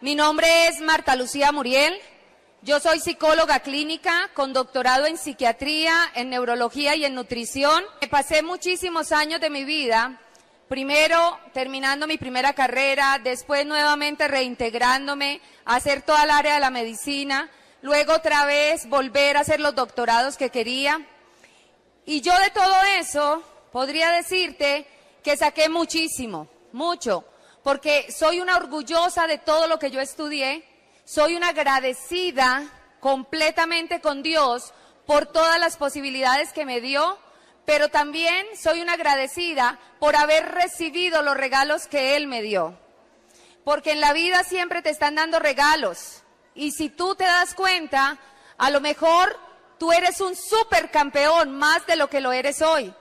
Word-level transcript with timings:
Mi 0.00 0.14
nombre 0.14 0.68
es 0.68 0.80
Marta 0.80 1.16
Lucía 1.16 1.50
Muriel. 1.50 1.92
Yo 2.62 2.78
soy 2.78 3.00
psicóloga 3.00 3.58
clínica 3.58 4.30
con 4.32 4.52
doctorado 4.52 5.06
en 5.06 5.18
psiquiatría, 5.18 5.92
en 6.14 6.30
neurología 6.30 6.94
y 6.94 7.04
en 7.04 7.16
nutrición. 7.16 7.82
Pasé 8.08 8.44
muchísimos 8.44 9.10
años 9.10 9.40
de 9.40 9.50
mi 9.50 9.64
vida, 9.64 10.20
primero 10.68 11.36
terminando 11.52 12.06
mi 12.06 12.16
primera 12.16 12.52
carrera, 12.52 13.18
después 13.24 13.66
nuevamente 13.66 14.28
reintegrándome 14.28 15.40
a 15.64 15.74
hacer 15.74 16.02
toda 16.02 16.22
el 16.22 16.30
área 16.30 16.54
de 16.54 16.60
la 16.60 16.70
medicina, 16.70 17.50
luego 17.82 18.12
otra 18.12 18.46
vez 18.46 18.88
volver 18.88 19.36
a 19.36 19.40
hacer 19.40 19.58
los 19.58 19.74
doctorados 19.74 20.36
que 20.36 20.50
quería. 20.50 21.04
Y 22.06 22.20
yo 22.20 22.38
de 22.38 22.50
todo 22.50 22.76
eso 23.00 23.42
podría 23.72 24.12
decirte 24.12 24.86
que 25.24 25.36
saqué 25.36 25.68
muchísimo, 25.68 26.46
mucho, 26.70 27.24
porque 27.62 28.10
soy 28.12 28.40
una 28.40 28.56
orgullosa 28.56 29.26
de 29.26 29.38
todo 29.38 29.66
lo 29.66 29.78
que 29.78 29.90
yo 29.90 30.00
estudié, 30.00 30.64
soy 31.04 31.36
una 31.36 31.48
agradecida 31.48 32.64
completamente 33.00 34.00
con 34.00 34.22
Dios 34.22 34.72
por 35.06 35.26
todas 35.26 35.58
las 35.58 35.76
posibilidades 35.76 36.52
que 36.52 36.64
me 36.64 36.80
dio, 36.80 37.18
pero 37.64 37.88
también 37.88 38.46
soy 38.60 38.80
una 38.80 38.94
agradecida 38.94 39.78
por 39.98 40.16
haber 40.16 40.52
recibido 40.52 41.22
los 41.22 41.36
regalos 41.36 41.86
que 41.86 42.16
Él 42.16 42.26
me 42.26 42.42
dio. 42.42 42.78
Porque 43.64 43.92
en 43.92 44.00
la 44.00 44.12
vida 44.12 44.44
siempre 44.44 44.82
te 44.82 44.90
están 44.90 45.14
dando 45.14 45.38
regalos. 45.38 46.22
Y 46.54 46.72
si 46.72 46.88
tú 46.88 47.14
te 47.14 47.24
das 47.24 47.54
cuenta, 47.54 48.18
a 48.56 48.70
lo 48.70 48.80
mejor 48.80 49.38
tú 49.78 49.92
eres 49.92 50.20
un 50.20 50.34
supercampeón 50.34 51.56
más 51.56 51.86
de 51.86 51.96
lo 51.96 52.08
que 52.08 52.20
lo 52.20 52.32
eres 52.32 52.62
hoy. 52.62 52.92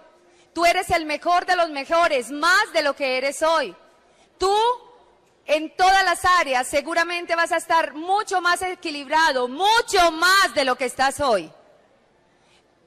Tú 0.53 0.65
eres 0.65 0.89
el 0.91 1.05
mejor 1.05 1.45
de 1.45 1.55
los 1.55 1.69
mejores, 1.69 2.31
más 2.31 2.71
de 2.73 2.83
lo 2.83 2.95
que 2.95 3.17
eres 3.17 3.41
hoy. 3.43 3.75
Tú 4.37 4.55
en 5.45 5.75
todas 5.75 6.03
las 6.03 6.25
áreas 6.25 6.67
seguramente 6.67 7.35
vas 7.35 7.51
a 7.51 7.57
estar 7.57 7.93
mucho 7.93 8.41
más 8.41 8.61
equilibrado, 8.61 9.47
mucho 9.47 10.11
más 10.11 10.53
de 10.53 10.65
lo 10.65 10.75
que 10.75 10.85
estás 10.85 11.19
hoy. 11.19 11.49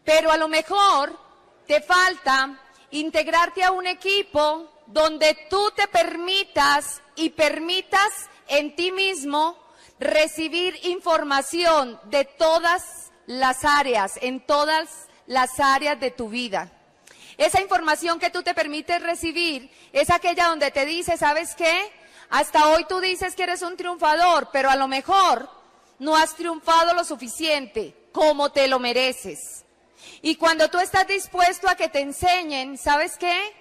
Pero 0.04 0.30
a 0.30 0.36
lo 0.36 0.48
mejor 0.48 1.18
te 1.66 1.80
falta 1.80 2.60
integrarte 2.90 3.64
a 3.64 3.70
un 3.70 3.86
equipo 3.86 4.68
donde 4.86 5.46
tú 5.48 5.70
te 5.74 5.88
permitas 5.88 7.00
y 7.16 7.30
permitas 7.30 8.28
en 8.48 8.74
ti 8.74 8.92
mismo 8.92 9.56
recibir 9.98 10.78
información 10.82 12.00
de 12.04 12.24
todas 12.24 13.10
las 13.26 13.64
áreas, 13.64 14.18
en 14.20 14.44
todas 14.44 15.08
las 15.26 15.60
áreas 15.60 16.00
de 16.00 16.10
tu 16.10 16.28
vida. 16.28 16.72
Esa 17.40 17.62
información 17.62 18.18
que 18.18 18.28
tú 18.28 18.42
te 18.42 18.52
permites 18.52 19.02
recibir 19.02 19.70
es 19.94 20.10
aquella 20.10 20.48
donde 20.48 20.70
te 20.70 20.84
dice, 20.84 21.16
¿sabes 21.16 21.54
qué? 21.54 21.90
Hasta 22.28 22.68
hoy 22.68 22.84
tú 22.86 23.00
dices 23.00 23.34
que 23.34 23.44
eres 23.44 23.62
un 23.62 23.78
triunfador, 23.78 24.50
pero 24.52 24.68
a 24.68 24.76
lo 24.76 24.88
mejor 24.88 25.48
no 25.98 26.14
has 26.14 26.36
triunfado 26.36 26.92
lo 26.92 27.02
suficiente 27.02 27.96
como 28.12 28.52
te 28.52 28.68
lo 28.68 28.78
mereces. 28.78 29.64
Y 30.20 30.36
cuando 30.36 30.68
tú 30.68 30.80
estás 30.80 31.06
dispuesto 31.06 31.66
a 31.66 31.76
que 31.76 31.88
te 31.88 32.00
enseñen, 32.00 32.76
¿sabes 32.76 33.16
qué? 33.16 33.54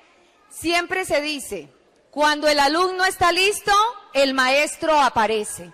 Siempre 0.49 1.05
se 1.05 1.21
dice, 1.21 1.69
cuando 2.11 2.49
el 2.49 2.59
alumno 2.59 3.05
está 3.05 3.31
listo, 3.31 3.71
el 4.13 4.33
maestro 4.33 4.99
aparece. 4.99 5.71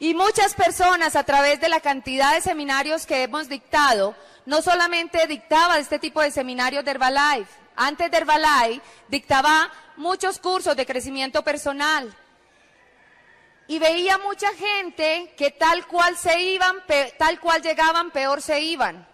Y 0.00 0.12
muchas 0.12 0.52
personas 0.52 1.16
a 1.16 1.24
través 1.24 1.62
de 1.62 1.70
la 1.70 1.80
cantidad 1.80 2.34
de 2.34 2.42
seminarios 2.42 3.06
que 3.06 3.22
hemos 3.22 3.48
dictado, 3.48 4.14
no 4.46 4.62
solamente 4.62 5.26
dictaba 5.26 5.78
este 5.78 5.98
tipo 5.98 6.22
de 6.22 6.30
seminarios 6.30 6.84
de 6.84 6.92
Herbalife, 6.92 7.52
antes 7.74 8.10
de 8.10 8.16
Herbalife 8.16 8.80
dictaba 9.08 9.70
muchos 9.96 10.38
cursos 10.38 10.74
de 10.76 10.86
crecimiento 10.86 11.42
personal. 11.42 12.14
Y 13.68 13.80
veía 13.80 14.16
mucha 14.18 14.48
gente 14.54 15.34
que 15.36 15.50
tal 15.50 15.86
cual 15.88 16.16
se 16.16 16.40
iban, 16.40 16.76
tal 17.18 17.40
cual 17.40 17.60
llegaban, 17.60 18.12
peor 18.12 18.40
se 18.40 18.60
iban. 18.60 19.06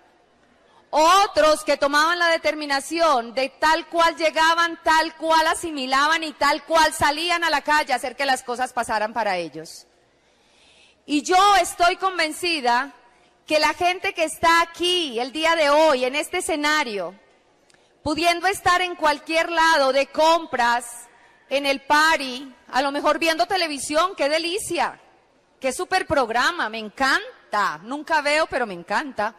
Otros 0.91 1.65
que 1.65 1.79
tomaban 1.79 2.19
la 2.19 2.29
determinación 2.29 3.33
de 3.33 3.49
tal 3.49 3.87
cual 3.89 4.15
llegaban, 4.15 4.79
tal 4.83 5.17
cual 5.17 5.47
asimilaban 5.47 6.23
y 6.23 6.33
tal 6.35 6.65
cual 6.65 6.93
salían 6.93 7.45
a 7.45 7.51
la 7.51 7.63
calle 7.63 7.95
a 7.95 7.97
hacer 7.97 8.15
que 8.15 8.27
las 8.27 8.43
cosas 8.43 8.75
pasaran 8.75 9.15
para 9.15 9.39
ellos. 9.39 9.87
Y 11.07 11.23
yo 11.23 11.57
estoy 11.57 11.97
convencida 11.97 12.93
que 13.47 13.59
la 13.59 13.75
gente 13.75 14.15
que 14.15 14.25
está 14.25 14.63
aquí 14.63 15.19
el 15.19 15.33
día 15.33 15.57
de 15.57 15.71
hoy, 15.71 16.05
en 16.05 16.15
este 16.15 16.39
escenario, 16.39 17.15
pudiendo 18.03 18.47
estar 18.47 18.81
en 18.83 18.97
cualquier 18.97 19.51
lado 19.51 19.93
de 19.93 20.07
compras, 20.07 21.09
en 21.49 21.67
el 21.67 21.81
party, 21.83 22.55
a 22.69 22.83
lo 22.83 22.93
mejor 22.93 23.19
viendo 23.19 23.47
televisión, 23.47 24.15
qué 24.17 24.29
delicia, 24.29 24.99
qué 25.61 25.73
super 25.73 26.07
programa, 26.07 26.69
me 26.69 26.79
encanta, 26.79 27.79
nunca 27.83 28.23
veo, 28.23 28.47
pero 28.47 28.67
me 28.67 28.75
encanta. 28.75 29.35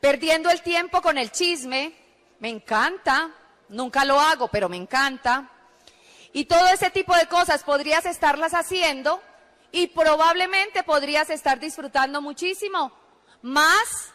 Perdiendo 0.00 0.50
el 0.50 0.60
tiempo 0.62 1.00
con 1.00 1.16
el 1.18 1.32
chisme, 1.32 1.94
me 2.40 2.50
encanta, 2.50 3.30
nunca 3.70 4.04
lo 4.04 4.20
hago, 4.20 4.48
pero 4.48 4.68
me 4.68 4.76
encanta. 4.76 5.50
Y 6.32 6.44
todo 6.44 6.66
ese 6.66 6.90
tipo 6.90 7.16
de 7.16 7.26
cosas 7.26 7.64
podrías 7.64 8.04
estarlas 8.04 8.52
haciendo 8.52 9.22
y 9.72 9.88
probablemente 9.88 10.82
podrías 10.82 11.30
estar 11.30 11.58
disfrutando 11.60 12.20
muchísimo, 12.20 12.92
más, 13.42 14.12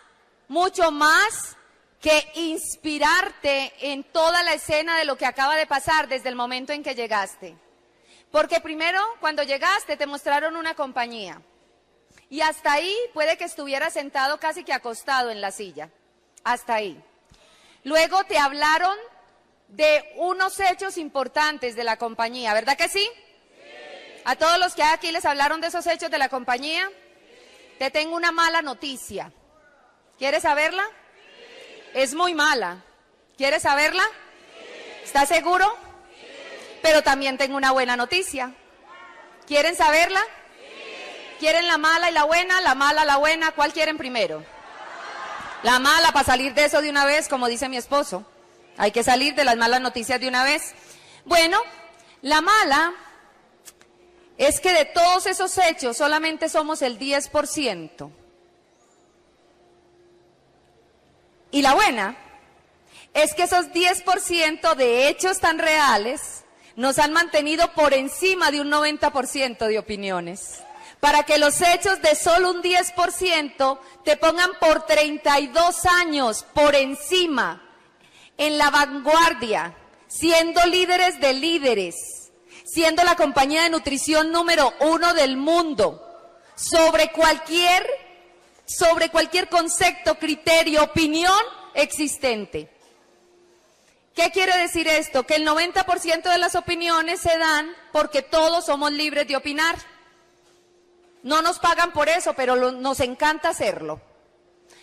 mucho 0.48 0.92
más 0.92 1.56
que 2.02 2.32
inspirarte 2.36 3.74
en 3.80 4.04
toda 4.04 4.44
la 4.44 4.54
escena 4.54 4.98
de 4.98 5.06
lo 5.06 5.18
que 5.18 5.26
acaba 5.26 5.56
de 5.56 5.68
pasar 5.68 6.08
desde 6.08 6.30
el 6.30 6.36
momento 6.36 6.74
en 6.74 6.84
que 6.84 6.96
llegaste. 6.96 7.56
Porque 8.30 8.60
primero, 8.60 9.00
cuando 9.20 9.44
llegaste, 9.44 9.96
te 9.96 10.08
mostraron 10.08 10.58
una 10.58 10.74
compañía. 10.74 11.42
Y 12.30 12.42
hasta 12.42 12.74
ahí 12.74 12.96
puede 13.14 13.38
que 13.38 13.46
estuvieras 13.46 13.94
sentado 13.94 14.40
casi 14.40 14.64
que 14.64 14.74
acostado 14.74 15.30
en 15.30 15.40
la 15.40 15.52
silla. 15.52 15.92
Hasta 16.44 16.74
ahí. 16.74 17.02
Luego 17.84 18.24
te 18.24 18.38
hablaron 18.38 18.98
de 19.68 20.14
unos 20.18 20.60
hechos 20.60 20.98
importantes 20.98 21.76
de 21.76 21.84
la 21.84 21.98
compañía, 21.98 22.54
¿verdad 22.54 22.76
que 22.76 22.90
sí? 22.90 23.08
A 24.26 24.36
todos 24.36 24.58
los 24.60 24.74
que 24.74 24.84
aquí 24.84 25.12
les 25.12 25.26
hablaron 25.26 25.60
de 25.60 25.68
esos 25.68 25.86
hechos 25.86 26.10
de 26.10 26.18
la 26.18 26.30
compañía, 26.30 26.90
te 27.78 27.92
tengo 27.92 28.16
una 28.16 28.32
mala 28.32 28.62
noticia. 28.62 29.32
¿Quieres 30.18 30.44
saberla? 30.44 30.86
Es 31.94 32.14
muy 32.14 32.34
mala. 32.34 32.84
¿Quieres 33.38 33.64
saberla? 33.64 34.04
¿Estás 35.04 35.28
seguro? 35.28 35.76
Pero 36.82 37.04
también 37.04 37.38
tengo 37.38 37.58
una 37.58 37.72
buena 37.72 37.98
noticia. 37.98 38.54
¿Quieren 39.46 39.76
saberla? 39.76 40.22
¿Quieren 41.40 41.68
la 41.68 41.78
mala 41.78 42.10
y 42.10 42.14
la 42.14 42.24
buena? 42.24 42.62
La 42.62 42.76
mala, 42.76 43.04
la 43.04 43.18
buena, 43.18 43.52
¿cuál 43.52 43.74
quieren 43.74 43.98
primero? 43.98 44.46
La 45.64 45.80
mala 45.80 46.12
para 46.14 46.26
salir 46.26 46.54
de 46.54 46.66
eso 46.66 46.82
de 46.82 46.90
una 46.90 47.06
vez, 47.06 47.28
como 47.28 47.48
dice 47.48 47.68
mi 47.68 47.78
esposo. 47.78 48.26
Hay 48.78 48.92
que 48.92 49.04
salir 49.04 49.36
de 49.36 49.44
las 49.44 49.58
malas 49.58 49.82
noticias 49.82 50.20
de 50.20 50.28
una 50.28 50.44
vez. 50.44 50.74
Bueno, 51.26 51.62
la 52.22 52.42
mala 52.42 52.94
es 54.38 54.60
que 54.60 54.74
de 54.74 54.86
todos 54.86 55.28
esos 55.28 55.58
hechos 55.58 55.98
solamente 55.98 56.50
somos 56.50 56.82
el 56.82 56.98
10%. 57.00 58.12
Y 61.52 61.62
la 61.62 61.76
buena 61.76 62.18
es 63.14 63.36
que 63.36 63.44
esos 63.44 63.68
10% 63.68 64.76
de 64.76 65.08
hechos 65.08 65.40
tan 65.40 65.60
reales 65.60 66.44
nos 66.76 66.98
han 66.98 67.14
mantenido 67.14 67.72
por 67.74 67.94
encima 67.94 68.50
de 68.50 68.62
un 68.62 68.72
90% 68.72 69.68
de 69.68 69.78
opiniones. 69.78 70.64
Para 71.00 71.24
que 71.24 71.38
los 71.38 71.62
hechos 71.62 72.02
de 72.02 72.16
solo 72.16 72.52
un 72.52 72.64
10% 72.64 73.80
te 74.04 74.18
pongan 74.18 74.52
por 74.60 74.86
32 74.86 75.86
años 75.86 76.46
por 76.54 76.76
encima, 76.76 77.62
en 78.38 78.58
la 78.58 78.70
vanguardia, 78.72 79.76
siendo 80.08 80.66
líderes 80.66 81.20
de 81.20 81.34
líderes, 81.34 82.23
siendo 82.64 83.04
la 83.04 83.16
compañía 83.16 83.64
de 83.64 83.70
nutrición 83.70 84.32
número 84.32 84.74
uno 84.80 85.14
del 85.14 85.38
mundo, 85.38 86.00
sobre 86.56 87.12
cualquier 87.12 87.86
sobre 88.66 89.10
cualquier 89.10 89.50
concepto, 89.50 90.16
criterio, 90.16 90.84
opinión 90.84 91.40
existente. 91.74 92.70
¿Qué 94.16 94.32
quiere 94.32 94.58
decir 94.58 94.88
esto? 94.88 95.24
Que 95.24 95.36
el 95.36 95.48
90% 95.48 96.24
de 96.24 96.38
las 96.38 96.56
opiniones 96.56 97.20
se 97.20 97.38
dan 97.38 97.76
porque 97.92 98.22
todos 98.22 98.66
somos 98.66 98.92
libres 98.92 99.28
de 99.28 99.36
opinar. 99.36 99.76
No 101.24 101.42
nos 101.42 101.60
pagan 101.60 101.92
por 101.94 102.10
eso, 102.10 102.34
pero 102.34 102.72
nos 102.72 103.00
encanta 103.00 103.50
hacerlo. 103.50 104.02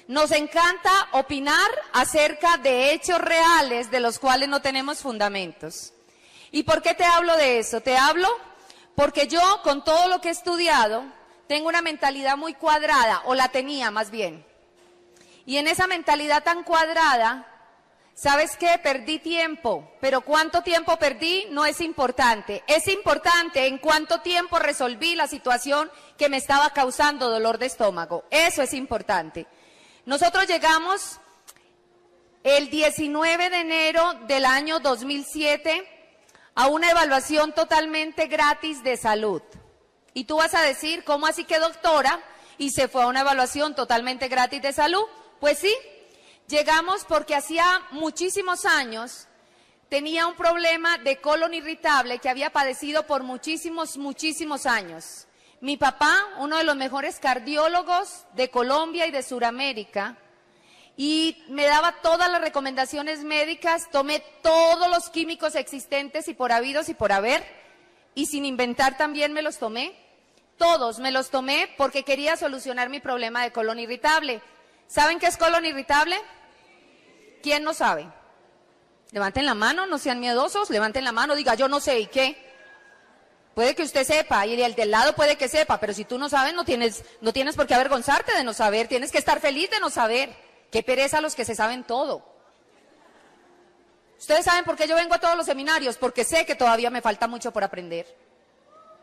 Nos 0.09 0.33
encanta 0.33 0.91
opinar 1.13 1.71
acerca 1.93 2.57
de 2.57 2.93
hechos 2.93 3.21
reales 3.21 3.91
de 3.91 4.01
los 4.01 4.19
cuales 4.19 4.49
no 4.49 4.61
tenemos 4.61 4.99
fundamentos. 4.99 5.93
¿Y 6.53 6.65
por 6.65 6.83
qué 6.83 6.95
te 6.95 7.05
hablo 7.05 7.37
de 7.37 7.59
eso? 7.59 7.81
Te 7.81 7.97
hablo 7.97 8.29
porque 8.95 9.29
yo, 9.29 9.41
con 9.63 9.85
todo 9.85 10.09
lo 10.09 10.21
que 10.21 10.29
he 10.29 10.33
estudiado, 10.33 11.05
tengo 11.47 11.69
una 11.69 11.83
mentalidad 11.83 12.37
muy 12.37 12.55
cuadrada, 12.55 13.23
o 13.25 13.35
la 13.35 13.49
tenía 13.49 13.91
más 13.91 14.11
bien. 14.11 14.45
Y 15.47 15.57
en 15.57 15.69
esa 15.69 15.87
mentalidad 15.87 16.43
tan 16.43 16.65
cuadrada, 16.65 17.47
¿Sabes 18.21 18.59
qué? 18.59 18.79
Perdí 18.83 19.19
tiempo, 19.19 19.93
pero 19.99 20.21
cuánto 20.21 20.61
tiempo 20.61 20.99
perdí 20.99 21.47
no 21.53 21.65
es 21.65 21.81
importante. 21.81 22.63
Es 22.67 22.87
importante 22.87 23.67
en 23.67 23.79
cuánto 23.79 24.21
tiempo 24.21 24.59
resolví 24.59 25.15
la 25.15 25.27
situación 25.27 25.91
que 26.19 26.29
me 26.29 26.37
estaba 26.37 26.69
causando 26.75 27.31
dolor 27.31 27.57
de 27.57 27.65
estómago. 27.65 28.27
Eso 28.31 28.61
es 28.61 28.75
importante. 28.75 29.47
Nosotros 30.05 30.47
llegamos 30.47 31.19
el 32.45 32.69
19 32.69 33.49
de 33.49 33.61
enero 33.61 34.13
del 34.27 34.45
año 34.45 34.81
2007 34.81 36.00
a 36.61 36.67
una 36.67 36.91
evaluación 36.91 37.55
totalmente 37.55 38.27
gratis 38.27 38.83
de 38.83 38.97
salud. 38.97 39.43
Y 40.13 40.25
tú 40.25 40.37
vas 40.37 40.55
a 40.55 40.63
decir, 40.63 41.05
¿cómo 41.05 41.27
así 41.27 41.45
que 41.45 41.59
doctora? 41.59 42.21
Y 42.59 42.71
se 42.71 42.89
fue 42.89 43.03
a 43.03 43.07
una 43.07 43.21
evaluación 43.21 43.75
totalmente 43.75 44.29
gratis 44.29 44.61
de 44.61 44.73
salud. 44.73 45.05
Pues 45.41 45.59
sí, 45.59 45.75
Llegamos 46.51 47.05
porque 47.05 47.37
hacía 47.37 47.65
muchísimos 47.93 48.65
años 48.65 49.29
tenía 49.89 50.27
un 50.27 50.35
problema 50.35 50.99
de 50.99 51.21
colon 51.21 51.55
irritable 51.55 52.19
que 52.19 52.29
había 52.29 52.51
padecido 52.51 53.07
por 53.07 53.23
muchísimos, 53.23 53.97
muchísimos 53.97 54.67
años. 54.67 55.29
Mi 55.61 55.77
papá, 55.77 56.17
uno 56.39 56.57
de 56.59 56.65
los 56.65 56.75
mejores 56.75 57.21
cardiólogos 57.21 58.25
de 58.35 58.51
Colombia 58.51 59.07
y 59.07 59.13
de 59.13 59.23
Sudamérica, 59.23 60.17
y 60.97 61.43
me 61.49 61.67
daba 61.67 61.97
todas 62.03 62.31
las 62.31 62.41
recomendaciones 62.41 63.25
médicas, 63.25 63.91
tomé 63.91 64.23
todos 64.43 64.89
los 64.91 65.09
químicos 65.11 65.55
existentes 65.55 66.29
y 66.29 66.35
por 66.35 66.53
habidos 66.53 66.89
y 66.89 66.95
por 66.95 67.13
haber, 67.13 67.45
y 68.15 68.27
sin 68.27 68.45
inventar 68.45 68.97
también 68.97 69.33
me 69.33 69.43
los 69.43 69.59
tomé. 69.59 69.95
Todos 70.59 70.99
me 70.99 71.11
los 71.11 71.31
tomé 71.31 71.73
porque 71.79 72.03
quería 72.03 72.37
solucionar 72.37 72.91
mi 72.91 73.01
problema 73.01 73.43
de 73.43 73.51
colon 73.51 73.79
irritable. 73.79 74.43
¿Saben 74.89 75.19
qué 75.19 75.27
es 75.27 75.39
colon 75.39 75.65
irritable? 75.65 76.17
¿Quién 77.43 77.65
no 77.65 77.73
sabe? 77.73 78.07
Levanten 79.13 79.47
la 79.47 79.55
mano, 79.55 79.87
no 79.87 79.99
sean 79.99 80.21
miedosos, 80.21 80.69
levanten 80.69 81.05
la 81.05 81.13
mano, 81.13 81.35
diga 81.35 81.55
yo 81.55 81.67
no 81.67 81.81
sé 81.81 82.01
y 82.01 82.07
qué. 82.09 82.37
Puede 83.55 83.75
que 83.75 83.83
usted 83.83 84.05
sepa 84.05 84.47
y 84.47 84.61
el 84.61 84.75
del 84.75 84.91
lado 84.91 85.15
puede 85.15 85.37
que 85.37 85.49
sepa, 85.49 85.81
pero 85.81 85.93
si 85.93 86.05
tú 86.05 86.19
no 86.19 86.29
sabes 86.29 86.55
no 86.55 86.65
tienes, 86.65 87.05
no 87.21 87.33
tienes 87.33 87.57
por 87.57 87.67
qué 87.67 87.75
avergonzarte 87.75 88.37
de 88.37 88.45
no 88.45 88.53
saber, 88.53 88.87
tienes 88.87 89.11
que 89.11 89.19
estar 89.19 89.41
feliz 89.41 89.71
de 89.71 89.81
no 89.81 89.91
saber. 89.91 90.31
Qué 90.71 90.83
pereza 90.83 91.21
los 91.21 91.35
que 91.35 91.45
se 91.45 91.55
saben 91.55 91.85
todo. 91.85 92.25
Ustedes 94.19 94.45
saben 94.45 94.65
por 94.65 94.77
qué 94.77 94.87
yo 94.87 94.95
vengo 94.97 95.15
a 95.15 95.19
todos 95.19 95.37
los 95.37 95.47
seminarios, 95.47 95.97
porque 95.97 96.25
sé 96.25 96.45
que 96.45 96.55
todavía 96.55 96.91
me 96.91 97.01
falta 97.01 97.27
mucho 97.27 97.53
por 97.53 97.65
aprender. 97.65 98.07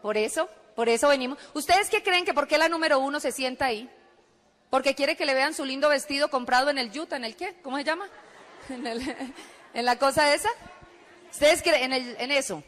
Por 0.02 0.16
eso, 0.16 0.48
por 0.76 0.90
eso 0.90 1.08
venimos. 1.08 1.40
¿Ustedes 1.56 1.90
qué 1.90 2.04
creen 2.04 2.24
que 2.24 2.36
por 2.36 2.48
qué 2.48 2.60
la 2.60 2.70
número 2.70 3.00
uno 3.00 3.20
se 3.20 3.32
sienta 3.32 3.66
ahí? 3.66 3.90
Porque 4.70 4.94
quiere 4.94 5.16
que 5.16 5.26
le 5.26 5.34
vean 5.34 5.56
su 5.56 5.66
lindo 5.66 5.90
vestido 5.90 6.30
comprado 6.30 6.70
en 6.70 6.78
el 6.78 6.92
Yuta, 6.92 7.16
¿en 7.16 7.26
el 7.26 7.36
qué? 7.36 7.56
¿Cómo 7.64 7.78
se 7.78 7.84
llama? 7.84 8.08
en, 8.70 9.86
la 9.86 9.98
cosa 9.98 10.34
esa? 10.36 10.50
¿Ustedes 11.32 11.64
creen 11.64 11.94
en, 11.94 12.32
eso? 12.32 12.64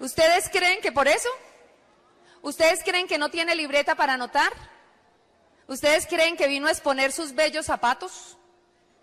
¿Ustedes 0.00 0.50
creen 0.50 0.82
que 0.82 0.92
por 0.92 1.08
eso? 1.08 1.28
¿Ustedes 2.42 2.82
creen 2.84 3.06
que 3.06 3.16
no 3.16 3.30
tiene 3.30 3.54
libreta 3.54 3.94
para 3.94 4.14
anotar? 4.14 4.52
¿Ustedes 5.66 6.06
creen 6.06 6.36
que 6.36 6.46
vino 6.46 6.66
a 6.66 6.70
exponer 6.70 7.12
sus 7.12 7.34
bellos 7.34 7.66
zapatos? 7.66 8.36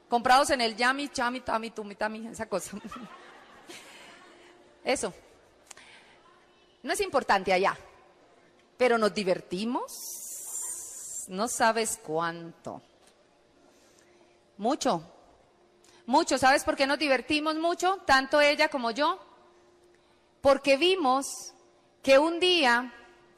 Comprados 0.09 0.49
en 0.51 0.61
el 0.61 0.75
Yami, 0.75 1.09
Chami, 1.09 1.41
Tami, 1.41 1.71
Tumi, 1.71 1.95
Tami, 1.95 2.27
esa 2.27 2.47
cosa. 2.47 2.77
Eso. 4.83 5.13
No 6.83 6.93
es 6.93 7.01
importante 7.01 7.53
allá, 7.53 7.77
pero 8.77 8.97
nos 8.97 9.13
divertimos. 9.13 9.91
No 11.27 11.47
sabes 11.47 11.99
cuánto. 12.03 12.81
Mucho. 14.57 15.03
Mucho, 16.05 16.37
¿sabes 16.37 16.63
por 16.63 16.75
qué 16.75 16.85
nos 16.85 16.99
divertimos 16.99 17.55
mucho? 17.55 17.97
Tanto 18.05 18.41
ella 18.41 18.69
como 18.69 18.91
yo. 18.91 19.19
Porque 20.41 20.77
vimos 20.77 21.53
que 22.03 22.19
un 22.19 22.39
día 22.39 22.93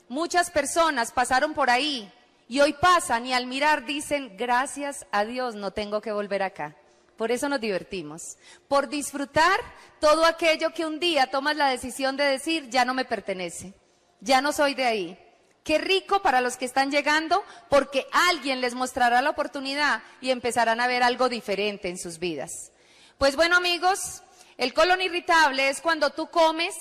muchas 0.07 0.49
personas 0.49 1.11
pasaron 1.11 1.53
por 1.53 1.69
ahí 1.69 2.11
y 2.47 2.59
hoy 2.59 2.73
pasan 2.73 3.25
y 3.25 3.33
al 3.33 3.47
mirar 3.47 3.85
dicen, 3.85 4.35
gracias 4.37 5.05
a 5.11 5.25
Dios 5.25 5.55
no 5.55 5.71
tengo 5.71 6.01
que 6.01 6.11
volver 6.11 6.43
acá. 6.43 6.75
Por 7.17 7.31
eso 7.31 7.47
nos 7.47 7.61
divertimos. 7.61 8.37
Por 8.67 8.89
disfrutar 8.89 9.59
todo 9.99 10.25
aquello 10.25 10.73
que 10.73 10.85
un 10.85 10.99
día 10.99 11.27
tomas 11.27 11.55
la 11.55 11.69
decisión 11.69 12.17
de 12.17 12.25
decir, 12.25 12.69
ya 12.69 12.85
no 12.85 12.93
me 12.93 13.05
pertenece, 13.05 13.73
ya 14.19 14.41
no 14.41 14.51
soy 14.51 14.73
de 14.73 14.85
ahí. 14.85 15.19
Qué 15.63 15.77
rico 15.77 16.21
para 16.21 16.41
los 16.41 16.57
que 16.57 16.65
están 16.65 16.91
llegando 16.91 17.41
porque 17.69 18.05
alguien 18.11 18.59
les 18.59 18.75
mostrará 18.75 19.21
la 19.21 19.29
oportunidad 19.29 20.03
y 20.19 20.31
empezarán 20.31 20.81
a 20.81 20.87
ver 20.87 21.03
algo 21.03 21.29
diferente 21.29 21.87
en 21.87 21.97
sus 21.97 22.19
vidas. 22.19 22.71
Pues 23.17 23.37
bueno 23.37 23.55
amigos, 23.55 24.23
el 24.57 24.73
colon 24.73 25.01
irritable 25.01 25.69
es 25.69 25.79
cuando 25.79 26.09
tú 26.09 26.27
comes 26.27 26.75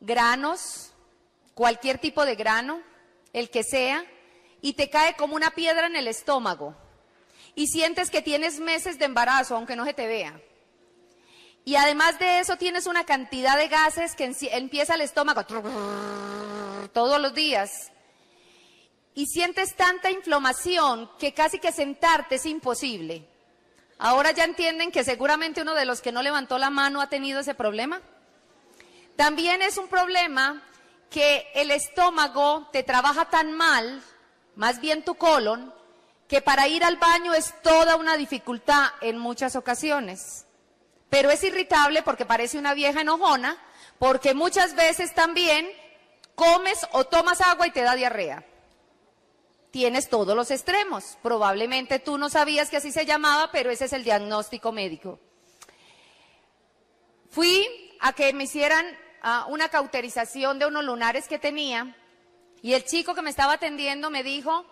granos, 0.00 0.92
cualquier 1.54 1.98
tipo 1.98 2.24
de 2.24 2.34
grano, 2.34 2.82
el 3.32 3.50
que 3.50 3.62
sea, 3.62 4.04
y 4.60 4.74
te 4.74 4.90
cae 4.90 5.14
como 5.16 5.34
una 5.34 5.50
piedra 5.50 5.86
en 5.86 5.96
el 5.96 6.08
estómago 6.08 6.74
y 7.54 7.66
sientes 7.66 8.10
que 8.10 8.22
tienes 8.22 8.60
meses 8.60 8.98
de 8.98 9.06
embarazo 9.06 9.56
aunque 9.56 9.76
no 9.76 9.84
se 9.84 9.94
te 9.94 10.06
vea. 10.06 10.40
Y 11.64 11.76
además 11.76 12.18
de 12.18 12.38
eso 12.38 12.56
tienes 12.56 12.86
una 12.86 13.04
cantidad 13.04 13.56
de 13.58 13.68
gases 13.68 14.14
que 14.14 14.32
empieza 14.52 14.94
el 14.94 15.02
estómago 15.02 15.44
todos 16.92 17.20
los 17.20 17.34
días. 17.34 17.92
Y 19.14 19.26
sientes 19.26 19.74
tanta 19.74 20.10
inflamación 20.10 21.10
que 21.18 21.34
casi 21.34 21.58
que 21.58 21.72
sentarte 21.72 22.36
es 22.36 22.46
imposible. 22.46 23.26
Ahora 23.98 24.30
ya 24.30 24.44
entienden 24.44 24.92
que 24.92 25.02
seguramente 25.02 25.60
uno 25.60 25.74
de 25.74 25.84
los 25.84 26.00
que 26.00 26.12
no 26.12 26.22
levantó 26.22 26.56
la 26.56 26.70
mano 26.70 27.00
ha 27.00 27.08
tenido 27.08 27.40
ese 27.40 27.54
problema. 27.54 28.00
También 29.16 29.60
es 29.60 29.76
un 29.76 29.88
problema 29.88 30.62
que 31.10 31.48
el 31.54 31.72
estómago 31.72 32.68
te 32.72 32.84
trabaja 32.84 33.24
tan 33.24 33.52
mal, 33.52 34.02
más 34.58 34.80
bien 34.80 35.04
tu 35.04 35.14
colon, 35.14 35.72
que 36.26 36.42
para 36.42 36.66
ir 36.66 36.82
al 36.82 36.96
baño 36.96 37.32
es 37.32 37.54
toda 37.62 37.94
una 37.94 38.16
dificultad 38.16 38.88
en 39.00 39.16
muchas 39.16 39.54
ocasiones. 39.54 40.46
Pero 41.08 41.30
es 41.30 41.44
irritable 41.44 42.02
porque 42.02 42.26
parece 42.26 42.58
una 42.58 42.74
vieja 42.74 43.02
enojona, 43.02 43.56
porque 44.00 44.34
muchas 44.34 44.74
veces 44.74 45.14
también 45.14 45.68
comes 46.34 46.84
o 46.90 47.04
tomas 47.04 47.40
agua 47.40 47.68
y 47.68 47.70
te 47.70 47.82
da 47.82 47.94
diarrea. 47.94 48.44
Tienes 49.70 50.08
todos 50.08 50.34
los 50.34 50.50
extremos. 50.50 51.18
Probablemente 51.22 52.00
tú 52.00 52.18
no 52.18 52.28
sabías 52.28 52.68
que 52.68 52.78
así 52.78 52.90
se 52.90 53.06
llamaba, 53.06 53.52
pero 53.52 53.70
ese 53.70 53.84
es 53.84 53.92
el 53.92 54.02
diagnóstico 54.02 54.72
médico. 54.72 55.20
Fui 57.30 57.94
a 58.00 58.12
que 58.12 58.32
me 58.32 58.44
hicieran 58.44 58.84
ah, 59.22 59.46
una 59.48 59.68
cauterización 59.68 60.58
de 60.58 60.66
unos 60.66 60.82
lunares 60.82 61.28
que 61.28 61.38
tenía 61.38 61.94
y 62.62 62.74
el 62.74 62.84
chico 62.84 63.14
que 63.14 63.22
me 63.22 63.30
estaba 63.30 63.54
atendiendo 63.54 64.10
me 64.10 64.22
dijo, 64.22 64.64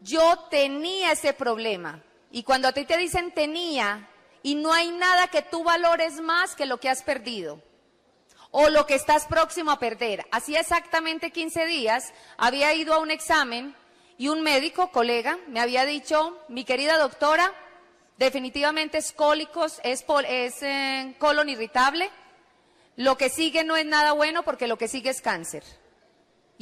yo 0.00 0.38
tenía 0.50 1.12
ese 1.12 1.32
problema. 1.32 2.02
Y 2.30 2.42
cuando 2.42 2.68
a 2.68 2.72
ti 2.72 2.84
te 2.84 2.96
dicen 2.96 3.32
tenía 3.32 4.08
y 4.42 4.54
no 4.54 4.72
hay 4.72 4.90
nada 4.90 5.28
que 5.28 5.42
tú 5.42 5.62
valores 5.62 6.20
más 6.20 6.56
que 6.56 6.66
lo 6.66 6.78
que 6.78 6.88
has 6.88 7.02
perdido 7.02 7.62
o 8.50 8.68
lo 8.68 8.86
que 8.86 8.94
estás 8.94 9.26
próximo 9.26 9.70
a 9.70 9.78
perder. 9.78 10.26
Hacía 10.30 10.60
exactamente 10.60 11.30
15 11.30 11.66
días 11.66 12.12
había 12.36 12.72
ido 12.74 12.94
a 12.94 12.98
un 12.98 13.10
examen 13.10 13.74
y 14.18 14.28
un 14.28 14.42
médico, 14.42 14.90
colega, 14.90 15.38
me 15.48 15.60
había 15.60 15.84
dicho, 15.84 16.38
mi 16.48 16.64
querida 16.64 16.98
doctora, 16.98 17.52
definitivamente 18.18 18.98
es 18.98 19.12
cólicos, 19.12 19.80
es, 19.84 20.04
es 20.28 20.62
eh, 20.62 21.14
colon 21.18 21.48
irritable, 21.48 22.10
lo 22.96 23.16
que 23.16 23.30
sigue 23.30 23.64
no 23.64 23.76
es 23.76 23.86
nada 23.86 24.12
bueno 24.12 24.42
porque 24.42 24.66
lo 24.66 24.76
que 24.76 24.86
sigue 24.86 25.10
es 25.10 25.22
cáncer. 25.22 25.64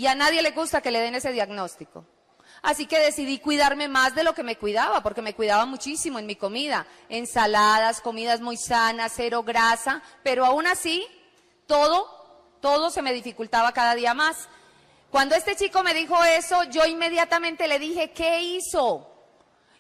Y 0.01 0.07
a 0.07 0.15
nadie 0.15 0.41
le 0.41 0.53
gusta 0.53 0.81
que 0.81 0.91
le 0.91 0.99
den 0.99 1.15
ese 1.15 1.31
diagnóstico. 1.31 2.07
Así 2.63 2.87
que 2.87 2.99
decidí 2.99 3.39
cuidarme 3.39 3.87
más 3.87 4.15
de 4.15 4.25
lo 4.25 4.33
que 4.33 4.43
me 4.43 4.57
cuidaba, 4.57 5.03
porque 5.03 5.21
me 5.21 5.35
cuidaba 5.35 5.67
muchísimo 5.67 6.19
en 6.19 6.25
mi 6.25 6.37
comida. 6.37 6.87
Ensaladas, 7.11 8.01
comidas 8.01 8.41
muy 8.41 8.57
sanas, 8.57 9.13
cero 9.15 9.43
grasa, 9.43 10.03
pero 10.23 10.47
aún 10.47 10.67
así 10.67 11.07
todo, 11.67 12.57
todo 12.63 12.89
se 12.89 13.03
me 13.03 13.13
dificultaba 13.13 13.73
cada 13.73 13.95
día 13.95 14.15
más. 14.15 14.49
Cuando 15.11 15.35
este 15.35 15.55
chico 15.55 15.83
me 15.83 15.93
dijo 15.93 16.17
eso, 16.25 16.65
yo 16.71 16.87
inmediatamente 16.87 17.69
le 17.69 17.79
dije, 17.79 18.13
¿qué 18.13 18.41
hizo? 18.41 19.07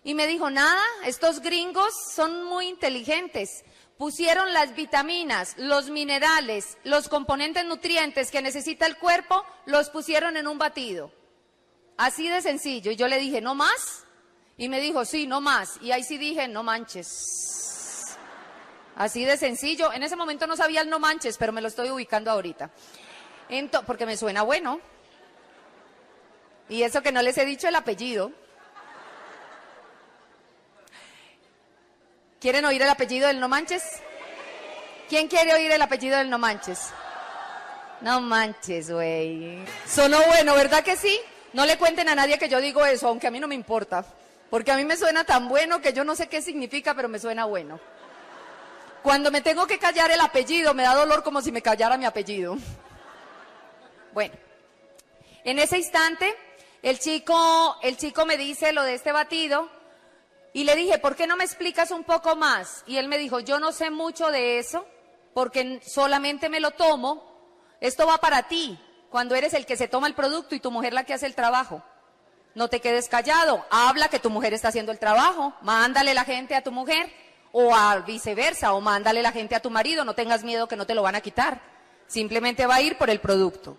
Y 0.04 0.12
me 0.12 0.26
dijo, 0.26 0.50
nada, 0.50 0.82
estos 1.06 1.40
gringos 1.40 1.94
son 2.14 2.44
muy 2.44 2.68
inteligentes. 2.68 3.64
Pusieron 4.00 4.54
las 4.54 4.74
vitaminas, 4.74 5.56
los 5.58 5.90
minerales, 5.90 6.78
los 6.84 7.10
componentes 7.10 7.66
nutrientes 7.66 8.30
que 8.30 8.40
necesita 8.40 8.86
el 8.86 8.96
cuerpo, 8.96 9.44
los 9.66 9.90
pusieron 9.90 10.38
en 10.38 10.48
un 10.48 10.56
batido. 10.56 11.12
Así 11.98 12.26
de 12.26 12.40
sencillo. 12.40 12.92
Y 12.92 12.96
yo 12.96 13.08
le 13.08 13.18
dije, 13.18 13.42
¿no 13.42 13.54
más? 13.54 14.06
Y 14.56 14.70
me 14.70 14.80
dijo, 14.80 15.04
sí, 15.04 15.26
no 15.26 15.42
más. 15.42 15.76
Y 15.82 15.92
ahí 15.92 16.02
sí 16.02 16.16
dije, 16.16 16.48
no 16.48 16.62
manches. 16.62 18.16
Así 18.96 19.26
de 19.26 19.36
sencillo. 19.36 19.92
En 19.92 20.02
ese 20.02 20.16
momento 20.16 20.46
no 20.46 20.56
sabía 20.56 20.80
el 20.80 20.88
no 20.88 20.98
manches, 20.98 21.36
pero 21.36 21.52
me 21.52 21.60
lo 21.60 21.68
estoy 21.68 21.90
ubicando 21.90 22.30
ahorita. 22.30 22.70
porque 23.86 24.06
me 24.06 24.16
suena 24.16 24.40
bueno. 24.40 24.80
Y 26.70 26.84
eso 26.84 27.02
que 27.02 27.12
no 27.12 27.20
les 27.20 27.36
he 27.36 27.44
dicho 27.44 27.68
el 27.68 27.76
apellido. 27.76 28.32
¿Quieren 32.40 32.64
oír 32.64 32.80
el 32.80 32.88
apellido 32.88 33.28
del 33.28 33.38
No 33.38 33.50
Manches? 33.50 33.82
¿Quién 35.10 35.28
quiere 35.28 35.52
oír 35.52 35.70
el 35.70 35.82
apellido 35.82 36.16
del 36.16 36.30
No 36.30 36.38
Manches? 36.38 36.90
No 38.00 38.22
manches, 38.22 38.90
güey. 38.90 39.62
Sonó 39.86 40.22
bueno, 40.22 40.54
¿verdad 40.54 40.82
que 40.82 40.96
sí? 40.96 41.20
No 41.52 41.66
le 41.66 41.76
cuenten 41.76 42.08
a 42.08 42.14
nadie 42.14 42.38
que 42.38 42.48
yo 42.48 42.58
digo 42.62 42.86
eso, 42.86 43.08
aunque 43.08 43.26
a 43.26 43.30
mí 43.30 43.38
no 43.40 43.46
me 43.46 43.54
importa. 43.54 44.06
Porque 44.48 44.72
a 44.72 44.76
mí 44.76 44.86
me 44.86 44.96
suena 44.96 45.24
tan 45.24 45.50
bueno 45.50 45.82
que 45.82 45.92
yo 45.92 46.02
no 46.02 46.16
sé 46.16 46.28
qué 46.28 46.40
significa, 46.40 46.94
pero 46.94 47.10
me 47.10 47.18
suena 47.18 47.44
bueno. 47.44 47.78
Cuando 49.02 49.30
me 49.30 49.42
tengo 49.42 49.66
que 49.66 49.78
callar 49.78 50.10
el 50.10 50.20
apellido, 50.20 50.72
me 50.72 50.84
da 50.84 50.94
dolor 50.94 51.22
como 51.22 51.42
si 51.42 51.52
me 51.52 51.60
callara 51.60 51.98
mi 51.98 52.06
apellido. 52.06 52.56
Bueno, 54.14 54.34
en 55.44 55.58
ese 55.58 55.76
instante, 55.76 56.34
el 56.82 56.98
chico, 56.98 57.76
el 57.82 57.98
chico 57.98 58.24
me 58.24 58.38
dice 58.38 58.72
lo 58.72 58.82
de 58.82 58.94
este 58.94 59.12
batido 59.12 59.79
y 60.52 60.64
le 60.64 60.74
dije, 60.74 60.98
¿por 60.98 61.16
qué 61.16 61.26
no 61.26 61.36
me 61.36 61.44
explicas 61.44 61.90
un 61.90 62.04
poco 62.04 62.34
más? 62.36 62.82
Y 62.86 62.96
él 62.96 63.08
me 63.08 63.18
dijo, 63.18 63.40
yo 63.40 63.60
no 63.60 63.72
sé 63.72 63.90
mucho 63.90 64.30
de 64.30 64.58
eso 64.58 64.86
porque 65.32 65.80
solamente 65.86 66.48
me 66.48 66.60
lo 66.60 66.72
tomo. 66.72 67.30
Esto 67.80 68.06
va 68.06 68.18
para 68.18 68.48
ti, 68.48 68.78
cuando 69.10 69.34
eres 69.34 69.54
el 69.54 69.64
que 69.64 69.76
se 69.76 69.88
toma 69.88 70.06
el 70.06 70.14
producto 70.14 70.54
y 70.54 70.60
tu 70.60 70.70
mujer 70.70 70.92
la 70.92 71.04
que 71.04 71.14
hace 71.14 71.26
el 71.26 71.34
trabajo. 71.34 71.82
No 72.54 72.68
te 72.68 72.80
quedes 72.80 73.08
callado, 73.08 73.64
habla 73.70 74.08
que 74.08 74.18
tu 74.18 74.28
mujer 74.28 74.52
está 74.52 74.68
haciendo 74.68 74.90
el 74.90 74.98
trabajo, 74.98 75.54
mándale 75.62 76.14
la 76.14 76.24
gente 76.24 76.56
a 76.56 76.62
tu 76.62 76.72
mujer 76.72 77.12
o 77.52 77.74
a 77.74 78.00
viceversa, 78.00 78.72
o 78.72 78.80
mándale 78.80 79.22
la 79.22 79.32
gente 79.32 79.54
a 79.54 79.60
tu 79.60 79.70
marido, 79.70 80.04
no 80.04 80.14
tengas 80.14 80.42
miedo 80.42 80.66
que 80.66 80.76
no 80.76 80.86
te 80.86 80.94
lo 80.94 81.02
van 81.02 81.14
a 81.14 81.20
quitar, 81.20 81.60
simplemente 82.08 82.66
va 82.66 82.76
a 82.76 82.82
ir 82.82 82.98
por 82.98 83.08
el 83.08 83.20
producto. 83.20 83.78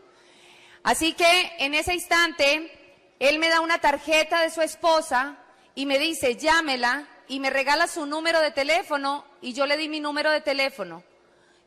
Así 0.83 1.13
que 1.13 1.51
en 1.59 1.73
ese 1.73 1.93
instante, 1.93 3.15
él 3.19 3.39
me 3.39 3.49
da 3.49 3.59
una 3.59 3.79
tarjeta 3.79 4.41
de 4.41 4.49
su 4.49 4.61
esposa 4.61 5.37
y 5.75 5.85
me 5.85 5.99
dice, 5.99 6.35
llámela 6.35 7.07
y 7.27 7.39
me 7.39 7.49
regala 7.49 7.87
su 7.87 8.05
número 8.05 8.41
de 8.41 8.51
teléfono 8.51 9.25
y 9.41 9.53
yo 9.53 9.65
le 9.65 9.77
di 9.77 9.87
mi 9.87 9.99
número 9.99 10.31
de 10.31 10.41
teléfono. 10.41 11.03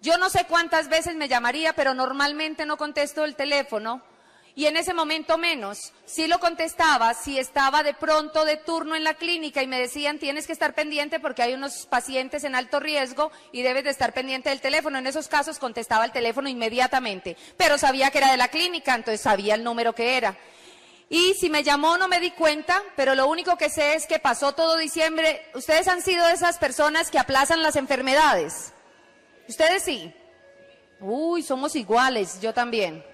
Yo 0.00 0.18
no 0.18 0.28
sé 0.28 0.44
cuántas 0.46 0.88
veces 0.88 1.14
me 1.14 1.28
llamaría, 1.28 1.72
pero 1.72 1.94
normalmente 1.94 2.66
no 2.66 2.76
contesto 2.76 3.24
el 3.24 3.36
teléfono 3.36 4.02
y 4.56 4.66
en 4.66 4.76
ese 4.76 4.94
momento 4.94 5.38
menos. 5.38 5.92
Si 6.04 6.26
lo 6.26 6.38
contestaba, 6.38 7.14
si 7.14 7.38
estaba 7.38 7.82
de 7.82 7.94
pronto 7.94 8.44
de 8.44 8.56
turno 8.56 8.94
en 8.94 9.04
la 9.04 9.14
clínica 9.14 9.62
y 9.62 9.66
me 9.66 9.80
decían 9.80 10.18
tienes 10.18 10.46
que 10.46 10.52
estar 10.52 10.74
pendiente 10.74 11.20
porque 11.20 11.42
hay 11.42 11.54
unos 11.54 11.86
pacientes 11.86 12.44
en 12.44 12.54
alto 12.54 12.80
riesgo 12.80 13.32
y 13.52 13.62
debes 13.62 13.84
de 13.84 13.90
estar 13.90 14.12
pendiente 14.12 14.50
del 14.50 14.60
teléfono. 14.60 14.98
En 14.98 15.06
esos 15.06 15.28
casos 15.28 15.58
contestaba 15.58 16.04
el 16.04 16.12
teléfono 16.12 16.48
inmediatamente, 16.48 17.36
pero 17.56 17.78
sabía 17.78 18.10
que 18.10 18.18
era 18.18 18.30
de 18.30 18.36
la 18.36 18.48
clínica, 18.48 18.94
entonces 18.94 19.20
sabía 19.20 19.54
el 19.54 19.64
número 19.64 19.94
que 19.94 20.16
era. 20.16 20.36
Y 21.14 21.34
si 21.34 21.48
me 21.48 21.62
llamó 21.62 21.96
no 21.96 22.08
me 22.08 22.18
di 22.18 22.32
cuenta, 22.32 22.82
pero 22.96 23.14
lo 23.14 23.28
único 23.28 23.56
que 23.56 23.70
sé 23.70 23.94
es 23.94 24.08
que 24.08 24.18
pasó 24.18 24.52
todo 24.52 24.76
diciembre. 24.76 25.48
Ustedes 25.54 25.86
han 25.86 26.02
sido 26.02 26.26
esas 26.26 26.58
personas 26.58 27.08
que 27.08 27.20
aplazan 27.20 27.62
las 27.62 27.76
enfermedades. 27.76 28.72
Ustedes 29.46 29.84
sí. 29.84 30.12
Uy, 30.98 31.44
somos 31.44 31.76
iguales, 31.76 32.40
yo 32.40 32.52
también. 32.52 33.06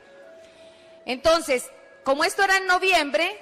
Entonces, 1.04 1.66
como 2.02 2.24
esto 2.24 2.42
era 2.42 2.56
en 2.56 2.66
noviembre, 2.66 3.36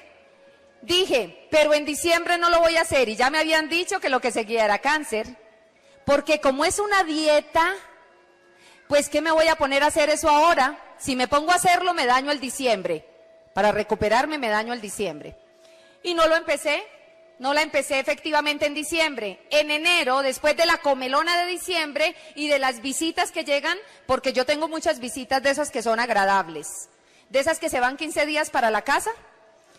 dije, 0.83 1.47
pero 1.53 1.73
en 1.73 1.85
diciembre 1.85 2.37
no 2.37 2.51
lo 2.51 2.59
voy 2.59 2.79
a 2.79 2.83
hacer. 2.83 3.09
Y 3.09 3.15
ya 3.15 3.31
me 3.31 3.39
habían 3.39 3.69
dicho 3.69 4.01
que 4.01 4.09
lo 4.09 4.21
que 4.21 4.33
seguía 4.33 4.65
era 4.65 4.81
cáncer. 4.81 5.29
Porque 6.05 6.41
como 6.41 6.65
es 6.65 6.81
una 6.81 7.05
dieta, 7.05 7.77
pues 8.89 9.09
¿qué 9.09 9.21
me 9.21 9.31
voy 9.31 9.47
a 9.47 9.55
poner 9.55 9.85
a 9.85 9.87
hacer 9.87 10.11
eso 10.11 10.29
ahora? 10.29 10.97
Si 10.99 11.15
me 11.15 11.29
pongo 11.29 11.53
a 11.53 11.55
hacerlo, 11.55 11.95
me 11.95 12.07
daño 12.07 12.33
el 12.33 12.41
diciembre. 12.41 13.18
Para 13.55 13.73
recuperarme, 13.73 14.39
me 14.39 14.49
daño 14.49 14.73
el 14.73 14.81
diciembre. 14.81 15.37
Y 16.03 16.15
no 16.15 16.27
lo 16.29 16.37
empecé. 16.37 16.83
No 17.39 17.55
la 17.55 17.63
empecé 17.63 18.01
efectivamente 18.01 18.67
en 18.67 18.75
diciembre. 18.75 19.41
En 19.51 19.71
enero, 19.71 20.23
después 20.23 20.57
de 20.57 20.67
la 20.67 20.79
comelona 20.79 21.39
de 21.39 21.47
diciembre 21.47 22.17
y 22.35 22.49
de 22.49 22.59
las 22.59 22.83
visitas 22.83 23.31
que 23.31 23.45
llegan, 23.45 23.79
porque 24.07 24.33
yo 24.33 24.45
tengo 24.45 24.67
muchas 24.69 24.99
visitas 24.99 25.43
de 25.43 25.51
esas 25.51 25.71
que 25.71 25.83
son 25.83 26.01
agradables 26.01 26.89
de 27.31 27.41
esas 27.41 27.59
que 27.59 27.69
se 27.69 27.81
van 27.81 27.97
15 27.97 28.27
días 28.27 28.51
para 28.51 28.71
la 28.71 28.83
casa 28.83 29.11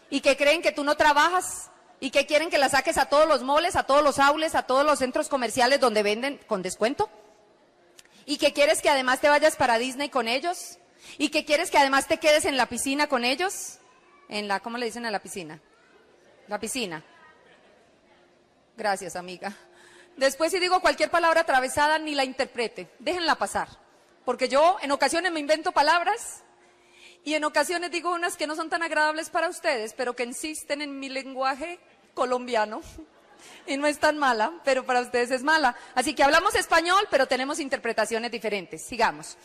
y 0.09 0.21
que 0.21 0.37
creen 0.37 0.61
que 0.61 0.71
tú 0.71 0.83
no 0.83 0.95
trabajas 0.95 1.69
y 1.99 2.11
que 2.11 2.25
quieren 2.25 2.49
que 2.49 2.57
la 2.57 2.69
saques 2.69 2.97
a 2.97 3.07
todos 3.07 3.27
los 3.27 3.43
moles, 3.43 3.75
a 3.75 3.83
todos 3.83 4.03
los 4.03 4.19
aules, 4.19 4.55
a 4.55 4.63
todos 4.63 4.85
los 4.85 4.99
centros 4.99 5.27
comerciales 5.27 5.79
donde 5.79 6.03
venden 6.03 6.39
con 6.47 6.61
descuento. 6.61 7.09
Y 8.25 8.37
que 8.37 8.53
quieres 8.53 8.81
que 8.81 8.89
además 8.89 9.19
te 9.19 9.29
vayas 9.29 9.55
para 9.55 9.77
Disney 9.77 10.09
con 10.09 10.27
ellos. 10.27 10.77
Y 11.17 11.29
que 11.29 11.45
quieres 11.45 11.71
que 11.71 11.77
además 11.77 12.07
te 12.07 12.17
quedes 12.17 12.45
en 12.45 12.57
la 12.57 12.67
piscina 12.67 13.07
con 13.07 13.25
ellos. 13.25 13.79
En 14.27 14.47
la, 14.47 14.59
¿cómo 14.59 14.77
le 14.77 14.85
dicen 14.85 15.05
a 15.05 15.11
la 15.11 15.19
piscina? 15.19 15.59
La 16.47 16.59
piscina. 16.59 17.03
Gracias, 18.77 19.15
amiga. 19.15 19.55
Después 20.15 20.51
si 20.51 20.59
digo 20.59 20.81
cualquier 20.81 21.09
palabra 21.09 21.41
atravesada, 21.41 21.99
ni 21.99 22.15
la 22.15 22.23
interprete. 22.23 22.89
Déjenla 22.99 23.35
pasar. 23.35 23.69
Porque 24.25 24.47
yo 24.49 24.77
en 24.81 24.91
ocasiones 24.91 25.31
me 25.31 25.39
invento 25.39 25.71
palabras 25.71 26.43
y 27.23 27.33
en 27.33 27.43
ocasiones 27.43 27.91
digo 27.91 28.13
unas 28.13 28.37
que 28.37 28.47
no 28.47 28.55
son 28.55 28.69
tan 28.69 28.83
agradables 28.83 29.29
para 29.29 29.49
ustedes, 29.49 29.93
pero 29.93 30.15
que 30.15 30.23
insisten 30.23 30.81
en 30.81 30.99
mi 30.99 31.09
lenguaje 31.09 31.79
colombiano. 32.13 32.81
Y 33.65 33.77
no 33.77 33.87
es 33.87 33.99
tan 33.99 34.17
mala, 34.17 34.51
pero 34.65 34.85
para 34.85 34.99
ustedes 34.99 35.31
es 35.31 35.43
mala. 35.43 35.73
Así 35.95 36.13
que 36.13 36.23
hablamos 36.23 36.55
español, 36.55 37.07
pero 37.09 37.25
tenemos 37.25 37.61
interpretaciones 37.61 38.31
diferentes. 38.31 38.85
Sigamos. 38.85 39.37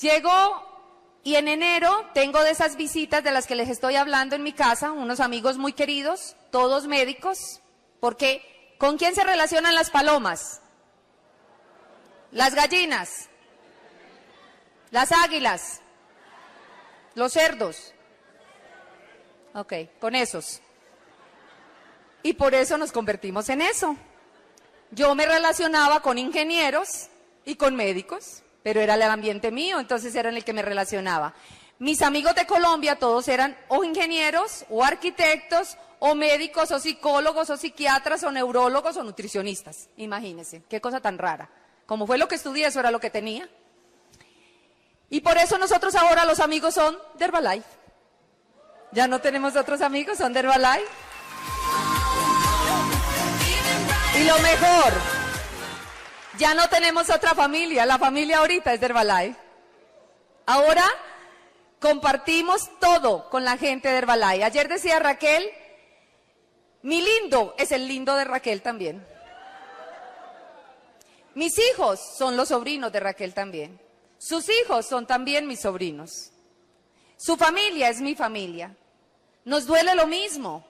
Llego 0.00 0.66
y 1.22 1.34
en 1.34 1.48
enero 1.48 2.06
tengo 2.14 2.42
de 2.42 2.50
esas 2.50 2.76
visitas 2.76 3.22
de 3.22 3.30
las 3.30 3.46
que 3.46 3.54
les 3.54 3.68
estoy 3.68 3.96
hablando 3.96 4.34
en 4.34 4.42
mi 4.42 4.52
casa, 4.52 4.92
unos 4.92 5.20
amigos 5.20 5.58
muy 5.58 5.74
queridos, 5.74 6.36
todos 6.50 6.86
médicos, 6.86 7.60
porque 8.00 8.74
¿con 8.78 8.96
quién 8.96 9.14
se 9.14 9.24
relacionan 9.24 9.74
las 9.74 9.90
palomas? 9.90 10.62
Las 12.32 12.54
gallinas, 12.54 13.28
las 14.90 15.12
águilas, 15.12 15.82
los 17.14 17.32
cerdos. 17.32 17.92
Ok, 19.52 19.74
con 20.00 20.14
esos. 20.14 20.62
Y 22.22 22.34
por 22.34 22.54
eso 22.54 22.78
nos 22.78 22.92
convertimos 22.92 23.48
en 23.50 23.60
eso. 23.60 23.96
Yo 24.92 25.14
me 25.14 25.26
relacionaba 25.26 26.00
con 26.00 26.16
ingenieros 26.16 27.08
y 27.44 27.56
con 27.56 27.76
médicos, 27.76 28.42
pero 28.62 28.80
era 28.80 28.94
el 28.94 29.02
ambiente 29.02 29.50
mío, 29.50 29.80
entonces 29.80 30.14
era 30.14 30.28
en 30.28 30.36
el 30.36 30.44
que 30.44 30.52
me 30.52 30.62
relacionaba. 30.62 31.34
Mis 31.78 32.02
amigos 32.02 32.34
de 32.34 32.46
Colombia 32.46 32.96
todos 32.96 33.26
eran 33.28 33.56
o 33.68 33.84
ingenieros 33.84 34.66
o 34.68 34.84
arquitectos 34.84 35.78
o 35.98 36.14
médicos 36.14 36.70
o 36.72 36.78
psicólogos 36.78 37.48
o 37.50 37.56
psiquiatras 37.56 38.22
o 38.24 38.30
neurólogos 38.30 38.96
o 38.96 39.02
nutricionistas. 39.02 39.88
Imagínense, 39.96 40.62
qué 40.68 40.80
cosa 40.80 41.00
tan 41.00 41.16
rara. 41.18 41.48
Como 41.86 42.06
fue 42.06 42.18
lo 42.18 42.28
que 42.28 42.34
estudié, 42.34 42.66
eso 42.66 42.80
era 42.80 42.90
lo 42.90 43.00
que 43.00 43.10
tenía. 43.10 43.48
Y 45.08 45.20
por 45.20 45.36
eso 45.38 45.58
nosotros 45.58 45.94
ahora 45.96 46.24
los 46.24 46.40
amigos 46.40 46.74
son 46.74 46.96
de 47.18 47.24
Herbalife. 47.24 47.66
Ya 48.92 49.08
no 49.08 49.20
tenemos 49.20 49.56
otros 49.56 49.80
amigos, 49.80 50.18
son 50.18 50.32
de 50.32 50.40
Herbalife. 50.40 50.86
Y 54.20 54.24
lo 54.24 54.38
mejor, 54.38 54.92
ya 56.40 56.54
no 56.54 56.70
tenemos 56.70 57.10
otra 57.10 57.34
familia, 57.34 57.84
la 57.84 57.98
familia 57.98 58.38
ahorita 58.38 58.72
es 58.72 58.80
de 58.80 58.86
Herbalife. 58.86 59.36
Ahora 60.46 60.86
compartimos 61.78 62.70
todo 62.80 63.28
con 63.28 63.44
la 63.44 63.58
gente 63.58 63.90
de 63.90 63.98
Herbalife. 63.98 64.44
Ayer 64.44 64.66
decía 64.66 64.98
Raquel, 64.98 65.50
mi 66.80 67.02
lindo 67.02 67.54
es 67.58 67.72
el 67.72 67.86
lindo 67.86 68.16
de 68.16 68.24
Raquel 68.24 68.62
también. 68.62 69.06
Mis 71.34 71.52
hijos 71.58 72.00
son 72.16 72.38
los 72.38 72.48
sobrinos 72.48 72.90
de 72.90 73.00
Raquel 73.00 73.34
también. 73.34 73.78
Sus 74.16 74.48
hijos 74.48 74.86
son 74.86 75.06
también 75.06 75.46
mis 75.46 75.60
sobrinos. 75.60 76.32
Su 77.18 77.36
familia 77.36 77.90
es 77.90 78.00
mi 78.00 78.14
familia. 78.14 78.74
Nos 79.44 79.66
duele 79.66 79.94
lo 79.94 80.06
mismo. 80.06 80.66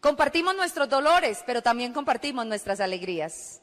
Compartimos 0.00 0.56
nuestros 0.56 0.88
dolores, 0.88 1.42
pero 1.44 1.62
también 1.62 1.92
compartimos 1.92 2.46
nuestras 2.46 2.80
alegrías. 2.80 3.61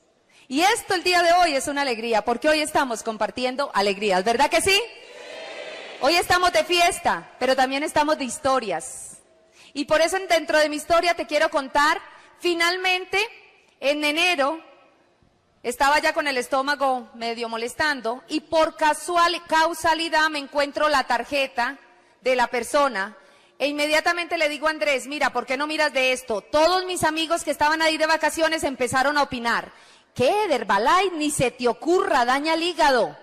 Y 0.51 0.62
esto 0.62 0.96
el 0.96 1.03
día 1.03 1.22
de 1.22 1.32
hoy 1.32 1.53
es 1.53 1.68
una 1.68 1.84
alegría, 1.84 2.25
porque 2.25 2.50
hoy 2.50 2.60
estamos 2.60 3.03
compartiendo 3.03 3.70
alegrías, 3.72 4.24
¿verdad 4.24 4.50
que 4.50 4.62
sí? 4.62 4.82
Hoy 6.01 6.15
estamos 6.15 6.51
de 6.51 6.63
fiesta, 6.63 7.29
pero 7.38 7.56
también 7.56 7.84
estamos 7.84 8.18
de 8.18 8.24
historias. 8.24 9.20
Y 9.74 9.86
por 9.86 10.01
eso 10.01 10.18
dentro 10.27 10.58
de 10.58 10.68
mi 10.68 10.77
historia 10.77 11.13
te 11.13 11.27
quiero 11.27 11.51
contar, 11.51 12.01
finalmente, 12.39 13.24
en 13.79 14.03
enero 14.03 14.60
estaba 15.62 16.00
ya 16.00 16.13
con 16.13 16.27
el 16.27 16.36
estómago 16.36 17.12
medio 17.13 17.48
molestando 17.48 18.24
y 18.27 18.39
por 18.39 18.75
casual, 18.75 19.39
causalidad 19.46 20.29
me 20.32 20.39
encuentro 20.39 20.89
la 20.89 21.03
tarjeta 21.03 21.77
de 22.22 22.36
la 22.36 22.48
persona 22.48 23.15
e 23.60 23.68
inmediatamente 23.68 24.38
le 24.39 24.50
digo 24.50 24.68
a 24.68 24.72
Andrés, 24.72 25.06
mira, 25.06 25.32
¿por 25.32 25.46
qué 25.46 25.58
no 25.58 25.68
miras 25.68 25.94
de 25.94 26.12
esto? 26.12 26.41
Todos 26.41 26.86
mis 26.86 27.03
amigos 27.03 27.44
que 27.44 27.51
estaban 27.51 27.84
ahí 27.84 27.98
de 27.98 28.08
vacaciones 28.08 28.63
empezaron 28.63 29.15
a 29.18 29.24
opinar. 29.24 29.72
¿Qué? 30.13 30.48
Derbalay, 30.48 31.12
ni 31.12 31.32
se 31.32 31.51
te 31.51 31.68
ocurra, 31.68 32.25
daña 32.25 32.54
el 32.54 32.63
hígado. 32.63 33.16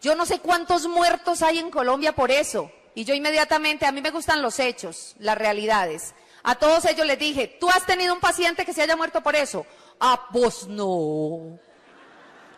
Yo 0.00 0.14
no 0.14 0.26
sé 0.26 0.38
cuántos 0.38 0.86
muertos 0.86 1.42
hay 1.42 1.58
en 1.58 1.70
Colombia 1.70 2.14
por 2.14 2.30
eso. 2.30 2.70
Y 2.94 3.04
yo 3.04 3.14
inmediatamente, 3.14 3.86
a 3.86 3.92
mí 3.92 4.00
me 4.00 4.10
gustan 4.10 4.40
los 4.40 4.58
hechos, 4.58 5.14
las 5.18 5.36
realidades. 5.36 6.14
A 6.42 6.54
todos 6.54 6.84
ellos 6.84 7.06
les 7.06 7.18
dije, 7.18 7.58
¿tú 7.60 7.68
has 7.68 7.84
tenido 7.84 8.14
un 8.14 8.20
paciente 8.20 8.64
que 8.64 8.72
se 8.72 8.82
haya 8.82 8.96
muerto 8.96 9.22
por 9.22 9.36
eso? 9.36 9.66
Ah, 10.00 10.28
vos 10.30 10.66
no. 10.68 11.58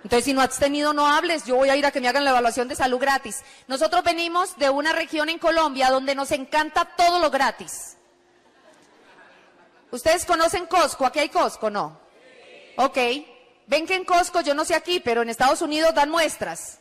Entonces, 0.05 0.25
si 0.25 0.33
no 0.33 0.41
has 0.41 0.59
tenido, 0.59 0.93
no 0.93 1.07
hables. 1.07 1.45
Yo 1.45 1.57
voy 1.57 1.71
a 1.71 1.77
ir 1.77 1.85
a 1.87 1.91
que 1.91 2.01
me 2.01 2.09
hagan 2.09 2.25
la 2.25 2.31
evaluación 2.31 2.69
de 2.69 2.77
salud 2.77 2.99
gratis. 2.99 3.43
Nosotros 3.67 4.05
venimos 4.05 4.57
de 4.59 4.71
una 4.71 4.93
región 4.93 5.29
en 5.29 5.39
Colombia 5.39 5.91
donde 5.91 6.15
nos 6.15 6.31
encanta 6.33 6.85
todo 6.85 7.19
lo 7.19 7.31
gratis. 7.31 7.97
¿Ustedes 9.91 10.25
conocen 10.25 10.67
Costco? 10.67 11.07
¿Aquí 11.07 11.19
hay 11.19 11.31
Costco? 11.31 11.71
No. 11.71 11.99
Ok. 12.77 12.99
Ven 13.69 13.87
que 13.87 13.95
en 13.95 14.05
Costco, 14.05 14.41
yo 14.41 14.55
no 14.55 14.65
sé 14.65 14.75
aquí, 14.75 14.99
pero 14.99 15.21
en 15.21 15.29
Estados 15.29 15.61
Unidos 15.61 15.95
dan 15.95 16.11
muestras. 16.11 16.79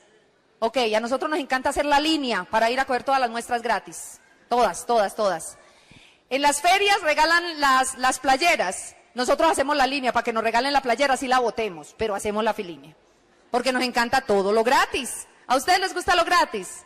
Ok, 0.59 0.77
a 0.95 0.99
nosotros 1.01 1.29
nos 1.29 1.39
encanta 1.39 1.69
hacer 1.69 1.85
la 1.85 1.99
línea 1.99 2.45
para 2.45 2.71
ir 2.71 2.79
a 2.79 2.85
coger 2.85 3.03
todas 3.03 3.19
las 3.19 3.29
muestras 3.29 3.61
gratis. 3.61 4.21
Todas, 4.49 4.85
todas, 4.85 5.13
todas. 5.13 5.57
En 6.29 6.41
las 6.41 6.61
ferias 6.61 7.01
regalan 7.01 7.59
las, 7.59 7.97
las 7.97 8.19
playeras. 8.19 8.95
Nosotros 9.13 9.51
hacemos 9.51 9.75
la 9.75 9.85
línea 9.85 10.13
para 10.13 10.23
que 10.23 10.31
nos 10.31 10.43
regalen 10.43 10.71
la 10.71 10.81
playera, 10.81 11.15
así 11.15 11.27
la 11.27 11.39
votemos, 11.39 11.93
pero 11.97 12.15
hacemos 12.15 12.43
la 12.43 12.53
filínea. 12.53 12.95
Porque 13.51 13.73
nos 13.73 13.83
encanta 13.83 14.21
todo 14.21 14.53
lo 14.53 14.63
gratis. 14.63 15.27
¿A 15.45 15.57
ustedes 15.57 15.79
les 15.79 15.93
gusta 15.93 16.15
lo 16.15 16.23
gratis? 16.23 16.85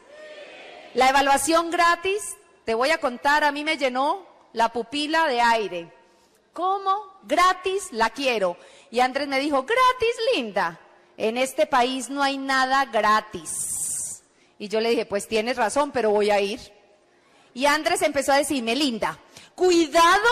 La 0.96 1.10
evaluación 1.10 1.70
gratis, 1.70 2.38
te 2.66 2.74
voy 2.74 2.90
a 2.90 3.00
contar, 3.00 3.44
a 3.44 3.52
mí 3.52 3.64
me 3.64 3.78
llenó 3.78 4.26
la 4.54 4.70
pupila 4.70 5.28
de 5.28 5.42
aire. 5.42 5.94
¿Cómo? 6.54 7.20
Gratis 7.24 7.90
la 7.92 8.10
quiero. 8.10 8.58
Y 8.92 9.00
Andrés 9.00 9.28
me 9.28 9.40
dijo, 9.40 9.64
gratis, 9.64 10.16
linda. 10.36 10.80
En 11.18 11.38
este 11.38 11.66
país 11.66 12.10
no 12.10 12.22
hay 12.22 12.38
nada 12.38 12.86
gratis. 12.86 14.22
Y 14.60 14.68
yo 14.68 14.80
le 14.80 14.90
dije, 14.90 15.06
pues 15.06 15.28
tienes 15.28 15.58
razón, 15.58 15.92
pero 15.92 16.12
voy 16.12 16.30
a 16.30 16.40
ir. 16.40 16.60
Y 17.54 17.66
Andrés 17.66 18.02
empezó 18.02 18.34
a 18.34 18.38
decirme, 18.38 18.76
linda, 18.76 19.18
cuidado, 19.56 20.30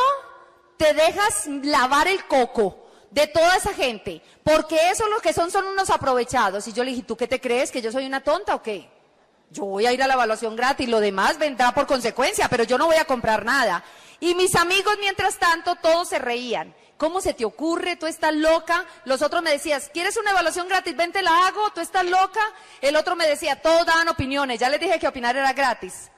te 0.78 0.94
dejas 0.94 1.48
lavar 1.64 2.08
el 2.08 2.26
coco 2.26 2.86
de 3.12 3.28
toda 3.28 3.56
esa 3.56 3.74
gente, 3.74 4.22
porque 4.44 4.92
eso 4.92 5.08
lo 5.08 5.20
que 5.20 5.34
son 5.34 5.52
son 5.52 5.66
unos 5.66 5.90
aprovechados. 5.90 6.68
Y 6.68 6.74
yo 6.74 6.84
le 6.84 6.92
dije, 6.92 7.04
¿tú 7.04 7.18
qué 7.18 7.28
te 7.28 7.42
crees? 7.42 7.72
¿Que 7.72 7.82
yo 7.82 7.92
soy 7.92 8.06
una 8.06 8.22
tonta 8.22 8.56
o 8.56 8.62
qué? 8.62 8.90
Yo 9.52 9.66
voy 9.66 9.86
a 9.86 9.94
ir 9.94 10.04
a 10.04 10.08
la 10.08 10.14
evaluación 10.14 10.56
gratis, 10.56 10.88
lo 10.88 11.00
demás 11.00 11.40
vendrá 11.40 11.74
por 11.74 11.88
consecuencia, 11.88 12.48
pero 12.50 12.64
yo 12.64 12.78
no 12.78 12.86
voy 12.86 12.98
a 12.98 13.06
comprar 13.06 13.46
nada. 13.46 13.84
Y 14.20 14.36
mis 14.36 14.56
amigos, 14.56 14.96
mientras 15.00 15.38
tanto, 15.38 15.76
todos 15.76 16.10
se 16.10 16.20
reían. 16.20 16.74
¿Cómo 17.00 17.22
se 17.22 17.34
te 17.34 17.46
ocurre? 17.46 17.96
¿Tú 17.96 18.08
estás 18.08 18.36
loca? 18.36 18.86
Los 19.06 19.22
otros 19.22 19.42
me 19.42 19.52
decían, 19.52 19.82
¿quieres 19.94 20.18
una 20.18 20.32
evaluación 20.32 20.68
gratis? 20.68 20.98
Ven, 20.98 21.14
te 21.14 21.22
la 21.22 21.48
hago. 21.48 21.70
¿Tú 21.70 21.80
estás 21.80 22.04
loca? 22.04 22.42
El 22.82 22.98
otro 22.98 23.16
me 23.16 23.26
decía, 23.26 23.62
todos 23.62 23.86
daban 23.86 24.10
opiniones. 24.10 24.60
Ya 24.60 24.68
les 24.68 24.82
dije 24.82 25.00
que 25.00 25.08
opinar 25.08 25.38
era 25.38 25.54
gratis. 25.54 26.12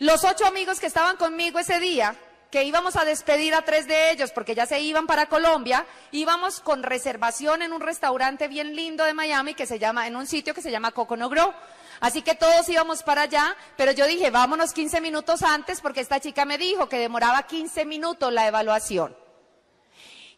Los 0.00 0.24
ocho 0.24 0.44
amigos 0.44 0.80
que 0.80 0.88
estaban 0.88 1.16
conmigo 1.18 1.60
ese 1.60 1.78
día, 1.78 2.16
que 2.50 2.64
íbamos 2.64 2.96
a 2.96 3.04
despedir 3.04 3.54
a 3.54 3.62
tres 3.62 3.86
de 3.86 4.10
ellos 4.10 4.32
porque 4.32 4.56
ya 4.56 4.66
se 4.66 4.80
iban 4.80 5.06
para 5.06 5.26
Colombia, 5.26 5.86
íbamos 6.10 6.58
con 6.58 6.82
reservación 6.82 7.62
en 7.62 7.72
un 7.72 7.80
restaurante 7.80 8.48
bien 8.48 8.74
lindo 8.74 9.04
de 9.04 9.14
Miami 9.14 9.54
que 9.54 9.66
se 9.66 9.78
llama, 9.78 10.08
en 10.08 10.16
un 10.16 10.26
sitio 10.26 10.52
que 10.52 10.62
se 10.62 10.72
llama 10.72 10.90
Coconut 10.90 11.30
Grove. 11.30 11.54
Así 12.00 12.22
que 12.22 12.34
todos 12.34 12.68
íbamos 12.68 13.04
para 13.04 13.22
allá, 13.22 13.56
pero 13.76 13.92
yo 13.92 14.04
dije, 14.08 14.32
vámonos 14.32 14.72
15 14.72 15.00
minutos 15.00 15.44
antes 15.44 15.80
porque 15.80 16.00
esta 16.00 16.18
chica 16.18 16.44
me 16.44 16.58
dijo 16.58 16.88
que 16.88 16.98
demoraba 16.98 17.44
15 17.44 17.84
minutos 17.84 18.32
la 18.32 18.48
evaluación. 18.48 19.14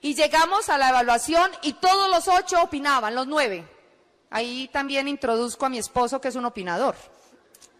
Y 0.06 0.14
llegamos 0.14 0.68
a 0.68 0.78
la 0.78 0.90
evaluación 0.90 1.50
y 1.62 1.72
todos 1.72 2.08
los 2.08 2.28
ocho 2.28 2.62
opinaban, 2.62 3.12
los 3.12 3.26
nueve. 3.26 3.68
Ahí 4.30 4.70
también 4.72 5.08
introduzco 5.08 5.66
a 5.66 5.68
mi 5.68 5.78
esposo 5.78 6.20
que 6.20 6.28
es 6.28 6.36
un 6.36 6.44
opinador. 6.44 6.94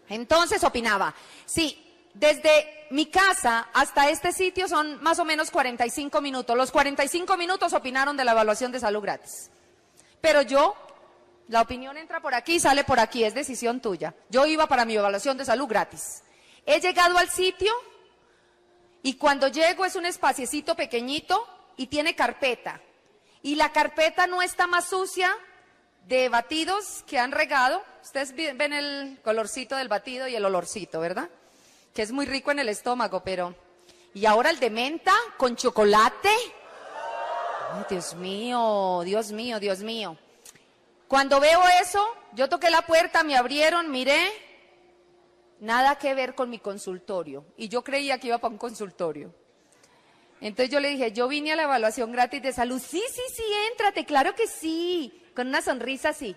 Entonces 0.09 0.61
opinaba, 0.65 1.15
sí, 1.45 1.81
desde 2.13 2.85
mi 2.89 3.05
casa 3.05 3.69
hasta 3.73 4.09
este 4.09 4.33
sitio 4.33 4.67
son 4.67 5.01
más 5.01 5.19
o 5.19 5.23
menos 5.23 5.51
45 5.51 6.19
minutos. 6.19 6.57
Los 6.57 6.69
45 6.69 7.37
minutos 7.37 7.71
opinaron 7.71 8.17
de 8.17 8.25
la 8.25 8.33
evaluación 8.33 8.73
de 8.73 8.81
salud 8.81 9.01
gratis. 9.01 9.49
Pero 10.19 10.41
yo 10.41 10.75
la 11.47 11.61
opinión 11.61 11.95
entra 11.95 12.19
por 12.19 12.35
aquí 12.35 12.55
y 12.55 12.59
sale 12.59 12.83
por 12.83 12.99
aquí, 12.99 13.23
es 13.23 13.35
decisión 13.35 13.79
tuya. 13.79 14.13
Yo 14.29 14.45
iba 14.45 14.67
para 14.67 14.83
mi 14.83 14.97
evaluación 14.97 15.37
de 15.37 15.45
salud 15.45 15.67
gratis. 15.67 16.23
He 16.65 16.81
llegado 16.81 17.17
al 17.17 17.29
sitio 17.29 17.71
y 19.01 19.13
cuando 19.13 19.47
llego 19.47 19.85
es 19.85 19.95
un 19.95 20.05
espaciecito 20.05 20.75
pequeñito 20.75 21.47
y 21.77 21.87
tiene 21.87 22.15
carpeta. 22.15 22.81
Y 23.41 23.55
la 23.55 23.71
carpeta 23.71 24.27
no 24.27 24.41
está 24.41 24.67
más 24.67 24.89
sucia 24.89 25.31
de 26.07 26.27
batidos 26.27 27.03
que 27.07 27.19
han 27.19 27.31
regado. 27.31 27.81
Ustedes 28.03 28.35
ven 28.35 28.73
el 28.73 29.19
colorcito 29.23 29.75
del 29.75 29.87
batido 29.87 30.27
y 30.27 30.35
el 30.35 30.43
olorcito, 30.43 30.99
¿verdad? 30.99 31.29
Que 31.93 32.01
es 32.01 32.11
muy 32.11 32.25
rico 32.25 32.51
en 32.51 32.59
el 32.59 32.69
estómago, 32.69 33.23
pero... 33.23 33.55
Y 34.13 34.25
ahora 34.25 34.49
el 34.49 34.59
de 34.59 34.71
menta 34.71 35.13
con 35.37 35.55
chocolate. 35.55 36.31
Ay, 37.71 37.85
Dios 37.89 38.15
mío, 38.15 39.01
Dios 39.05 39.31
mío, 39.31 39.59
Dios 39.59 39.79
mío. 39.81 40.17
Cuando 41.07 41.39
veo 41.39 41.61
eso, 41.81 42.03
yo 42.33 42.49
toqué 42.49 42.69
la 42.71 42.81
puerta, 42.81 43.23
me 43.23 43.37
abrieron, 43.37 43.91
miré, 43.91 44.27
nada 45.59 45.97
que 45.97 46.15
ver 46.15 46.33
con 46.33 46.49
mi 46.49 46.59
consultorio. 46.59 47.45
Y 47.57 47.69
yo 47.69 47.83
creía 47.83 48.17
que 48.17 48.27
iba 48.27 48.39
para 48.39 48.51
un 48.51 48.57
consultorio. 48.57 49.33
Entonces 50.41 50.69
yo 50.69 50.79
le 50.79 50.89
dije, 50.89 51.11
yo 51.11 51.27
vine 51.27 51.53
a 51.53 51.55
la 51.55 51.63
evaluación 51.63 52.11
gratis 52.11 52.41
de 52.41 52.53
salud. 52.53 52.81
Sí, 52.81 53.03
sí, 53.11 53.21
sí, 53.35 53.43
éntrate, 53.71 54.05
claro 54.05 54.35
que 54.35 54.47
sí. 54.47 55.23
Con 55.35 55.47
una 55.47 55.61
sonrisa 55.61 56.09
así. 56.09 56.35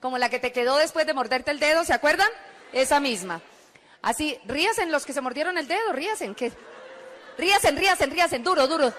Como 0.00 0.18
la 0.18 0.28
que 0.28 0.38
te 0.38 0.52
quedó 0.52 0.76
después 0.76 1.06
de 1.06 1.14
morderte 1.14 1.50
el 1.50 1.60
dedo, 1.60 1.84
¿se 1.84 1.92
acuerdan? 1.92 2.28
Esa 2.72 3.00
misma. 3.00 3.40
Así, 4.00 4.38
ríasen 4.46 4.90
los 4.90 5.06
que 5.06 5.12
se 5.12 5.20
mordieron 5.20 5.58
el 5.58 5.68
dedo, 5.68 5.92
ríasen. 5.92 6.34
Que... 6.34 6.52
Ríasen, 7.38 7.76
ríasen, 7.76 8.10
ríasen, 8.10 8.42
duro, 8.42 8.66
duro. 8.66 8.92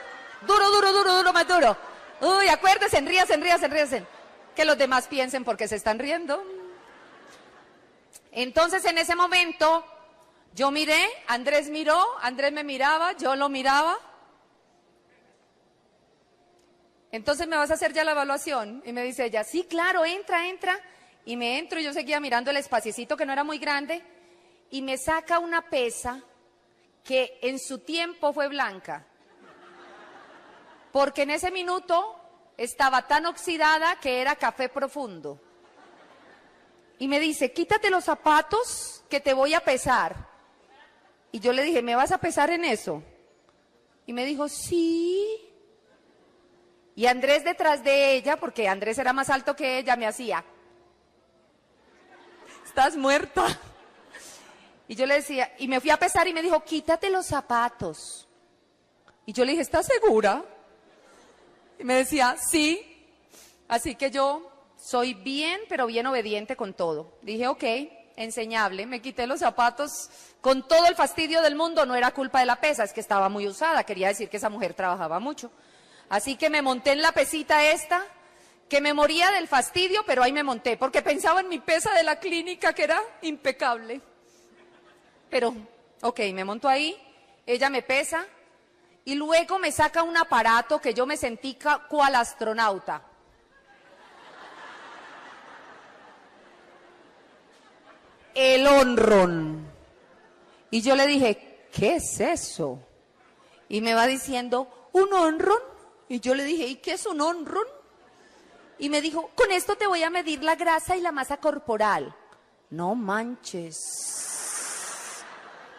Duro, 0.47 0.71
duro, 0.71 0.91
duro, 0.91 1.13
duro, 1.15 1.33
más 1.33 1.47
duro. 1.47 1.77
Uy, 2.21 2.47
acuérdense, 2.47 2.99
ríasen, 3.01 3.41
ríasen, 3.41 3.71
ríasen 3.71 4.07
que 4.55 4.65
los 4.65 4.77
demás 4.77 5.07
piensen 5.07 5.43
porque 5.43 5.67
se 5.67 5.75
están 5.75 5.99
riendo. 5.99 6.43
Entonces 8.31 8.83
en 8.85 8.97
ese 8.97 9.15
momento 9.15 9.85
yo 10.53 10.71
miré, 10.71 11.05
Andrés 11.27 11.69
miró, 11.69 12.03
Andrés 12.21 12.51
me 12.51 12.63
miraba, 12.63 13.13
yo 13.13 13.35
lo 13.35 13.49
miraba. 13.49 13.97
Entonces 17.13 17.47
me 17.47 17.55
vas 17.55 17.69
a 17.69 17.75
hacer 17.75 17.93
ya 17.93 18.03
la 18.03 18.13
evaluación. 18.13 18.81
Y 18.87 18.91
me 18.91 19.03
dice 19.03 19.25
ella, 19.25 19.43
sí, 19.43 19.65
claro, 19.65 20.03
entra, 20.03 20.49
entra. 20.49 20.79
Y 21.25 21.37
me 21.37 21.59
entro 21.59 21.79
y 21.79 21.83
yo 21.83 21.93
seguía 21.93 22.19
mirando 22.19 22.49
el 22.49 22.57
espaciecito 22.57 23.15
que 23.15 23.23
no 23.27 23.31
era 23.31 23.43
muy 23.43 23.59
grande. 23.59 24.01
Y 24.71 24.81
me 24.81 24.97
saca 24.97 25.37
una 25.37 25.69
pesa 25.69 26.23
que 27.03 27.37
en 27.43 27.59
su 27.59 27.77
tiempo 27.77 28.33
fue 28.33 28.47
blanca. 28.47 29.05
Porque 30.91 31.21
en 31.21 31.29
ese 31.29 31.51
minuto 31.51 32.19
estaba 32.57 33.03
tan 33.03 33.27
oxidada 33.27 33.99
que 33.99 34.19
era 34.19 34.35
café 34.35 34.67
profundo. 34.67 35.39
Y 36.97 37.07
me 37.07 37.19
dice, 37.19 37.53
quítate 37.53 37.91
los 37.91 38.05
zapatos 38.05 39.03
que 39.07 39.19
te 39.19 39.33
voy 39.33 39.53
a 39.53 39.59
pesar. 39.59 40.15
Y 41.31 41.39
yo 41.39 41.53
le 41.53 41.61
dije, 41.61 41.83
¿me 41.83 41.95
vas 41.95 42.11
a 42.11 42.17
pesar 42.17 42.49
en 42.49 42.65
eso? 42.65 43.03
Y 44.07 44.13
me 44.13 44.25
dijo, 44.25 44.49
sí. 44.49 45.52
Y 46.95 47.07
Andrés 47.07 47.43
detrás 47.43 47.83
de 47.83 48.13
ella, 48.13 48.37
porque 48.37 48.67
Andrés 48.67 48.97
era 48.97 49.13
más 49.13 49.29
alto 49.29 49.55
que 49.55 49.79
ella, 49.79 49.95
me 49.95 50.07
hacía, 50.07 50.43
estás 52.65 52.95
muerta. 52.95 53.45
Y 54.87 54.95
yo 54.95 55.05
le 55.05 55.15
decía, 55.15 55.51
y 55.57 55.67
me 55.67 55.79
fui 55.79 55.89
a 55.89 55.97
pesar 55.97 56.27
y 56.27 56.33
me 56.33 56.41
dijo, 56.41 56.63
quítate 56.63 57.09
los 57.09 57.25
zapatos. 57.25 58.27
Y 59.25 59.33
yo 59.33 59.45
le 59.45 59.51
dije, 59.51 59.61
¿estás 59.61 59.87
segura? 59.87 60.43
Y 61.79 61.83
me 61.83 61.95
decía, 61.95 62.35
sí. 62.37 63.07
Así 63.67 63.95
que 63.95 64.11
yo 64.11 64.51
soy 64.77 65.13
bien, 65.13 65.61
pero 65.69 65.87
bien 65.87 66.05
obediente 66.07 66.55
con 66.55 66.73
todo. 66.73 67.17
Dije, 67.21 67.47
ok, 67.47 67.63
enseñable. 68.17 68.85
Me 68.85 69.01
quité 69.01 69.25
los 69.25 69.39
zapatos 69.39 70.09
con 70.41 70.67
todo 70.67 70.85
el 70.87 70.95
fastidio 70.95 71.41
del 71.41 71.55
mundo. 71.55 71.85
No 71.85 71.95
era 71.95 72.11
culpa 72.11 72.41
de 72.41 72.45
la 72.45 72.59
pesa, 72.59 72.83
es 72.83 72.91
que 72.91 72.99
estaba 72.99 73.29
muy 73.29 73.47
usada. 73.47 73.83
Quería 73.85 74.09
decir 74.09 74.29
que 74.29 74.37
esa 74.37 74.49
mujer 74.49 74.73
trabajaba 74.73 75.19
mucho. 75.19 75.51
Así 76.09 76.35
que 76.35 76.49
me 76.49 76.61
monté 76.61 76.91
en 76.91 77.01
la 77.01 77.11
pesita 77.11 77.65
esta, 77.71 78.05
que 78.69 78.81
me 78.81 78.93
moría 78.93 79.31
del 79.31 79.47
fastidio, 79.47 80.03
pero 80.05 80.23
ahí 80.23 80.33
me 80.33 80.43
monté, 80.43 80.77
porque 80.77 81.01
pensaba 81.01 81.41
en 81.41 81.49
mi 81.49 81.59
pesa 81.59 81.93
de 81.93 82.03
la 82.03 82.19
clínica, 82.19 82.73
que 82.73 82.83
era 82.83 83.01
impecable. 83.21 84.01
Pero, 85.29 85.53
ok, 86.01 86.19
me 86.33 86.43
monto 86.43 86.67
ahí, 86.67 86.95
ella 87.45 87.69
me 87.69 87.81
pesa, 87.81 88.25
y 89.05 89.15
luego 89.15 89.59
me 89.59 89.71
saca 89.71 90.03
un 90.03 90.15
aparato 90.17 90.79
que 90.79 90.93
yo 90.93 91.05
me 91.05 91.17
sentí 91.17 91.57
cual 91.89 92.15
astronauta. 92.15 93.03
El 98.33 98.65
honron. 98.65 99.71
Y 100.71 100.81
yo 100.81 100.95
le 100.95 101.05
dije, 101.05 101.67
¿qué 101.71 101.97
es 101.97 102.19
eso? 102.19 102.79
Y 103.69 103.81
me 103.81 103.93
va 103.93 104.07
diciendo, 104.07 104.89
¿un 104.93 105.13
honron? 105.13 105.72
Y 106.13 106.19
yo 106.19 106.35
le 106.35 106.43
dije, 106.43 106.67
¿y 106.67 106.75
qué 106.75 106.91
es 106.93 107.07
un 107.07 107.19
honron? 107.21 107.65
Y 108.77 108.89
me 108.89 109.01
dijo, 109.01 109.31
con 109.33 109.51
esto 109.51 109.75
te 109.75 109.87
voy 109.87 110.03
a 110.03 110.11
medir 110.11 110.43
la 110.43 110.53
grasa 110.53 110.95
y 110.95 111.01
la 111.01 111.11
masa 111.11 111.37
corporal. 111.37 112.15
No 112.69 112.93
manches. 112.93 113.81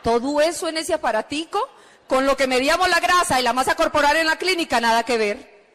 Todo 0.02 0.40
eso 0.40 0.66
en 0.66 0.78
ese 0.78 0.92
aparatico 0.92 1.60
con 2.08 2.26
lo 2.26 2.36
que 2.36 2.48
medíamos 2.48 2.88
la 2.88 2.98
grasa 2.98 3.38
y 3.38 3.44
la 3.44 3.52
masa 3.52 3.76
corporal 3.76 4.16
en 4.16 4.26
la 4.26 4.34
clínica, 4.34 4.80
nada 4.80 5.04
que 5.04 5.18
ver. 5.18 5.66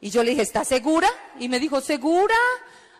Y 0.00 0.10
yo 0.10 0.22
le 0.22 0.30
dije, 0.30 0.42
¿estás 0.42 0.68
segura? 0.68 1.10
Y 1.40 1.48
me 1.48 1.58
dijo, 1.58 1.80
¿segura? 1.80 2.36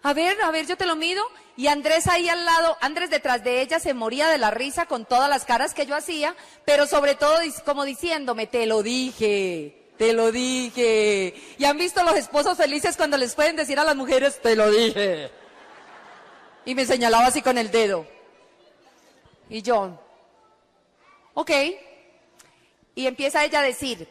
A 0.03 0.15
ver, 0.15 0.43
a 0.43 0.51
ver, 0.51 0.67
yo 0.67 0.77
te 0.77 0.85
lo 0.85 0.97
mido. 0.97 1.25
Y 1.57 1.69
Andrés 1.69 2.09
ahí 2.09 2.29
al 2.29 2.45
lado, 2.45 2.77
Andrés 2.81 3.11
detrás 3.11 3.45
de 3.45 3.61
ella 3.61 3.79
se 3.79 3.95
moría 3.95 4.27
de 4.27 4.39
la 4.39 4.51
risa 4.51 4.87
con 4.87 5.05
todas 5.05 5.31
las 5.31 5.45
caras 5.45 5.75
que 5.75 5.87
yo 5.87 5.95
hacía, 5.95 6.35
pero 6.65 6.89
sobre 6.89 7.15
todo 7.15 7.39
como 7.65 7.85
diciéndome, 7.85 8.49
te 8.49 8.67
lo 8.67 8.83
dije, 8.83 9.84
te 9.97 10.13
lo 10.13 10.33
dije. 10.33 11.35
Y 11.59 11.65
han 11.65 11.79
visto 11.79 12.03
los 12.03 12.17
esposos 12.17 12.57
felices 12.57 12.97
cuando 12.97 13.17
les 13.17 13.35
pueden 13.35 13.57
decir 13.57 13.79
a 13.79 13.85
las 13.85 13.97
mujeres, 13.97 14.41
te 14.41 14.57
lo 14.57 14.71
dije. 14.71 15.31
Y 16.65 16.75
me 16.75 16.87
señalaba 16.87 17.27
así 17.27 17.43
con 17.43 17.59
el 17.59 17.71
dedo. 17.71 18.07
Y 19.49 19.63
yo, 19.63 20.01
ok. 21.35 21.51
Y 22.95 23.07
empieza 23.07 23.45
ella 23.45 23.61
a 23.61 23.65
decir, 23.65 24.09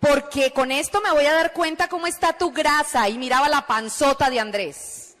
porque 0.00 0.50
con 0.52 0.70
esto 0.70 1.00
me 1.00 1.12
voy 1.12 1.24
a 1.26 1.34
dar 1.34 1.52
cuenta 1.52 1.88
cómo 1.88 2.06
está 2.06 2.36
tu 2.36 2.52
grasa. 2.52 3.08
Y 3.08 3.18
miraba 3.18 3.48
la 3.48 3.66
panzota 3.66 4.30
de 4.30 4.40
Andrés. 4.40 5.16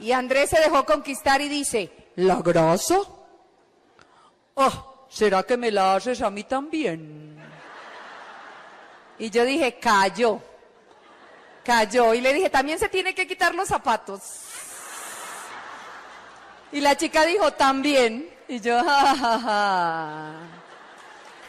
Y 0.00 0.12
Andrés 0.12 0.50
se 0.50 0.60
dejó 0.60 0.84
conquistar 0.84 1.40
y 1.40 1.48
dice, 1.48 1.90
¿la 2.16 2.36
grasa? 2.42 2.98
Oh, 4.54 5.06
¿será 5.08 5.42
que 5.42 5.56
me 5.56 5.70
la 5.70 5.94
haces 5.94 6.20
a 6.20 6.30
mí 6.30 6.44
también? 6.44 7.43
Y 9.18 9.30
yo 9.30 9.44
dije, 9.44 9.78
cayó, 9.78 10.40
cayó. 11.64 12.14
Y 12.14 12.20
le 12.20 12.32
dije, 12.32 12.50
también 12.50 12.78
se 12.78 12.88
tiene 12.88 13.14
que 13.14 13.26
quitar 13.26 13.54
los 13.54 13.68
zapatos. 13.68 14.22
Y 16.72 16.80
la 16.80 16.96
chica 16.96 17.24
dijo, 17.24 17.52
también. 17.52 18.28
Y 18.48 18.60
yo, 18.60 18.82
jajaja. 18.82 20.32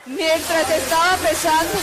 Mientras 0.05 0.69
estaba 0.69 1.17
pesando. 1.17 1.79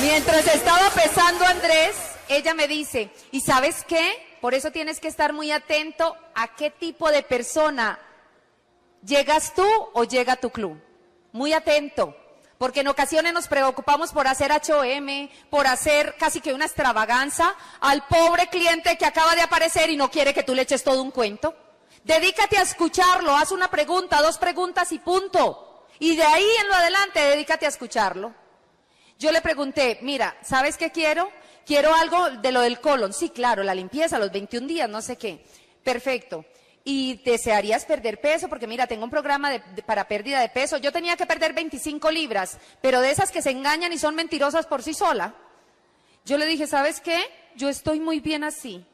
Mientras 0.00 0.46
estaba 0.46 0.90
pesando 0.90 1.44
Andrés, 1.44 1.94
ella 2.28 2.54
me 2.54 2.66
dice, 2.66 3.10
¿y 3.30 3.40
sabes 3.42 3.84
qué? 3.86 4.36
Por 4.40 4.54
eso 4.54 4.72
tienes 4.72 4.98
que 4.98 5.08
estar 5.08 5.32
muy 5.32 5.52
atento 5.52 6.16
a 6.34 6.54
qué 6.56 6.70
tipo 6.70 7.10
de 7.10 7.22
persona 7.22 7.98
llegas 9.04 9.54
tú 9.54 9.66
o 9.92 10.04
llega 10.04 10.36
tu 10.36 10.50
club. 10.50 10.80
Muy 11.32 11.52
atento. 11.52 12.16
Porque 12.58 12.80
en 12.80 12.88
ocasiones 12.88 13.32
nos 13.32 13.48
preocupamos 13.48 14.12
por 14.12 14.28
hacer 14.28 14.52
HOM, 14.52 15.30
por 15.48 15.66
hacer 15.66 16.14
casi 16.18 16.42
que 16.42 16.52
una 16.52 16.66
extravaganza 16.66 17.54
al 17.80 18.06
pobre 18.06 18.48
cliente 18.48 18.98
que 18.98 19.06
acaba 19.06 19.34
de 19.34 19.40
aparecer 19.40 19.88
y 19.88 19.96
no 19.96 20.10
quiere 20.10 20.34
que 20.34 20.42
tú 20.42 20.54
le 20.54 20.62
eches 20.62 20.84
todo 20.84 21.02
un 21.02 21.10
cuento. 21.10 21.54
Dedícate 22.04 22.58
a 22.58 22.62
escucharlo, 22.62 23.34
haz 23.34 23.52
una 23.52 23.70
pregunta, 23.70 24.20
dos 24.20 24.36
preguntas 24.36 24.92
y 24.92 24.98
punto. 24.98 25.86
Y 25.98 26.16
de 26.16 26.22
ahí 26.22 26.46
en 26.60 26.68
lo 26.68 26.74
adelante, 26.74 27.20
dedícate 27.20 27.64
a 27.64 27.70
escucharlo. 27.70 28.34
Yo 29.18 29.32
le 29.32 29.40
pregunté, 29.40 29.98
mira, 30.02 30.36
¿sabes 30.42 30.76
qué 30.76 30.90
quiero? 30.90 31.30
Quiero 31.66 31.94
algo 31.94 32.30
de 32.30 32.52
lo 32.52 32.62
del 32.62 32.80
colon. 32.80 33.12
Sí, 33.12 33.30
claro, 33.30 33.62
la 33.62 33.74
limpieza, 33.74 34.18
los 34.18 34.32
21 34.32 34.66
días, 34.66 34.88
no 34.88 35.00
sé 35.02 35.16
qué. 35.16 35.44
Perfecto. 35.84 36.44
Y 36.82 37.20
desearías 37.24 37.84
perder 37.84 38.20
peso, 38.20 38.48
porque 38.48 38.66
mira, 38.66 38.86
tengo 38.86 39.04
un 39.04 39.10
programa 39.10 39.50
para 39.84 40.08
pérdida 40.08 40.40
de 40.40 40.48
peso. 40.48 40.78
Yo 40.78 40.92
tenía 40.92 41.16
que 41.16 41.26
perder 41.26 41.52
25 41.52 42.10
libras, 42.10 42.58
pero 42.80 43.00
de 43.00 43.10
esas 43.10 43.30
que 43.30 43.42
se 43.42 43.50
engañan 43.50 43.92
y 43.92 43.98
son 43.98 44.14
mentirosas 44.14 44.66
por 44.66 44.82
sí 44.82 44.94
sola. 44.94 45.34
Yo 46.24 46.38
le 46.38 46.46
dije, 46.46 46.66
¿sabes 46.66 47.00
qué? 47.00 47.20
Yo 47.54 47.68
estoy 47.68 48.00
muy 48.00 48.20
bien 48.20 48.44
así. 48.44 48.84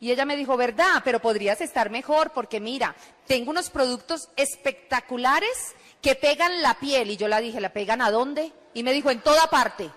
Y 0.00 0.10
ella 0.10 0.24
me 0.24 0.36
dijo, 0.36 0.56
verdad, 0.56 1.02
pero 1.04 1.20
podrías 1.20 1.60
estar 1.60 1.88
mejor 1.88 2.32
porque 2.32 2.58
mira, 2.58 2.96
tengo 3.28 3.50
unos 3.52 3.70
productos 3.70 4.30
espectaculares 4.34 5.76
que 6.00 6.16
pegan 6.16 6.60
la 6.60 6.74
piel. 6.74 7.12
Y 7.12 7.16
yo 7.16 7.28
la 7.28 7.40
dije, 7.40 7.60
¿la 7.60 7.72
pegan 7.72 8.02
a 8.02 8.10
dónde? 8.10 8.52
Y 8.74 8.82
me 8.82 8.92
dijo, 8.92 9.12
en 9.12 9.20
toda 9.20 9.46
parte. 9.48 9.88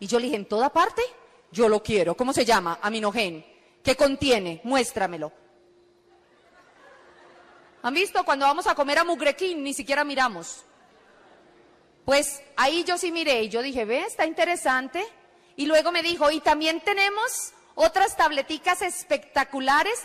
Y 0.00 0.08
yo 0.08 0.18
le 0.18 0.24
dije, 0.24 0.36
¿en 0.36 0.46
toda 0.46 0.70
parte? 0.70 1.02
Yo 1.52 1.68
lo 1.68 1.84
quiero. 1.84 2.16
¿Cómo 2.16 2.32
se 2.32 2.44
llama? 2.44 2.80
Aminogen. 2.82 3.46
¿Qué 3.84 3.94
contiene? 3.94 4.60
Muéstramelo. 4.64 5.30
¿Han 7.84 7.92
visto? 7.92 8.24
Cuando 8.24 8.46
vamos 8.46 8.66
a 8.66 8.74
comer 8.74 8.96
a 8.98 9.04
Mugrequín 9.04 9.62
ni 9.62 9.74
siquiera 9.74 10.04
miramos. 10.04 10.64
Pues 12.06 12.40
ahí 12.56 12.82
yo 12.82 12.96
sí 12.96 13.12
miré 13.12 13.42
y 13.42 13.50
yo 13.50 13.60
dije, 13.60 13.84
ve, 13.84 14.00
está 14.00 14.24
interesante. 14.24 15.04
Y 15.54 15.66
luego 15.66 15.92
me 15.92 16.02
dijo, 16.02 16.30
y 16.30 16.40
también 16.40 16.80
tenemos 16.80 17.52
otras 17.74 18.16
tableticas 18.16 18.80
espectaculares. 18.80 20.00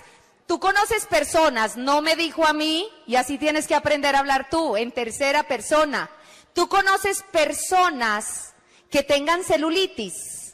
Tú 0.45 0.59
conoces 0.59 1.05
personas, 1.05 1.77
no 1.77 2.01
me 2.01 2.17
dijo 2.17 2.45
a 2.45 2.51
mí, 2.51 2.89
y 3.07 3.15
así 3.15 3.37
tienes 3.37 3.65
que 3.65 3.75
aprender 3.75 4.13
a 4.13 4.19
hablar 4.19 4.49
tú, 4.49 4.75
en 4.75 4.91
tercera 4.91 5.43
persona. 5.43 6.09
Tú 6.51 6.67
conoces 6.67 7.23
personas 7.31 8.55
que 8.91 9.03
tengan 9.03 9.45
celulitis. 9.45 10.53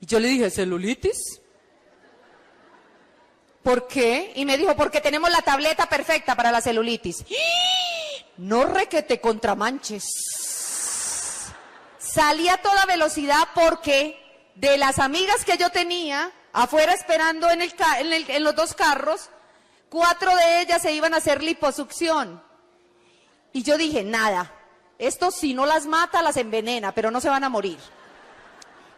Y 0.00 0.06
yo 0.06 0.20
le 0.20 0.28
dije, 0.28 0.50
¿celulitis? 0.50 1.39
¿Por 3.62 3.86
qué? 3.86 4.32
Y 4.36 4.44
me 4.44 4.56
dijo, 4.56 4.74
porque 4.74 5.00
tenemos 5.00 5.30
la 5.30 5.42
tableta 5.42 5.86
perfecta 5.86 6.34
para 6.34 6.52
la 6.52 6.60
celulitis. 6.60 7.24
No 8.36 8.64
requete 8.64 9.20
contramanches. 9.20 10.06
Salí 11.98 12.48
a 12.48 12.56
toda 12.56 12.86
velocidad 12.86 13.48
porque 13.54 14.18
de 14.54 14.78
las 14.78 14.98
amigas 14.98 15.44
que 15.44 15.58
yo 15.58 15.68
tenía, 15.68 16.32
afuera 16.54 16.94
esperando 16.94 17.50
en, 17.50 17.60
el, 17.60 17.72
en, 18.30 18.42
los 18.42 18.56
dos 18.56 18.74
carros, 18.74 19.28
cuatro 19.90 20.34
de 20.34 20.62
ellas 20.62 20.80
se 20.80 20.92
iban 20.92 21.12
a 21.12 21.18
hacer 21.18 21.42
liposucción. 21.42 22.42
Y 23.52 23.62
yo 23.62 23.76
dije, 23.76 24.04
nada, 24.04 24.50
esto 24.98 25.30
si 25.30 25.52
no 25.52 25.66
las 25.66 25.86
mata, 25.86 26.22
las 26.22 26.36
envenena, 26.36 26.92
pero 26.92 27.10
no 27.10 27.20
se 27.20 27.28
van 27.28 27.44
a 27.44 27.50
morir. 27.50 27.78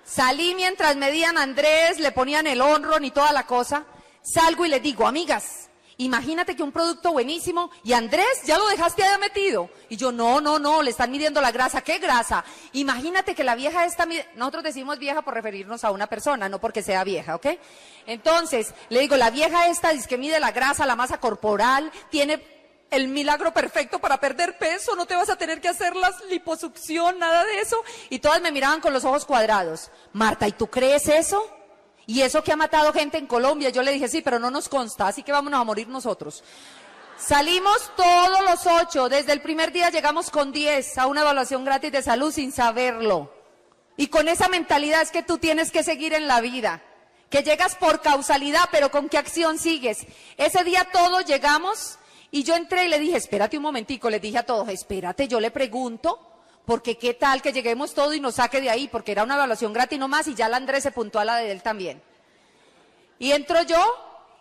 Salí 0.05 0.55
mientras 0.55 0.97
medían 0.97 1.37
a 1.37 1.43
Andrés, 1.43 1.99
le 1.99 2.13
ponían 2.13 2.47
el 2.47 2.61
honro 2.61 2.99
ni 2.99 3.11
toda 3.11 3.33
la 3.33 3.47
cosa. 3.47 3.85
Salgo 4.23 4.65
y 4.65 4.69
le 4.69 4.81
digo, 4.81 5.07
amigas, 5.07 5.71
Imagínate 5.99 6.57
que 6.57 6.63
un 6.63 6.73
producto 6.73 7.13
buenísimo 7.13 7.71
y 7.85 7.93
Andrés, 7.93 8.43
ya 8.45 8.59
lo 8.59 8.67
dejaste 8.69 9.05
ahí 9.05 9.19
metido. 9.21 9.71
Y 9.89 9.97
yo, 9.97 10.11
no, 10.11 10.41
no, 10.41 10.59
no, 10.59 10.83
le 10.83 10.91
están 10.91 11.11
midiendo 11.11 11.41
la 11.41 11.53
grasa. 11.53 11.83
¿Qué 11.83 11.99
grasa? 11.99 12.45
Imagínate 12.73 13.35
que 13.35 13.45
la 13.45 13.55
vieja 13.55 13.85
está, 13.85 14.07
nosotros 14.35 14.65
decimos 14.65 14.99
vieja 14.99 15.23
por 15.23 15.35
referirnos 15.35 15.85
a 15.85 15.91
una 15.91 16.09
persona, 16.09 16.49
no 16.49 16.61
porque 16.61 16.83
sea 16.83 17.05
vieja, 17.05 17.37
¿ok? 17.37 17.47
Entonces, 18.07 18.75
le 18.89 19.01
digo, 19.01 19.17
la 19.17 19.31
vieja 19.31 19.69
esta 19.69 19.91
dice 19.91 20.09
que 20.09 20.19
mide 20.19 20.41
la 20.41 20.51
grasa, 20.51 20.87
la 20.87 20.97
masa 20.97 21.21
corporal, 21.21 21.93
tiene 22.11 22.43
el 22.91 23.09
milagro 23.09 23.55
perfecto 23.55 23.99
para 24.01 24.19
perder 24.19 24.59
peso, 24.59 24.97
no 24.97 25.07
te 25.07 25.15
vas 25.15 25.31
a 25.31 25.37
tener 25.37 25.61
que 25.61 25.69
hacer 25.69 25.95
la 25.95 26.13
liposucción, 26.29 27.19
nada 27.19 27.45
de 27.45 27.61
eso. 27.61 27.77
Y 28.11 28.19
todas 28.19 28.41
me 28.41 28.51
miraban 28.51 28.81
con 28.81 28.93
los 28.93 29.05
ojos 29.05 29.25
cuadrados. 29.25 29.91
Marta, 30.13 30.49
¿y 30.49 30.53
tú 30.53 30.67
crees 30.67 31.09
eso? 31.09 31.62
Y 32.07 32.23
eso 32.23 32.43
que 32.43 32.53
ha 32.53 32.57
matado 32.57 32.93
gente 32.93 33.19
en 33.19 33.27
Colombia, 33.27 33.71
yo 33.71 33.83
le 33.83 33.93
dije, 33.93 34.09
sí, 34.09 34.23
pero 34.23 34.39
no 34.39 34.51
nos 34.51 34.69
consta, 34.69 35.07
así 35.07 35.23
que 35.23 35.33
vámonos 35.33 35.61
a 35.61 35.65
morir 35.65 35.89
nosotros. 35.89 36.43
Salimos 37.17 37.91
todos 37.97 38.41
los 38.43 38.67
ocho, 38.67 39.09
desde 39.09 39.33
el 39.33 39.41
primer 39.41 39.71
día 39.73 39.91
llegamos 39.91 40.31
con 40.31 40.51
diez 40.51 40.99
a 40.99 41.07
una 41.07 41.21
evaluación 41.21 41.65
gratis 41.65 41.93
de 41.93 42.03
salud 42.03 42.33
sin 42.33 42.51
saberlo. 42.51 43.33
Y 43.97 44.09
con 44.09 44.27
esa 44.27 44.49
mentalidad 44.49 45.03
es 45.03 45.13
que 45.13 45.23
tú 45.23 45.39
tienes 45.39 45.71
que 45.71 45.85
seguir 45.85 46.15
en 46.15 46.27
la 46.27 46.41
vida, 46.41 46.83
que 47.31 47.45
llegas 47.45 47.77
por 47.77 48.01
causalidad, 48.01 48.69
pero 48.73 48.91
con 48.91 49.09
qué 49.09 49.19
acción 49.19 49.59
sigues. 49.59 50.07
Ese 50.37 50.65
día 50.65 50.89
todos 50.93 51.25
llegamos 51.25 51.99
y 52.33 52.43
yo 52.43 52.57
entré 52.57 52.87
y 52.87 52.89
le 52.89 52.99
dije, 52.99 53.19
espérate 53.19 53.57
un 53.57 53.63
momentico, 53.63 54.11
le 54.11 54.19
dije 54.19 54.39
a 54.39 54.47
todos, 54.47 54.69
espérate, 54.71 55.29
yo 55.29 55.39
le 55.39 55.53
pregunto 55.53 56.32
porque 56.65 56.97
qué 56.97 57.15
tal 57.15 57.43
que 57.43 57.53
lleguemos 57.53 57.95
todo 57.95 58.15
y 58.15 58.21
nos 58.21 58.37
saque 58.37 58.61
de 58.61 58.71
ahí, 58.71 58.89
porque 58.89 59.13
era 59.13 59.25
una 59.25 59.35
evaluación 59.35 59.73
gratis 59.73 59.99
nomás 59.99 60.29
y 60.29 60.35
ya 60.35 60.49
la 60.49 60.57
Andrés 60.57 60.83
se 60.83 60.93
puntó 60.93 61.19
a 61.19 61.25
la 61.25 61.37
de 61.37 61.51
él 61.51 61.63
también. 61.63 62.01
Y 63.19 63.33
entro 63.33 63.63
yo 63.63 63.83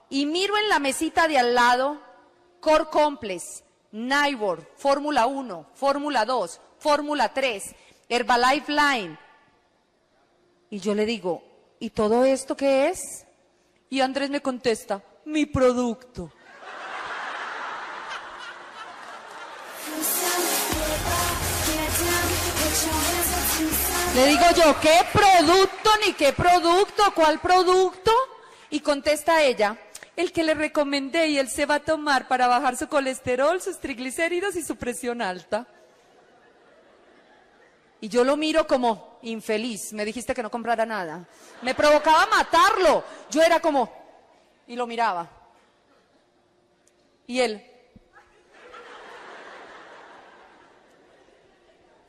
y 0.09 0.25
miro 0.25 0.57
en 0.57 0.69
la 0.69 0.79
mesita 0.79 1.27
de 1.27 1.37
al 1.37 1.55
lado 1.55 1.99
Core 2.59 2.85
Complex, 2.91 3.63
Nibor, 3.91 4.69
Fórmula 4.75 5.25
1, 5.25 5.65
Fórmula 5.73 6.25
2, 6.25 6.61
Fórmula 6.77 7.33
3, 7.33 7.75
Herbalife 8.07 8.71
Line. 8.71 9.17
Y 10.69 10.79
yo 10.79 10.93
le 10.93 11.05
digo, 11.05 11.43
¿y 11.79 11.89
todo 11.89 12.23
esto 12.23 12.55
qué 12.55 12.89
es? 12.89 13.25
Y 13.89 14.01
Andrés 14.01 14.29
me 14.29 14.41
contesta, 14.41 15.03
mi 15.25 15.45
producto. 15.45 16.31
Le 24.13 24.25
digo 24.25 24.43
yo, 24.57 24.77
¿qué 24.81 24.99
producto 25.13 25.89
ni 26.05 26.11
qué 26.11 26.33
producto? 26.33 27.13
¿Cuál 27.15 27.39
producto? 27.39 28.11
Y 28.69 28.81
contesta 28.81 29.41
ella, 29.41 29.77
el 30.17 30.33
que 30.33 30.43
le 30.43 30.53
recomendé 30.53 31.27
y 31.27 31.37
él 31.37 31.47
se 31.47 31.65
va 31.65 31.75
a 31.75 31.79
tomar 31.79 32.27
para 32.27 32.47
bajar 32.47 32.75
su 32.75 32.89
colesterol, 32.89 33.61
sus 33.61 33.79
triglicéridos 33.79 34.57
y 34.57 34.63
su 34.63 34.75
presión 34.75 35.21
alta. 35.21 35.65
Y 38.01 38.09
yo 38.09 38.25
lo 38.25 38.35
miro 38.35 38.67
como 38.67 39.17
infeliz. 39.21 39.93
Me 39.93 40.03
dijiste 40.03 40.33
que 40.33 40.43
no 40.43 40.51
comprara 40.51 40.85
nada. 40.85 41.25
Me 41.61 41.73
provocaba 41.73 42.25
matarlo. 42.25 43.05
Yo 43.29 43.41
era 43.41 43.61
como... 43.61 43.89
Y 44.67 44.75
lo 44.75 44.87
miraba. 44.87 45.29
Y 47.27 47.39
él... 47.39 47.65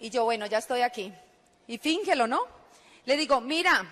Y 0.00 0.10
yo, 0.10 0.24
bueno, 0.24 0.46
ya 0.46 0.58
estoy 0.58 0.80
aquí. 0.80 1.14
Y 1.72 1.78
fíngelo, 1.78 2.26
¿no? 2.26 2.42
Le 3.06 3.16
digo, 3.16 3.40
mira, 3.40 3.82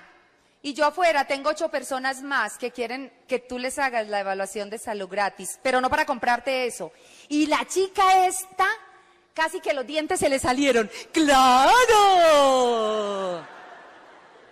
y 0.61 0.75
yo 0.75 0.85
afuera 0.85 1.27
tengo 1.27 1.49
ocho 1.49 1.71
personas 1.71 2.21
más 2.21 2.59
que 2.59 2.73
quieren 2.73 3.11
que 3.27 3.39
tú 3.39 3.59
les 3.59 3.79
hagas 3.79 4.07
la 4.09 4.21
evaluación 4.21 4.69
de 4.69 4.77
salud 4.77 5.09
gratis, 5.09 5.59
pero 5.63 5.81
no 5.81 5.89
para 5.89 6.05
comprarte 6.05 6.67
eso. 6.67 6.93
Y 7.31 7.47
la 7.47 7.67
chica 7.67 8.27
esta, 8.27 8.69
casi 9.33 9.61
que 9.61 9.73
los 9.73 9.87
dientes 9.87 10.21
se 10.21 10.29
le 10.29 10.39
salieron. 10.39 10.91
¡Claro! 11.11 11.73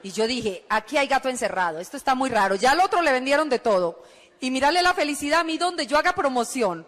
Y 0.03 0.11
yo 0.11 0.27
dije, 0.27 0.64
aquí 0.71 0.97
hay 0.97 1.07
gato 1.07 1.29
encerrado, 1.29 1.81
esto 1.81 1.99
está 1.99 2.14
muy 2.14 2.31
raro. 2.31 2.55
Ya 2.55 2.71
al 2.71 2.81
otro 2.81 3.03
le 3.03 3.12
vendieron 3.12 3.51
de 3.51 3.59
todo. 3.59 4.05
Y 4.41 4.51
mírale 4.51 4.81
la 4.81 4.95
felicidad 4.95 5.41
a 5.41 5.45
mí 5.45 5.59
donde 5.59 5.87
yo 5.87 5.99
haga 5.99 6.14
promoción. 6.14 6.87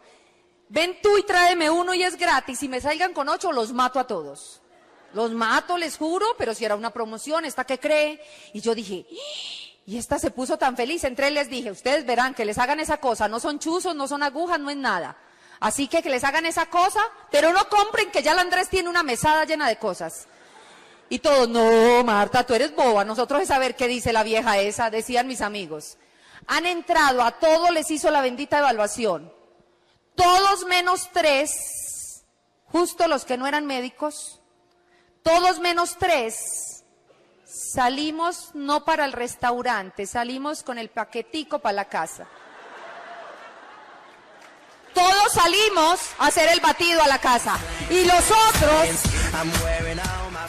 Ven 0.70 0.96
tú 1.02 1.18
y 1.18 1.22
tráeme 1.24 1.68
uno 1.68 1.92
y 1.92 2.02
es 2.02 2.16
gratis. 2.16 2.62
Y 2.62 2.68
me 2.70 2.80
salgan 2.80 3.12
con 3.12 3.28
ocho, 3.28 3.52
los 3.52 3.74
mato 3.74 4.00
a 4.00 4.06
todos. 4.06 4.59
Los 5.12 5.32
mato, 5.32 5.76
les 5.76 5.96
juro, 5.96 6.26
pero 6.38 6.54
si 6.54 6.64
era 6.64 6.76
una 6.76 6.90
promoción, 6.90 7.44
¿esta 7.44 7.64
qué 7.64 7.78
cree? 7.78 8.22
Y 8.52 8.60
yo 8.60 8.74
dije, 8.74 9.06
y 9.86 9.98
esta 9.98 10.18
se 10.18 10.30
puso 10.30 10.56
tan 10.56 10.76
feliz. 10.76 11.04
Entré 11.04 11.30
y 11.30 11.34
les 11.34 11.50
dije, 11.50 11.70
ustedes 11.70 12.06
verán 12.06 12.34
que 12.34 12.44
les 12.44 12.58
hagan 12.58 12.80
esa 12.80 12.98
cosa. 12.98 13.28
No 13.28 13.40
son 13.40 13.58
chuzos, 13.58 13.94
no 13.94 14.06
son 14.06 14.22
agujas, 14.22 14.60
no 14.60 14.70
es 14.70 14.76
nada. 14.76 15.16
Así 15.58 15.88
que 15.88 16.02
que 16.02 16.10
les 16.10 16.24
hagan 16.24 16.46
esa 16.46 16.66
cosa, 16.66 17.00
pero 17.30 17.52
no 17.52 17.68
compren 17.68 18.10
que 18.10 18.22
ya 18.22 18.34
la 18.34 18.40
Andrés 18.42 18.68
tiene 18.68 18.88
una 18.88 19.02
mesada 19.02 19.44
llena 19.44 19.68
de 19.68 19.76
cosas. 19.76 20.26
Y 21.08 21.18
todos, 21.18 21.48
no, 21.48 22.04
Marta, 22.04 22.46
tú 22.46 22.54
eres 22.54 22.74
boba. 22.74 23.04
Nosotros 23.04 23.42
es 23.42 23.48
saber 23.48 23.74
qué 23.74 23.88
dice 23.88 24.12
la 24.12 24.22
vieja 24.22 24.58
esa, 24.58 24.90
decían 24.90 25.26
mis 25.26 25.40
amigos. 25.40 25.98
Han 26.46 26.66
entrado, 26.66 27.22
a 27.22 27.32
todos 27.32 27.70
les 27.72 27.90
hizo 27.90 28.10
la 28.10 28.22
bendita 28.22 28.58
evaluación. 28.58 29.32
Todos 30.14 30.66
menos 30.66 31.10
tres, 31.12 32.24
justo 32.66 33.08
los 33.08 33.24
que 33.24 33.36
no 33.36 33.46
eran 33.46 33.66
médicos, 33.66 34.39
todos 35.22 35.60
menos 35.60 35.96
tres, 35.98 36.84
salimos 37.44 38.50
no 38.54 38.84
para 38.84 39.04
el 39.04 39.12
restaurante, 39.12 40.06
salimos 40.06 40.62
con 40.62 40.78
el 40.78 40.88
paquetico 40.88 41.58
para 41.58 41.72
la 41.74 41.84
casa. 41.86 42.26
Todos 44.94 45.32
salimos 45.32 46.00
a 46.18 46.26
hacer 46.26 46.48
el 46.50 46.60
batido 46.60 47.02
a 47.02 47.06
la 47.06 47.18
casa. 47.18 47.56
Y 47.90 48.04
los 48.04 48.24
otros, 48.30 48.88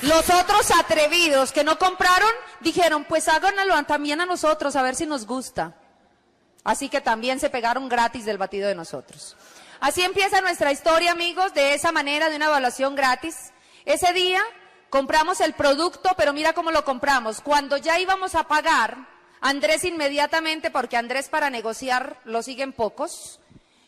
los 0.01 0.29
otros 0.29 0.71
atrevidos 0.71 1.51
que 1.51 1.63
no 1.63 1.77
compraron, 1.77 2.31
dijeron, 2.59 3.05
pues 3.05 3.27
háganlo 3.27 3.83
también 3.83 4.19
a 4.19 4.25
nosotros, 4.25 4.75
a 4.75 4.81
ver 4.81 4.95
si 4.95 5.05
nos 5.05 5.25
gusta. 5.25 5.75
Así 6.63 6.89
que 6.89 7.01
también 7.01 7.39
se 7.39 7.49
pegaron 7.49 7.89
gratis 7.89 8.25
del 8.25 8.37
batido 8.37 8.67
de 8.67 8.75
nosotros. 8.75 9.35
Así 9.79 10.03
empieza 10.03 10.41
nuestra 10.41 10.71
historia, 10.71 11.11
amigos, 11.11 11.53
de 11.53 11.73
esa 11.73 11.91
manera, 11.91 12.29
de 12.29 12.35
una 12.35 12.45
evaluación 12.45 12.95
gratis. 12.95 13.51
Ese 13.85 14.13
día 14.13 14.43
compramos 14.91 15.39
el 15.39 15.53
producto, 15.53 16.11
pero 16.15 16.33
mira 16.33 16.53
cómo 16.53 16.69
lo 16.69 16.85
compramos. 16.85 17.41
Cuando 17.41 17.77
ya 17.77 17.99
íbamos 17.99 18.35
a 18.35 18.47
pagar, 18.47 19.07
Andrés 19.39 19.85
inmediatamente, 19.85 20.69
porque 20.69 20.97
Andrés 20.97 21.29
para 21.29 21.49
negociar 21.49 22.17
lo 22.25 22.43
siguen 22.43 22.73
pocos, 22.73 23.39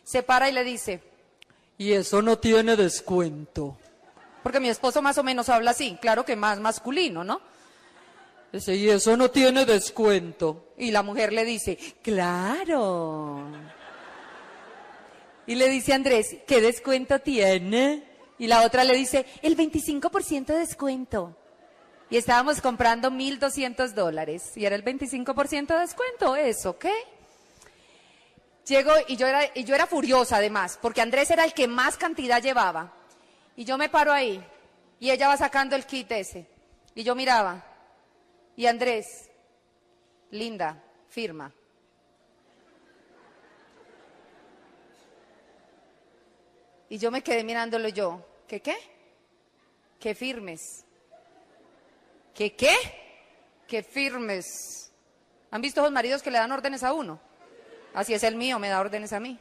se 0.04 0.24
para 0.24 0.50
y 0.50 0.54
le 0.54 0.64
dice, 0.64 1.04
y 1.78 1.92
eso 1.92 2.22
no 2.22 2.40
tiene 2.40 2.76
descuento. 2.76 3.78
Porque 4.42 4.60
mi 4.60 4.70
esposo 4.70 5.02
más 5.02 5.18
o 5.18 5.24
menos 5.24 5.50
habla 5.50 5.72
así, 5.72 5.98
claro 6.02 6.26
que 6.26 6.36
más 6.36 6.60
masculino, 6.60 7.24
¿no? 7.24 7.42
Dice, 8.52 8.76
y 8.76 8.90
eso 8.90 9.18
no 9.18 9.30
tiene 9.30 9.66
descuento. 9.66 10.74
Y 10.78 10.92
la 10.92 11.04
mujer 11.04 11.34
le 11.34 11.44
dice, 11.44 11.78
claro. 12.02 13.44
Y 15.48 15.56
le 15.56 15.68
dice 15.68 15.94
Andrés, 15.94 16.38
¿qué 16.48 16.62
descuento 16.62 17.20
tiene? 17.20 18.13
Y 18.40 18.48
la 18.48 18.64
otra 18.64 18.84
le 18.84 18.96
dice, 18.96 19.26
el 19.42 19.56
25% 19.56 20.46
de 20.46 20.60
descuento. 20.60 21.36
Y 22.10 22.18
estábamos 22.18 22.62
comprando 22.62 23.10
1.200 23.10 23.94
dólares. 23.94 24.52
Y 24.56 24.66
era 24.66 24.76
el 24.76 24.84
25% 24.84 25.68
de 25.68 25.80
descuento. 25.80 26.36
¿Eso 26.36 26.78
qué? 26.78 26.94
Llego 28.66 28.92
y 29.08 29.16
yo, 29.18 29.28
era, 29.28 29.42
y 29.54 29.64
yo 29.64 29.76
era 29.76 29.88
furiosa 29.88 30.38
además, 30.38 30.80
porque 30.82 31.02
Andrés 31.02 31.30
era 31.32 31.44
el 31.44 31.54
que 31.54 31.68
más 31.68 31.98
cantidad 31.98 32.42
llevaba. 32.42 32.94
Y 33.56 33.66
yo 33.66 33.78
me 33.78 33.90
paro 33.90 34.12
ahí. 34.12 34.44
Y 35.00 35.12
ella 35.12 35.28
va 35.28 35.38
sacando 35.38 35.76
el 35.76 35.86
kit 35.86 36.12
ese. 36.12 36.48
Y 36.96 37.04
yo 37.04 37.14
miraba. 37.14 37.64
Y 38.56 38.68
Andrés, 38.68 39.30
linda, 40.32 40.82
firma. 41.10 41.52
Y 46.94 47.00
yo 47.00 47.10
me 47.10 47.24
quedé 47.24 47.44
mirándolo 47.44 47.90
yo. 47.90 48.24
¿Qué 48.48 48.62
qué? 48.62 48.76
Que 50.00 50.14
firmes. 50.14 50.86
¿Qué 52.36 52.54
qué? 52.54 52.76
Que 53.68 53.82
firmes. 53.82 54.92
¿Han 55.50 55.60
visto 55.60 55.82
los 55.82 55.92
maridos 55.92 56.22
que 56.22 56.30
le 56.30 56.38
dan 56.38 56.52
órdenes 56.52 56.84
a 56.84 56.94
uno? 56.94 57.20
Así 57.96 58.14
es 58.14 58.22
el 58.22 58.36
mío, 58.36 58.60
me 58.60 58.70
da 58.70 58.80
órdenes 58.80 59.12
a 59.12 59.20
mí. 59.20 59.40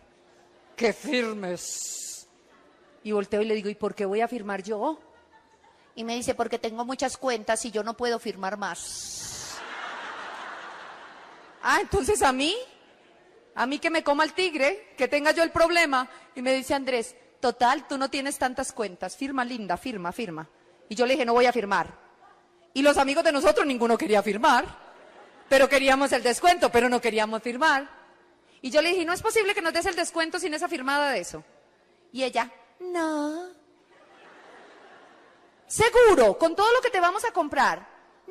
Que 0.75 0.95
firmes. 0.95 2.27
Y 3.05 3.13
volteo 3.13 3.43
y 3.43 3.45
le 3.45 3.55
digo, 3.55 3.69
¿y 3.69 3.75
por 3.75 3.95
qué 3.95 4.07
voy 4.07 4.23
a 4.23 4.29
firmar 4.29 4.63
yo? 4.63 4.99
Y 5.95 6.05
me 6.05 6.15
dice, 6.15 6.35
porque 6.35 6.59
tengo 6.59 6.87
muchas 6.87 7.19
cuentas 7.19 7.63
y 7.67 7.71
yo 7.71 7.83
no 7.83 7.99
puedo 7.99 8.19
firmar 8.19 8.57
más. 8.57 9.59
Ah, 11.61 11.81
entonces 11.83 12.23
a 12.23 12.33
mí, 12.33 12.57
a 13.55 13.67
mí 13.67 13.79
que 13.79 13.91
me 13.91 14.03
coma 14.03 14.25
el 14.25 14.33
tigre, 14.33 14.95
que 14.97 15.07
tenga 15.07 15.33
yo 15.33 15.43
el 15.43 15.51
problema. 15.51 16.09
Y 16.35 16.41
me 16.41 16.55
dice 16.55 16.73
Andrés, 16.73 17.15
total, 17.43 17.87
tú 17.89 17.99
no 17.99 18.09
tienes 18.09 18.39
tantas 18.39 18.73
cuentas, 18.73 19.17
firma 19.17 19.45
linda, 19.45 19.77
firma, 19.77 20.13
firma. 20.13 20.49
Y 20.89 20.95
yo 20.95 21.05
le 21.05 21.15
dije, 21.15 21.27
no 21.27 21.35
voy 21.35 21.45
a 21.45 21.53
firmar. 21.53 21.89
Y 22.73 22.81
los 22.81 22.97
amigos 22.97 23.25
de 23.25 23.33
nosotros, 23.33 23.67
ninguno 23.67 23.99
quería 23.99 24.23
firmar, 24.23 24.65
pero 25.49 25.69
queríamos 25.69 26.13
el 26.13 26.23
descuento, 26.23 26.71
pero 26.71 26.89
no 26.89 27.01
queríamos 27.01 27.43
firmar. 27.43 27.91
Y 28.63 28.71
yo 28.71 28.81
le 28.81 28.91
dije, 28.91 29.05
no 29.05 29.13
es 29.13 29.21
posible 29.21 29.55
que 29.55 29.61
nos 29.61 29.73
des 29.73 29.85
el 29.87 29.97
descuento 29.97 30.39
sin 30.39 30.55
esa 30.55 30.69
firmada 30.69 31.11
de 31.11 31.21
eso. 31.21 31.45
Y 32.13 32.23
ella, 32.23 32.49
no. 32.79 33.49
Seguro, 35.67 36.39
con 36.39 36.55
todo 36.55 36.73
lo 36.73 36.81
que 36.81 36.91
te 36.91 37.01
vamos 37.01 37.25
a 37.25 37.33
comprar. 37.33 37.87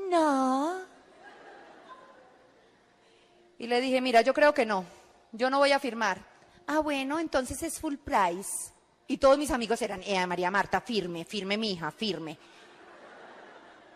No. 0.10 0.82
Y 3.60 3.68
le 3.68 3.82
dije, 3.82 4.00
mira, 4.00 4.22
yo 4.22 4.34
creo 4.34 4.54
que 4.54 4.66
no. 4.66 4.86
Yo 5.34 5.50
no 5.50 5.60
voy 5.60 5.74
a 5.74 5.80
firmar. 5.80 6.26
Ah, 6.66 6.80
bueno, 6.80 7.20
entonces 7.20 7.62
es 7.62 7.80
full 7.80 7.98
price. 7.98 8.72
Y 9.12 9.18
todos 9.18 9.38
mis 9.38 9.52
amigos 9.52 9.82
eran, 9.82 10.02
eh, 10.04 10.26
María 10.26 10.50
Marta, 10.50 10.80
firme, 10.80 11.26
firme, 11.26 11.58
mi 11.58 11.74
hija, 11.74 11.92
firme. 11.92 12.38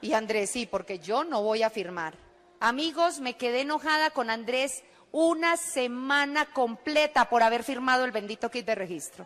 Y 0.02 0.12
Andrés, 0.12 0.50
sí, 0.50 0.66
porque 0.66 1.00
yo 1.00 1.24
no 1.24 1.42
voy 1.42 1.64
a 1.64 1.70
firmar. 1.70 2.16
Amigos, 2.60 3.22
me 3.22 3.38
quedé 3.38 3.62
enojada 3.62 4.10
con 4.10 4.30
Andrés 4.30 4.84
una 5.14 5.56
semana 5.56 6.48
completa 6.48 7.30
por 7.30 7.44
haber 7.44 7.64
firmado 7.64 8.04
el 8.04 8.12
bendito 8.12 8.52
kit 8.52 8.66
de 8.66 8.76
registro. 8.76 9.26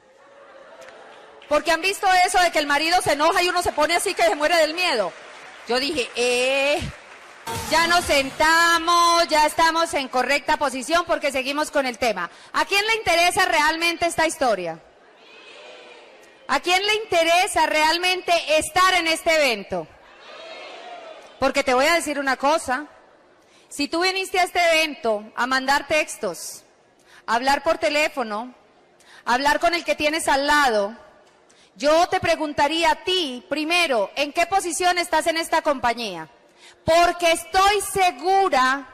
Porque 1.48 1.72
han 1.72 1.82
visto 1.82 2.06
eso 2.24 2.40
de 2.40 2.52
que 2.52 2.60
el 2.60 2.68
marido 2.68 3.02
se 3.02 3.14
enoja 3.14 3.42
y 3.42 3.50
uno 3.50 3.64
se 3.64 3.72
pone 3.72 3.96
así 3.96 4.14
que 4.14 4.22
se 4.22 4.36
muere 4.36 4.58
del 4.58 4.76
miedo. 4.76 5.12
Yo 5.68 5.80
dije, 5.80 6.08
eh, 6.16 6.80
ya 7.72 7.88
nos 7.88 8.06
sentamos, 8.06 9.28
ya 9.28 9.48
estamos 9.48 9.92
en 9.96 10.08
correcta 10.08 10.56
posición 10.58 11.04
porque 11.08 11.32
seguimos 11.32 11.72
con 11.72 11.88
el 11.88 11.98
tema. 11.98 12.30
¿A 12.54 12.66
quién 12.66 12.86
le 12.86 12.94
interesa 12.94 13.46
realmente 13.46 14.06
esta 14.06 14.28
historia? 14.28 14.80
¿A 16.52 16.62
quién 16.62 16.84
le 16.84 16.96
interesa 16.96 17.68
realmente 17.68 18.34
estar 18.58 18.96
en 18.96 19.06
este 19.06 19.36
evento? 19.36 19.88
Porque 21.38 21.64
te 21.64 21.76
voy 21.76 21.86
a 21.86 21.94
decir 21.94 22.18
una 22.18 22.38
cosa. 22.38 22.88
Si 23.68 23.88
tú 23.88 24.02
viniste 24.02 24.40
a 24.40 24.46
este 24.46 24.60
evento 24.60 25.32
a 25.36 25.46
mandar 25.46 25.86
textos, 25.88 26.64
a 27.28 27.36
hablar 27.36 27.62
por 27.62 27.78
teléfono, 27.78 28.56
a 29.26 29.36
hablar 29.36 29.60
con 29.60 29.76
el 29.76 29.86
que 29.86 29.94
tienes 29.94 30.28
al 30.28 30.48
lado, 30.48 30.98
yo 31.76 32.10
te 32.10 32.20
preguntaría 32.20 32.94
a 32.94 33.04
ti, 33.04 33.46
primero, 33.48 34.10
¿en 34.16 34.34
qué 34.34 34.48
posición 34.48 34.98
estás 34.98 35.28
en 35.28 35.38
esta 35.38 35.62
compañía? 35.62 36.30
Porque 36.84 37.32
estoy 37.32 37.80
segura, 37.94 38.90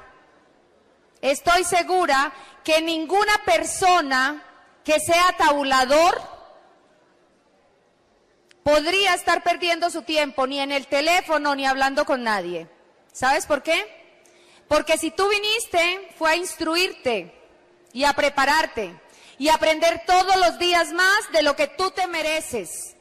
estoy 1.21 1.63
segura 1.63 2.33
que 2.65 2.81
ninguna 2.81 3.45
persona 3.45 4.43
que 4.83 4.99
sea 4.99 5.37
tabulador 5.37 6.34
podría 8.65 9.13
estar 9.13 9.43
perdiendo 9.43 9.91
su 9.91 10.01
tiempo 10.01 10.47
ni 10.47 10.59
en 10.59 10.71
el 10.71 10.87
teléfono 10.87 11.53
ni 11.53 11.67
hablando 11.67 12.03
con 12.03 12.23
nadie. 12.23 12.67
¿Sabes 13.13 13.45
por 13.45 13.61
qué? 13.61 13.77
Porque 14.67 14.97
si 14.97 15.11
tú 15.11 15.29
viniste 15.29 16.09
fue 16.17 16.31
a 16.31 16.35
instruirte 16.35 17.31
y 17.93 18.05
a 18.05 18.13
prepararte 18.13 18.99
y 19.37 19.49
aprender 19.49 20.01
todos 20.07 20.35
los 20.37 20.57
días 20.57 20.93
más 20.93 21.31
de 21.31 21.43
lo 21.43 21.55
que 21.55 21.67
tú 21.67 21.91
te 21.91 22.07
mereces. 22.07 22.95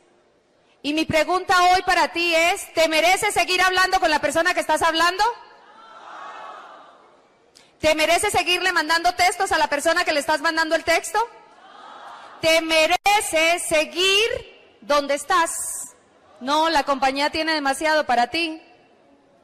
Y 0.83 0.93
mi 0.93 1.07
pregunta 1.07 1.57
hoy 1.73 1.81
para 1.81 2.13
ti 2.13 2.35
es, 2.35 2.71
¿te 2.75 2.87
mereces 2.87 3.33
seguir 3.33 3.63
hablando 3.63 4.01
con 4.01 4.11
la 4.11 4.21
persona 4.21 4.53
que 4.53 4.61
estás 4.61 4.83
hablando? 4.83 5.25
¿Te 7.81 7.95
mereces 7.95 8.35
seguirle 8.35 8.71
mandando 8.71 9.15
textos 9.15 9.51
a 9.51 9.57
la 9.57 9.69
persona 9.69 10.05
que 10.05 10.13
le 10.13 10.21
estás 10.21 10.43
mandando 10.43 10.75
el 10.75 10.85
texto? 10.85 11.27
¿Te 12.43 12.61
mereces 12.61 13.63
seguir 13.67 14.54
donde 14.87 15.15
estás? 15.15 15.95
No, 16.41 16.69
la 16.69 16.85
compañía 16.85 17.31
tiene 17.31 17.55
demasiado 17.55 18.05
para 18.05 18.29
ti. 18.29 18.63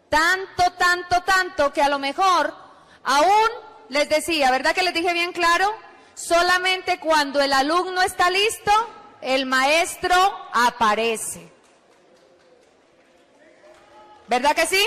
Tanto, 0.08 0.72
tanto, 0.72 1.22
tanto 1.22 1.72
que 1.72 1.82
a 1.82 1.88
lo 1.88 1.98
mejor 1.98 2.54
aún 3.04 3.48
les 3.88 4.08
decía, 4.08 4.50
¿verdad 4.50 4.74
que 4.74 4.82
les 4.82 4.94
dije 4.94 5.12
bien 5.12 5.32
claro? 5.32 5.72
Solamente 6.14 6.98
cuando 6.98 7.40
el 7.40 7.52
alumno 7.52 8.02
está 8.02 8.30
listo, 8.30 8.72
el 9.20 9.46
maestro 9.46 10.14
aparece. 10.52 11.50
¿Verdad 14.28 14.54
que 14.54 14.66
sí? 14.66 14.86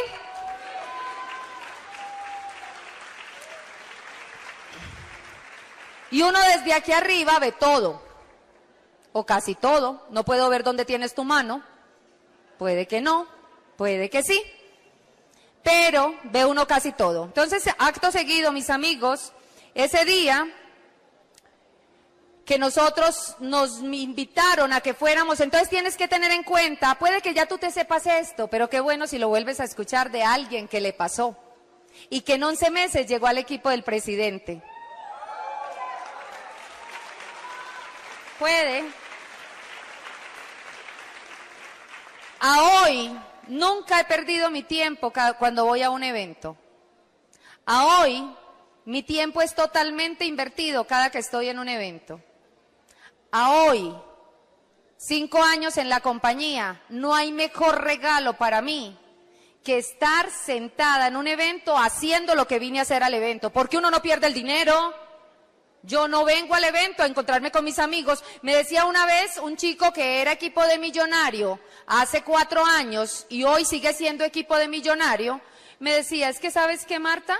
Y 6.12 6.22
uno 6.22 6.40
desde 6.40 6.74
aquí 6.74 6.92
arriba 6.92 7.40
ve 7.40 7.52
todo, 7.54 8.04
o 9.14 9.26
casi 9.26 9.56
todo. 9.56 10.06
No 10.10 10.26
puedo 10.26 10.50
ver 10.50 10.64
dónde 10.64 10.86
tienes 10.86 11.14
tu 11.14 11.24
mano. 11.24 11.64
Puede 12.58 12.88
que 12.88 13.02
no, 13.02 13.28
puede 13.78 14.10
que 14.10 14.24
sí. 14.24 14.44
Pero 15.64 16.16
ve 16.26 16.46
uno 16.46 16.68
casi 16.68 16.92
todo. 16.92 17.26
Entonces, 17.26 17.64
acto 17.78 18.12
seguido, 18.12 18.52
mis 18.52 18.70
amigos, 18.70 19.32
ese 19.74 20.04
día 20.04 20.52
que 22.46 22.60
nosotros 22.60 23.38
nos 23.40 23.80
invitaron 23.80 24.74
a 24.74 24.82
que 24.82 24.94
fuéramos, 24.94 25.40
entonces 25.40 25.70
tienes 25.70 25.96
que 25.96 26.10
tener 26.10 26.32
en 26.32 26.44
cuenta, 26.44 26.96
puede 26.96 27.22
que 27.22 27.34
ya 27.34 27.46
tú 27.46 27.58
te 27.58 27.72
sepas 27.72 28.06
esto, 28.06 28.50
pero 28.50 28.70
qué 28.70 28.82
bueno 28.82 29.08
si 29.08 29.18
lo 29.18 29.30
vuelves 29.30 29.62
a 29.62 29.64
escuchar 29.64 30.12
de 30.12 30.24
alguien 30.24 30.68
que 30.68 30.82
le 30.82 30.92
pasó 30.92 31.38
y 32.10 32.20
que 32.20 32.34
en 32.34 32.44
11 32.44 32.70
meses 32.70 33.08
llegó 33.08 33.28
al 33.28 33.38
equipo 33.38 33.70
del 33.70 33.84
presidente. 33.84 34.62
puede. 38.44 38.84
A 42.46 42.62
hoy 42.62 43.10
nunca 43.48 44.02
he 44.02 44.04
perdido 44.04 44.52
mi 44.52 44.64
tiempo 44.64 45.14
cuando 45.40 45.64
voy 45.64 45.82
a 45.82 45.90
un 45.90 46.04
evento. 46.04 46.58
A 47.66 47.86
hoy 47.86 48.22
mi 48.84 49.02
tiempo 49.02 49.42
es 49.42 49.56
totalmente 49.56 50.26
invertido 50.26 50.86
cada 50.86 51.10
que 51.10 51.20
estoy 51.20 51.48
en 51.48 51.58
un 51.58 51.70
evento. 51.70 52.20
A 53.32 53.54
hoy, 53.54 53.96
cinco 54.98 55.42
años 55.42 55.78
en 55.78 55.88
la 55.88 56.02
compañía, 56.02 56.82
no 56.90 57.16
hay 57.16 57.32
mejor 57.32 57.82
regalo 57.82 58.34
para 58.34 58.62
mí 58.62 59.00
que 59.64 59.78
estar 59.78 60.30
sentada 60.30 61.08
en 61.08 61.16
un 61.16 61.28
evento 61.28 61.78
haciendo 61.78 62.36
lo 62.36 62.46
que 62.46 62.60
vine 62.60 62.80
a 62.80 62.82
hacer 62.82 63.04
al 63.04 63.14
evento. 63.14 63.52
Porque 63.52 63.78
uno 63.78 63.90
no 63.90 64.02
pierde 64.02 64.28
el 64.28 64.34
dinero, 64.34 64.94
yo 65.84 66.08
no 66.08 66.24
vengo 66.24 66.56
al 66.56 66.64
evento 66.64 67.04
a 67.04 67.06
encontrarme 67.06 67.52
con 67.52 67.66
mis 67.66 67.78
amigos. 67.78 68.24
Me 68.42 68.56
decía 68.56 68.86
una 68.86 69.06
vez 69.06 69.38
un 69.38 69.58
chico 69.58 69.92
que 69.92 70.22
era 70.22 70.32
equipo 70.32 70.66
de 70.66 70.78
millonario 70.78 71.60
hace 71.86 72.24
cuatro 72.24 72.66
años 72.66 73.26
y 73.30 73.44
hoy 73.44 73.66
sigue 73.66 73.94
siendo 73.94 74.24
equipo 74.24 74.56
de 74.56 74.70
millonario. 74.70 75.42
Me 75.80 75.94
decía, 75.94 76.30
es 76.30 76.40
que 76.40 76.52
sabes 76.52 76.86
qué, 76.86 77.00
Marta, 77.00 77.38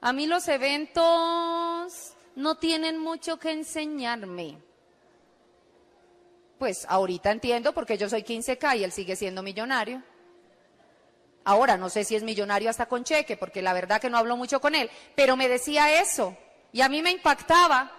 a 0.00 0.12
mí 0.12 0.28
los 0.28 0.46
eventos 0.46 2.12
no 2.36 2.56
tienen 2.56 2.98
mucho 2.98 3.38
que 3.40 3.50
enseñarme. 3.50 4.58
Pues 6.60 6.86
ahorita 6.88 7.32
entiendo 7.32 7.74
porque 7.74 7.98
yo 7.98 8.08
soy 8.08 8.22
15K 8.22 8.78
y 8.78 8.84
él 8.84 8.92
sigue 8.92 9.16
siendo 9.16 9.42
millonario. 9.42 10.00
Ahora 11.44 11.76
no 11.76 11.88
sé 11.88 12.04
si 12.04 12.14
es 12.14 12.22
millonario 12.22 12.70
hasta 12.70 12.86
con 12.86 13.02
cheque, 13.02 13.36
porque 13.36 13.62
la 13.62 13.72
verdad 13.72 14.00
que 14.00 14.08
no 14.08 14.18
hablo 14.18 14.36
mucho 14.36 14.60
con 14.60 14.76
él, 14.76 14.88
pero 15.16 15.36
me 15.36 15.48
decía 15.48 16.00
eso. 16.00 16.36
Y 16.72 16.80
a 16.80 16.88
mí 16.88 17.02
me 17.02 17.10
impactaba 17.10 17.92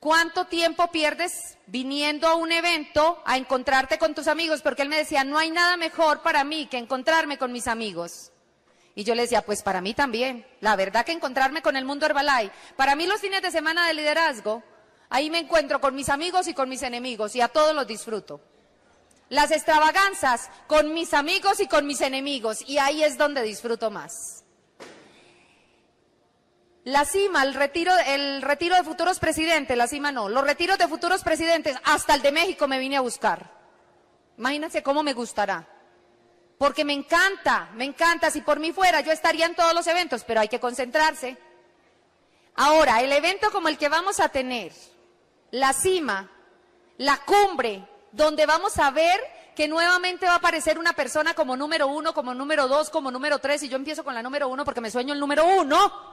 cuánto 0.00 0.46
tiempo 0.46 0.90
pierdes 0.90 1.58
viniendo 1.66 2.26
a 2.26 2.34
un 2.34 2.50
evento 2.50 3.22
a 3.24 3.36
encontrarte 3.36 3.98
con 3.98 4.14
tus 4.14 4.26
amigos, 4.26 4.62
porque 4.62 4.82
él 4.82 4.88
me 4.88 4.96
decía, 4.96 5.24
no 5.24 5.38
hay 5.38 5.50
nada 5.50 5.76
mejor 5.76 6.22
para 6.22 6.42
mí 6.42 6.66
que 6.66 6.78
encontrarme 6.78 7.38
con 7.38 7.52
mis 7.52 7.68
amigos. 7.68 8.32
Y 8.94 9.04
yo 9.04 9.14
le 9.14 9.22
decía, 9.22 9.42
pues 9.42 9.62
para 9.62 9.80
mí 9.80 9.94
también. 9.94 10.46
La 10.60 10.76
verdad 10.76 11.04
que 11.04 11.12
encontrarme 11.12 11.62
con 11.62 11.76
el 11.76 11.84
mundo 11.84 12.06
Herbalife. 12.06 12.52
Para 12.76 12.96
mí 12.96 13.06
los 13.06 13.20
fines 13.20 13.42
de 13.42 13.50
semana 13.50 13.86
de 13.86 13.94
liderazgo, 13.94 14.62
ahí 15.08 15.30
me 15.30 15.38
encuentro 15.38 15.80
con 15.80 15.94
mis 15.94 16.08
amigos 16.08 16.48
y 16.48 16.54
con 16.54 16.68
mis 16.68 16.82
enemigos 16.82 17.34
y 17.36 17.40
a 17.40 17.48
todos 17.48 17.74
los 17.74 17.86
disfruto. 17.86 18.40
Las 19.28 19.50
extravaganzas 19.50 20.50
con 20.66 20.92
mis 20.92 21.14
amigos 21.14 21.60
y 21.60 21.66
con 21.66 21.86
mis 21.86 22.02
enemigos 22.02 22.62
y 22.68 22.78
ahí 22.78 23.02
es 23.02 23.16
donde 23.16 23.42
disfruto 23.42 23.90
más. 23.90 24.41
La 26.84 27.04
cima, 27.04 27.44
el 27.44 27.54
retiro, 27.54 27.92
el 28.06 28.42
retiro 28.42 28.74
de 28.74 28.82
futuros 28.82 29.20
presidentes, 29.20 29.76
la 29.76 29.86
cima 29.86 30.10
no, 30.10 30.28
los 30.28 30.42
retiros 30.42 30.78
de 30.78 30.88
futuros 30.88 31.22
presidentes, 31.22 31.76
hasta 31.84 32.14
el 32.14 32.22
de 32.22 32.32
México 32.32 32.66
me 32.66 32.80
vine 32.80 32.96
a 32.96 33.00
buscar. 33.00 33.52
Imagínense 34.36 34.82
cómo 34.82 35.04
me 35.04 35.12
gustará. 35.12 35.68
Porque 36.58 36.84
me 36.84 36.92
encanta, 36.92 37.70
me 37.74 37.84
encanta. 37.84 38.30
Si 38.30 38.40
por 38.40 38.58
mí 38.58 38.72
fuera, 38.72 39.00
yo 39.00 39.12
estaría 39.12 39.46
en 39.46 39.54
todos 39.54 39.74
los 39.74 39.86
eventos, 39.86 40.24
pero 40.24 40.40
hay 40.40 40.48
que 40.48 40.60
concentrarse. 40.60 41.36
Ahora, 42.54 43.00
el 43.00 43.12
evento 43.12 43.50
como 43.50 43.68
el 43.68 43.78
que 43.78 43.88
vamos 43.88 44.20
a 44.20 44.28
tener, 44.28 44.72
la 45.52 45.72
cima, 45.72 46.30
la 46.98 47.18
cumbre, 47.18 47.86
donde 48.10 48.46
vamos 48.46 48.78
a 48.78 48.90
ver 48.90 49.20
que 49.54 49.68
nuevamente 49.68 50.26
va 50.26 50.32
a 50.32 50.36
aparecer 50.36 50.78
una 50.78 50.92
persona 50.92 51.34
como 51.34 51.56
número 51.56 51.86
uno, 51.86 52.14
como 52.14 52.34
número 52.34 52.68
dos, 52.68 52.90
como 52.90 53.10
número 53.10 53.38
tres, 53.38 53.62
y 53.62 53.68
yo 53.68 53.76
empiezo 53.76 54.02
con 54.02 54.14
la 54.14 54.22
número 54.22 54.48
uno 54.48 54.64
porque 54.64 54.80
me 54.80 54.90
sueño 54.90 55.14
el 55.14 55.20
número 55.20 55.44
uno. 55.46 56.11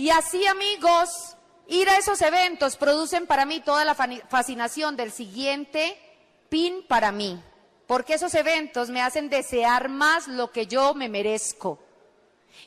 Y 0.00 0.08
así, 0.08 0.46
amigos, 0.46 1.36
ir 1.66 1.86
a 1.90 1.98
esos 1.98 2.22
eventos 2.22 2.78
producen 2.78 3.26
para 3.26 3.44
mí 3.44 3.60
toda 3.60 3.84
la 3.84 3.94
fascinación 3.94 4.96
del 4.96 5.12
siguiente 5.12 5.94
pin 6.48 6.86
para 6.88 7.12
mí, 7.12 7.38
porque 7.86 8.14
esos 8.14 8.32
eventos 8.32 8.88
me 8.88 9.02
hacen 9.02 9.28
desear 9.28 9.90
más 9.90 10.26
lo 10.26 10.52
que 10.52 10.66
yo 10.66 10.94
me 10.94 11.10
merezco. 11.10 11.78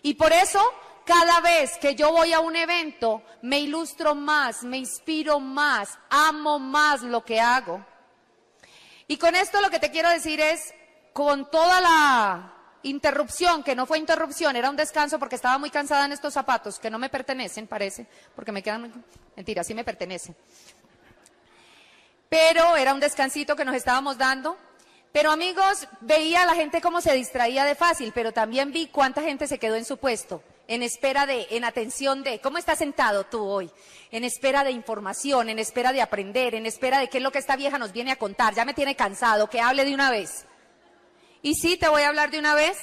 Y 0.04 0.14
por 0.14 0.32
eso, 0.32 0.62
cada 1.06 1.40
vez 1.40 1.80
que 1.80 1.96
yo 1.96 2.12
voy 2.12 2.34
a 2.34 2.40
un 2.40 2.56
evento, 2.56 3.24
me 3.42 3.62
ilustro 3.62 4.14
más, 4.14 4.62
me 4.62 4.78
inspiro 4.78 5.40
más, 5.40 5.98
amo 6.12 6.60
más 6.60 7.02
lo 7.02 7.26
que 7.26 7.42
hago. 7.42 7.84
Y 9.08 9.18
con 9.18 9.34
esto 9.34 9.60
lo 9.60 9.72
que 9.72 9.80
te 9.80 9.90
quiero 9.90 10.10
decir 10.10 10.40
es, 10.40 10.72
con 11.14 11.50
toda 11.50 11.82
la 11.82 12.63
interrupción, 12.84 13.64
que 13.64 13.76
no 13.76 13.86
fue 13.86 13.98
interrupción, 13.98 14.56
era 14.56 14.70
un 14.70 14.76
descanso 14.76 15.20
porque 15.20 15.36
estaba 15.36 15.58
muy 15.58 15.70
cansada 15.70 16.06
en 16.06 16.12
estos 16.12 16.34
zapatos, 16.34 16.80
que 16.80 16.90
no 16.90 17.00
me 17.00 17.10
pertenecen, 17.10 17.68
parece, 17.68 18.08
porque 18.36 18.52
me 18.52 18.62
quedan, 18.62 19.04
mentira, 19.36 19.64
sí 19.64 19.74
me 19.74 19.84
pertenecen. 19.84 20.36
Pero 22.30 22.76
era 22.76 22.94
un 22.94 23.00
descansito 23.00 23.56
que 23.56 23.66
nos 23.66 23.76
estábamos 23.76 24.18
dando. 24.18 24.58
Pero 25.12 25.32
amigos, 25.32 25.88
veía 26.02 26.42
a 26.42 26.46
la 26.48 26.56
gente 26.56 26.82
cómo 26.82 27.00
se 27.00 27.14
distraía 27.14 27.66
de 27.66 27.76
fácil, 27.76 28.12
pero 28.16 28.32
también 28.32 28.72
vi 28.72 28.88
cuánta 28.88 29.22
gente 29.22 29.46
se 29.46 29.60
quedó 29.60 29.76
en 29.76 29.86
su 29.86 29.98
puesto, 29.98 30.42
en 30.68 30.82
espera 30.82 31.28
de, 31.28 31.46
en 31.52 31.64
atención 31.64 32.24
de, 32.24 32.42
¿cómo 32.42 32.58
estás 32.58 32.80
sentado 32.80 33.24
tú 33.26 33.44
hoy? 33.44 33.70
En 34.10 34.24
espera 34.24 34.64
de 34.64 34.72
información, 34.72 35.50
en 35.50 35.60
espera 35.60 35.94
de 35.94 36.02
aprender, 36.02 36.56
en 36.56 36.66
espera 36.66 36.98
de 36.98 37.10
qué 37.10 37.20
es 37.20 37.24
lo 37.24 37.32
que 37.32 37.38
esta 37.38 37.56
vieja 37.56 37.78
nos 37.78 37.92
viene 37.92 38.12
a 38.12 38.16
contar, 38.16 38.56
ya 38.56 38.66
me 38.66 38.74
tiene 38.74 38.96
cansado, 38.96 39.48
que 39.52 39.62
hable 39.62 39.86
de 39.86 39.94
una 39.94 40.10
vez. 40.10 40.48
Y 41.46 41.56
sí, 41.56 41.76
te 41.76 41.90
voy 41.90 42.04
a 42.04 42.08
hablar 42.08 42.32
de 42.32 42.40
una 42.40 42.56
vez. 42.56 42.78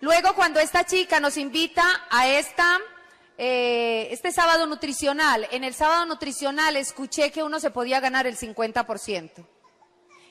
Luego, 0.00 0.34
cuando 0.34 0.58
esta 0.58 0.86
chica 0.86 1.20
nos 1.20 1.36
invita 1.36 1.84
a 2.08 2.26
esta, 2.26 2.78
eh, 3.36 4.08
este 4.10 4.32
sábado 4.32 4.66
nutricional, 4.66 5.46
en 5.50 5.64
el 5.64 5.74
sábado 5.74 6.06
nutricional 6.06 6.76
escuché 6.76 7.30
que 7.30 7.42
uno 7.42 7.60
se 7.60 7.70
podía 7.70 8.00
ganar 8.00 8.26
el 8.26 8.38
50%. 8.38 9.46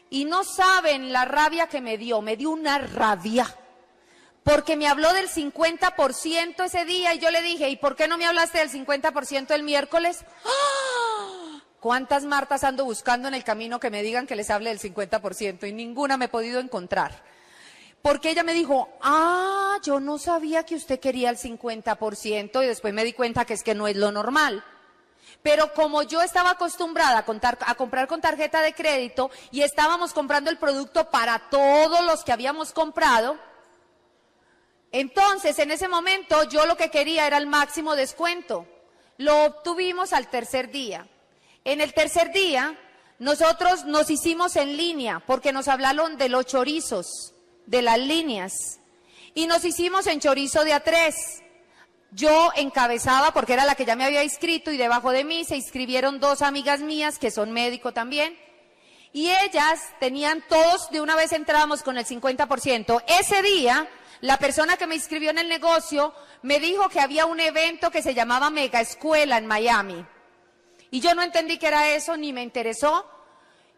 Y 0.10 0.26
no 0.26 0.44
saben 0.44 1.14
la 1.14 1.26
rabia 1.26 1.68
que 1.68 1.80
me 1.80 2.00
dio, 2.00 2.24
me 2.24 2.38
dio 2.38 2.50
una 2.50 2.80
rabia. 2.80 3.56
Porque 4.42 4.76
me 4.76 4.88
habló 4.88 5.14
del 5.14 5.30
50% 5.30 6.64
ese 6.64 6.86
día 6.86 7.14
y 7.14 7.20
yo 7.20 7.30
le 7.30 7.44
dije, 7.44 7.70
¿y 7.70 7.76
por 7.76 7.96
qué 7.96 8.08
no 8.08 8.18
me 8.18 8.26
hablaste 8.26 8.58
del 8.58 8.72
50% 8.72 9.52
el 9.52 9.62
miércoles? 9.62 10.26
¡Ah! 10.44 11.37
¿Cuántas 11.80 12.24
Martas 12.24 12.64
ando 12.64 12.86
buscando 12.86 13.28
en 13.28 13.36
el 13.36 13.44
camino 13.44 13.80
que 13.80 13.92
me 13.92 14.02
digan 14.02 14.26
que 14.26 14.36
les 14.36 14.50
hable 14.50 14.70
del 14.70 14.80
50% 14.80 15.68
y 15.68 15.74
ninguna 15.74 16.18
me 16.18 16.26
he 16.26 16.30
podido 16.30 16.60
encontrar? 16.60 17.22
Porque 18.02 18.32
ella 18.32 18.44
me 18.44 18.54
dijo, 18.54 18.90
ah, 19.02 19.78
yo 19.84 20.00
no 20.00 20.18
sabía 20.18 20.64
que 20.64 20.76
usted 20.76 21.00
quería 21.00 21.30
el 21.30 21.38
50% 21.38 22.64
y 22.64 22.68
después 22.68 22.94
me 22.94 23.04
di 23.04 23.14
cuenta 23.14 23.46
que 23.46 23.54
es 23.54 23.64
que 23.64 23.76
no 23.76 23.88
es 23.88 23.96
lo 23.96 24.12
normal. 24.12 24.64
Pero 25.44 25.74
como 25.74 26.04
yo 26.04 26.22
estaba 26.22 26.52
acostumbrada 26.52 27.20
a, 27.20 27.72
a, 27.72 27.76
comprar 27.76 28.08
con 28.08 28.22
tarjeta 28.22 28.62
de 28.62 28.74
crédito 28.74 29.30
y 29.52 29.62
estábamos 29.62 30.14
comprando 30.14 30.50
el 30.50 30.58
producto 30.58 31.12
para 31.12 31.50
todos 31.50 32.04
los 32.06 32.24
que 32.24 32.32
habíamos 32.32 32.72
comprado, 32.72 33.38
entonces 34.92 35.60
en 35.60 35.72
ese 35.72 35.88
momento 35.88 36.44
yo 36.46 36.66
lo 36.66 36.76
que 36.76 36.90
quería 36.90 37.28
era 37.28 37.38
el 37.38 37.46
máximo 37.46 37.96
descuento. 37.96 38.66
Lo 39.18 39.46
obtuvimos 39.46 40.14
al 40.14 40.28
tercer 40.28 40.72
día. 40.72 41.08
En 41.68 41.82
el 41.82 41.94
tercer 41.94 42.32
día 42.32 42.78
nosotros 43.20 43.84
nos 43.84 44.10
hicimos 44.10 44.56
en 44.56 44.78
línea 44.78 45.22
porque 45.28 45.52
nos 45.52 45.68
hablaron 45.68 46.18
de 46.18 46.30
los 46.30 46.46
chorizos 46.46 47.34
de 47.66 47.82
las 47.82 48.00
líneas. 48.00 48.80
Y 49.34 49.48
nos 49.48 49.66
hicimos 49.66 50.08
en 50.08 50.22
chorizo 50.22 50.64
de 50.64 50.72
a 50.72 50.80
tres. 50.80 51.44
Yo 52.12 52.52
encabezaba 52.56 53.34
porque 53.34 53.52
era 53.52 53.66
la 53.66 53.76
que 53.76 53.84
ya 53.84 53.98
me 53.98 54.06
había 54.06 54.24
inscrito 54.24 54.72
y 54.72 54.78
debajo 54.78 55.12
de 55.12 55.26
mí 55.26 55.44
se 55.44 55.58
inscribieron 55.58 56.22
dos 56.22 56.42
amigas 56.42 56.80
mías 56.80 57.20
que 57.20 57.32
son 57.32 57.52
médico 57.52 57.92
también. 57.92 58.40
Y 59.12 59.30
ellas 59.30 59.82
tenían 60.00 60.46
todos, 60.48 60.90
de 60.92 61.02
una 61.02 61.18
vez 61.18 61.34
entrábamos 61.34 61.84
con 61.84 61.98
el 61.98 62.06
50%. 62.06 63.04
Ese 63.10 63.42
día, 63.42 63.90
la 64.22 64.38
persona 64.38 64.78
que 64.78 64.88
me 64.88 64.96
inscribió 64.96 65.32
en 65.32 65.40
el 65.40 65.50
negocio 65.50 66.14
me 66.44 66.62
dijo 66.62 66.88
que 66.88 67.02
había 67.02 67.26
un 67.26 67.42
evento 67.42 67.92
que 67.92 68.02
se 68.02 68.14
llamaba 68.14 68.50
Mega 68.50 68.80
Escuela 68.80 69.38
en 69.38 69.48
Miami. 69.48 70.06
Y 70.92 71.00
yo 71.00 71.14
no 71.16 71.22
entendí 71.22 71.58
qué 71.58 71.68
era 71.68 71.90
eso, 71.90 72.16
ni 72.18 72.34
me 72.34 72.44
interesó. 72.44 73.06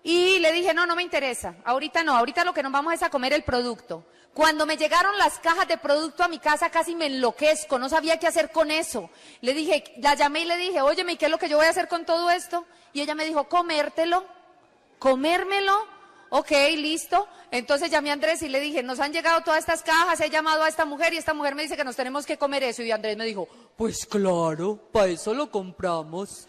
Y 0.03 0.39
le 0.39 0.51
dije, 0.51 0.73
no, 0.73 0.85
no 0.85 0.95
me 0.95 1.03
interesa. 1.03 1.55
Ahorita 1.65 2.03
no, 2.03 2.15
ahorita 2.15 2.43
lo 2.43 2.53
que 2.53 2.63
nos 2.63 2.71
vamos 2.71 2.93
es 2.93 3.03
a 3.03 3.09
comer 3.09 3.33
el 3.33 3.43
producto. 3.43 4.05
Cuando 4.33 4.65
me 4.65 4.77
llegaron 4.77 5.17
las 5.17 5.39
cajas 5.39 5.67
de 5.67 5.77
producto 5.77 6.23
a 6.23 6.27
mi 6.27 6.39
casa 6.39 6.69
casi 6.69 6.95
me 6.95 7.07
enloquezco, 7.07 7.77
no 7.77 7.89
sabía 7.89 8.19
qué 8.19 8.27
hacer 8.27 8.51
con 8.51 8.71
eso. 8.71 9.09
Le 9.41 9.53
dije, 9.53 9.83
la 9.97 10.15
llamé 10.15 10.41
y 10.41 10.45
le 10.45 10.55
dije, 10.55 10.81
óyeme, 10.81 11.13
¿y 11.13 11.17
qué 11.17 11.25
es 11.25 11.31
lo 11.31 11.37
que 11.37 11.49
yo 11.49 11.57
voy 11.57 11.65
a 11.65 11.71
hacer 11.71 11.87
con 11.87 12.05
todo 12.05 12.29
esto? 12.29 12.65
Y 12.93 13.01
ella 13.01 13.15
me 13.15 13.25
dijo, 13.25 13.49
comértelo, 13.49 14.23
comérmelo. 14.97 15.77
Ok, 16.29 16.51
listo. 16.77 17.27
Entonces 17.51 17.89
llamé 17.89 18.11
a 18.11 18.13
Andrés 18.13 18.41
y 18.43 18.49
le 18.49 18.59
dije, 18.59 18.83
nos 18.83 18.99
han 18.99 19.11
llegado 19.11 19.41
todas 19.41 19.59
estas 19.59 19.81
cajas, 19.81 20.21
he 20.21 20.29
llamado 20.29 20.63
a 20.63 20.69
esta 20.69 20.85
mujer 20.85 21.13
y 21.13 21.17
esta 21.17 21.33
mujer 21.33 21.55
me 21.55 21.63
dice 21.63 21.75
que 21.75 21.83
nos 21.83 21.95
tenemos 21.95 22.25
que 22.27 22.37
comer 22.37 22.63
eso. 22.63 22.83
Y 22.83 22.91
Andrés 22.91 23.17
me 23.17 23.25
dijo, 23.25 23.49
pues 23.75 24.05
claro, 24.05 24.77
para 24.91 25.07
eso 25.07 25.33
lo 25.33 25.49
compramos. 25.49 26.47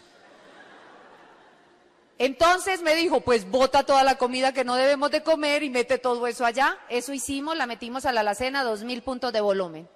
Entonces 2.23 2.83
me 2.83 2.93
dijo, 2.93 3.21
pues 3.21 3.49
bota 3.49 3.83
toda 3.83 4.03
la 4.03 4.19
comida 4.19 4.53
que 4.53 4.63
no 4.63 4.75
debemos 4.75 5.09
de 5.09 5.23
comer 5.23 5.63
y 5.63 5.71
mete 5.71 5.97
todo 5.97 6.27
eso 6.27 6.45
allá. 6.45 6.77
Eso 6.87 7.13
hicimos, 7.13 7.57
la 7.57 7.65
metimos 7.65 8.05
a 8.05 8.11
la 8.11 8.21
alacena, 8.21 8.63
dos 8.63 8.83
mil 8.83 9.01
puntos 9.01 9.33
de 9.33 9.41
volumen. 9.41 9.89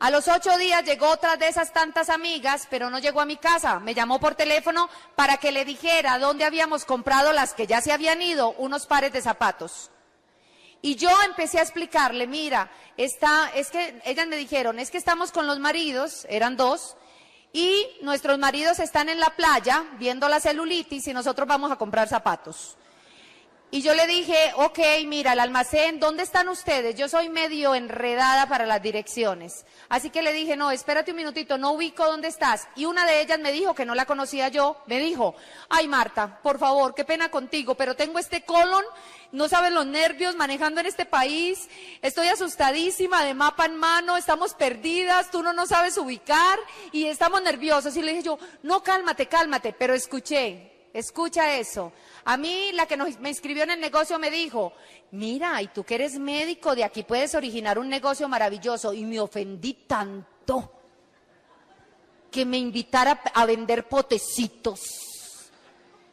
A 0.00 0.10
los 0.10 0.26
ocho 0.26 0.58
días 0.58 0.82
llegó 0.84 1.08
otra 1.08 1.36
de 1.36 1.46
esas 1.46 1.72
tantas 1.72 2.10
amigas, 2.10 2.66
pero 2.68 2.90
no 2.90 2.98
llegó 2.98 3.20
a 3.20 3.24
mi 3.24 3.36
casa. 3.36 3.78
Me 3.78 3.94
llamó 3.94 4.18
por 4.18 4.34
teléfono 4.34 4.90
para 5.14 5.36
que 5.36 5.52
le 5.52 5.64
dijera 5.64 6.18
dónde 6.18 6.44
habíamos 6.44 6.84
comprado 6.84 7.32
las 7.32 7.54
que 7.54 7.68
ya 7.68 7.80
se 7.80 7.92
habían 7.92 8.20
ido, 8.20 8.50
unos 8.58 8.88
pares 8.88 9.12
de 9.12 9.22
zapatos. 9.22 9.92
Y 10.82 10.96
yo 10.96 11.10
empecé 11.22 11.60
a 11.60 11.62
explicarle, 11.62 12.26
mira, 12.26 12.68
está, 12.96 13.48
es 13.54 13.70
que 13.70 14.02
ellas 14.04 14.26
me 14.26 14.34
dijeron, 14.34 14.80
es 14.80 14.90
que 14.90 14.98
estamos 14.98 15.30
con 15.30 15.46
los 15.46 15.60
maridos, 15.60 16.26
eran 16.28 16.56
dos, 16.56 16.96
y 17.54 17.86
nuestros 18.02 18.36
maridos 18.36 18.80
están 18.80 19.08
en 19.08 19.20
la 19.20 19.30
playa 19.30 19.84
viendo 19.96 20.28
la 20.28 20.40
celulitis 20.40 21.06
y 21.06 21.14
nosotros 21.14 21.46
vamos 21.46 21.70
a 21.70 21.76
comprar 21.76 22.08
zapatos. 22.08 22.76
Y 23.70 23.82
yo 23.82 23.94
le 23.94 24.06
dije, 24.06 24.52
ok, 24.56 24.78
mira, 25.06 25.32
el 25.32 25.40
almacén, 25.40 25.98
¿dónde 25.98 26.22
están 26.22 26.48
ustedes? 26.48 26.96
Yo 26.96 27.08
soy 27.08 27.28
medio 27.28 27.74
enredada 27.74 28.48
para 28.48 28.66
las 28.66 28.82
direcciones. 28.82 29.64
Así 29.88 30.10
que 30.10 30.22
le 30.22 30.32
dije, 30.32 30.56
no, 30.56 30.70
espérate 30.70 31.12
un 31.12 31.16
minutito, 31.16 31.58
no 31.58 31.72
ubico 31.72 32.06
dónde 32.06 32.28
estás. 32.28 32.68
Y 32.76 32.84
una 32.84 33.06
de 33.06 33.20
ellas 33.20 33.38
me 33.38 33.52
dijo, 33.52 33.74
que 33.74 33.84
no 33.84 33.94
la 33.94 34.06
conocía 34.06 34.48
yo, 34.48 34.76
me 34.86 34.98
dijo, 34.98 35.34
ay 35.68 35.88
Marta, 35.88 36.40
por 36.42 36.58
favor, 36.58 36.94
qué 36.94 37.04
pena 37.04 37.30
contigo, 37.30 37.74
pero 37.76 37.96
tengo 37.96 38.18
este 38.18 38.42
colon, 38.42 38.84
no 39.34 39.48
saben 39.48 39.74
los 39.74 39.84
nervios 39.84 40.36
manejando 40.36 40.80
en 40.80 40.86
este 40.86 41.06
país, 41.06 41.68
estoy 42.02 42.28
asustadísima, 42.28 43.24
de 43.24 43.34
mapa 43.34 43.66
en 43.66 43.74
mano, 43.76 44.16
estamos 44.16 44.54
perdidas, 44.54 45.32
tú 45.32 45.42
no 45.42 45.52
nos 45.52 45.70
sabes 45.70 45.98
ubicar 45.98 46.56
y 46.92 47.06
estamos 47.06 47.42
nerviosos. 47.42 47.96
Y 47.96 48.02
le 48.02 48.12
dije 48.12 48.22
yo, 48.22 48.38
no, 48.62 48.84
cálmate, 48.84 49.26
cálmate, 49.26 49.72
pero 49.72 49.92
escuché, 49.92 50.88
escucha 50.92 51.56
eso. 51.56 51.92
A 52.24 52.36
mí 52.36 52.70
la 52.74 52.86
que 52.86 52.96
me 52.96 53.28
inscribió 53.28 53.64
en 53.64 53.72
el 53.72 53.80
negocio 53.80 54.20
me 54.20 54.30
dijo, 54.30 54.72
mira, 55.10 55.60
y 55.60 55.66
tú 55.66 55.82
que 55.82 55.96
eres 55.96 56.16
médico, 56.16 56.76
de 56.76 56.84
aquí 56.84 57.02
puedes 57.02 57.34
originar 57.34 57.76
un 57.76 57.88
negocio 57.88 58.28
maravilloso. 58.28 58.94
Y 58.94 59.04
me 59.04 59.18
ofendí 59.18 59.74
tanto 59.88 60.72
que 62.30 62.46
me 62.46 62.58
invitara 62.58 63.20
a 63.34 63.46
vender 63.46 63.88
potecitos. 63.88 64.80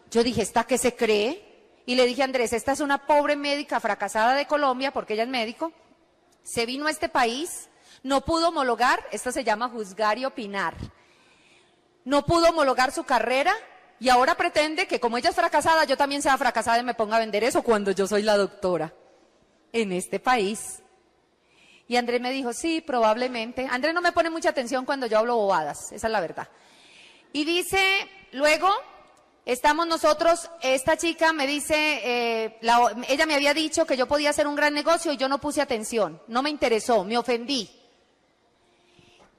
Yo 0.09 0.23
dije, 0.23 0.41
¿esta 0.41 0.63
qué 0.63 0.79
se 0.79 0.95
cree? 0.95 1.50
Y 1.85 1.95
le 1.95 2.05
dije 2.05 2.21
a 2.21 2.25
Andrés, 2.25 2.53
esta 2.53 2.71
es 2.71 2.79
una 2.79 3.05
pobre 3.05 3.35
médica 3.35 3.79
fracasada 3.79 4.33
de 4.33 4.45
Colombia, 4.45 4.91
porque 4.91 5.13
ella 5.13 5.23
es 5.23 5.29
médico, 5.29 5.71
se 6.43 6.65
vino 6.65 6.87
a 6.87 6.91
este 6.91 7.09
país, 7.09 7.69
no 8.03 8.21
pudo 8.21 8.49
homologar, 8.49 9.03
esto 9.11 9.31
se 9.31 9.43
llama 9.43 9.69
juzgar 9.69 10.17
y 10.17 10.25
opinar, 10.25 10.75
no 12.05 12.25
pudo 12.25 12.49
homologar 12.49 12.91
su 12.91 13.03
carrera, 13.03 13.53
y 13.99 14.09
ahora 14.09 14.35
pretende 14.35 14.87
que 14.87 14.99
como 14.99 15.17
ella 15.17 15.29
es 15.29 15.35
fracasada, 15.35 15.85
yo 15.85 15.95
también 15.95 16.23
sea 16.23 16.37
fracasada 16.37 16.79
y 16.79 16.83
me 16.83 16.95
ponga 16.95 17.17
a 17.17 17.19
vender 17.19 17.43
eso 17.43 17.61
cuando 17.61 17.91
yo 17.91 18.07
soy 18.07 18.23
la 18.23 18.35
doctora 18.35 18.91
en 19.71 19.91
este 19.91 20.19
país. 20.19 20.81
Y 21.87 21.97
Andrés 21.97 22.19
me 22.19 22.31
dijo, 22.31 22.51
sí, 22.51 22.81
probablemente. 22.81 23.67
Andrés 23.69 23.93
no 23.93 24.01
me 24.01 24.11
pone 24.11 24.31
mucha 24.31 24.49
atención 24.49 24.85
cuando 24.85 25.05
yo 25.05 25.19
hablo 25.19 25.35
bobadas, 25.35 25.91
esa 25.91 26.07
es 26.07 26.11
la 26.11 26.19
verdad. 26.19 26.47
Y 27.31 27.45
dice, 27.45 27.79
luego, 28.31 28.69
estamos 29.45 29.87
nosotros, 29.87 30.49
esta 30.61 30.97
chica 30.97 31.33
me 31.33 31.47
dice, 31.47 32.01
eh, 32.03 32.59
ella 33.07 33.25
me 33.25 33.35
había 33.35 33.53
dicho 33.53 33.85
que 33.85 33.97
yo 33.97 34.07
podía 34.07 34.29
hacer 34.29 34.47
un 34.47 34.55
gran 34.55 34.73
negocio 34.73 35.11
y 35.11 35.17
yo 35.17 35.27
no 35.27 35.39
puse 35.39 35.61
atención, 35.61 36.21
no 36.27 36.41
me 36.41 36.49
interesó, 36.49 37.03
me 37.03 37.17
ofendí. 37.17 37.69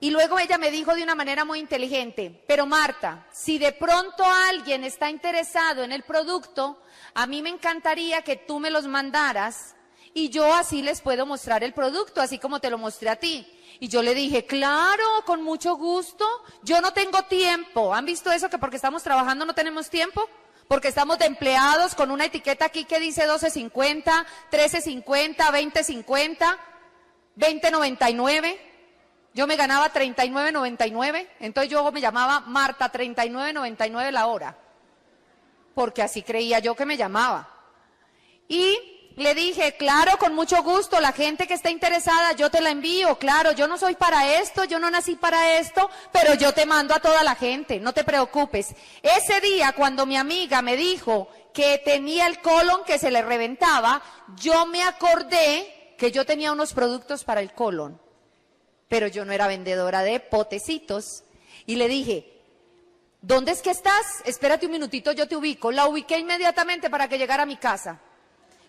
Y 0.01 0.11
luego 0.11 0.41
ella 0.41 0.59
me 0.59 0.73
dijo 0.73 0.97
de 0.97 1.05
una 1.05 1.15
manera 1.15 1.45
muy 1.45 1.61
inteligente, 1.61 2.43
pero 2.49 2.67
Marta, 2.67 3.25
si 3.31 3.59
de 3.59 3.71
pronto 3.71 4.25
alguien 4.25 4.83
está 4.83 5.09
interesado 5.09 5.85
en 5.85 5.93
el 5.93 6.03
producto, 6.03 6.83
a 7.15 7.27
mí 7.29 7.41
me 7.41 7.51
encantaría 7.51 8.23
que 8.23 8.35
tú 8.35 8.59
me 8.59 8.71
los 8.71 8.89
mandaras 8.89 9.77
y 10.15 10.29
yo 10.29 10.53
así 10.55 10.83
les 10.83 11.01
puedo 11.01 11.25
mostrar 11.27 11.65
el 11.65 11.73
producto, 11.73 12.21
así 12.21 12.39
como 12.39 12.61
te 12.61 12.71
lo 12.71 12.79
mostré 12.79 13.09
a 13.09 13.17
ti. 13.17 13.47
Y 13.81 13.89
yo 13.89 14.03
le 14.03 14.15
dije, 14.15 14.45
claro, 14.45 15.05
con 15.25 15.43
mucho 15.43 15.77
gusto, 15.77 16.27
yo 16.63 16.81
no 16.81 16.93
tengo 16.93 17.23
tiempo. 17.23 17.95
¿Han 17.95 18.05
visto 18.05 18.31
eso 18.31 18.51
que 18.51 18.59
porque 18.59 18.77
estamos 18.77 19.03
trabajando 19.03 19.45
no 19.45 19.55
tenemos 19.55 19.89
tiempo? 19.89 20.29
Porque 20.69 20.89
estamos 20.89 21.19
de 21.19 21.27
empleados 21.27 21.95
con 21.95 22.11
una 22.11 22.27
etiqueta 22.27 22.67
aquí 22.67 22.85
que 22.85 23.01
dice 23.01 23.27
12.50, 23.27 24.25
13.50, 24.51 25.37
20.50, 25.37 26.59
20.99. 27.37 28.59
Yo 29.35 29.47
me 29.47 29.57
ganaba 29.57 29.91
39.99, 29.93 31.27
entonces 31.41 31.71
yo 31.71 31.91
me 31.91 32.03
llamaba 32.03 32.41
Marta 32.41 32.93
39.99 32.93 34.11
la 34.11 34.27
hora, 34.27 34.59
porque 35.75 36.03
así 36.03 36.23
creía 36.23 36.59
yo 36.59 36.75
que 36.75 36.85
me 36.85 36.99
llamaba. 36.99 37.49
Y 38.47 39.02
le 39.17 39.35
dije, 39.35 39.77
claro, 39.77 40.19
con 40.19 40.35
mucho 40.35 40.63
gusto, 40.63 41.01
la 41.01 41.13
gente 41.13 41.47
que 41.47 41.55
está 41.55 41.71
interesada, 41.71 42.33
yo 42.33 42.51
te 42.51 42.61
la 42.61 42.71
envío, 42.71 43.19
claro, 43.19 43.53
yo 43.53 43.69
no 43.69 43.79
soy 43.79 43.95
para 43.95 44.35
esto, 44.37 44.65
yo 44.65 44.79
no 44.79 44.91
nací 44.91 45.17
para 45.17 45.59
esto, 45.59 45.91
pero 46.13 46.35
yo 46.35 46.53
te 46.53 46.67
mando 46.67 46.95
a 46.95 47.01
toda 47.01 47.23
la 47.23 47.35
gente, 47.35 47.81
no 47.81 47.93
te 47.93 48.05
preocupes. 48.05 48.75
Ese 49.03 49.41
día, 49.41 49.73
cuando 49.73 50.07
mi 50.07 50.17
amiga 50.17 50.63
me 50.63 50.77
dijo 50.77 51.29
que 51.53 51.81
tenía 51.85 52.27
el 52.27 52.41
colon 52.41 52.85
que 52.85 52.99
se 52.99 53.11
le 53.11 53.23
reventaba, 53.23 54.03
yo 54.37 54.67
me 54.67 54.83
acordé 54.83 55.95
que 55.99 56.11
yo 56.11 56.25
tenía 56.25 56.53
unos 56.53 56.73
productos 56.73 57.25
para 57.25 57.41
el 57.41 57.53
colon 57.53 58.01
pero 58.93 59.07
yo 59.07 59.25
no 59.25 59.33
era 59.33 59.47
vendedora 59.47 60.03
de 60.03 60.21
potecitos. 60.21 61.25
Y 61.65 61.77
le 61.77 61.89
dije, 61.89 62.31
¿dónde 63.23 63.53
es 63.53 63.63
que 63.63 63.71
estás? 63.71 64.05
Espérate 64.27 64.67
un 64.67 64.73
minutito, 64.73 65.13
yo 65.13 65.27
te 65.27 65.35
ubico. 65.35 65.73
La 65.73 65.87
ubiqué 65.87 66.19
inmediatamente 66.19 66.91
para 66.91 67.09
que 67.09 67.17
llegara 67.17 67.45
a 67.45 67.47
mi 67.47 67.57
casa. 67.57 68.03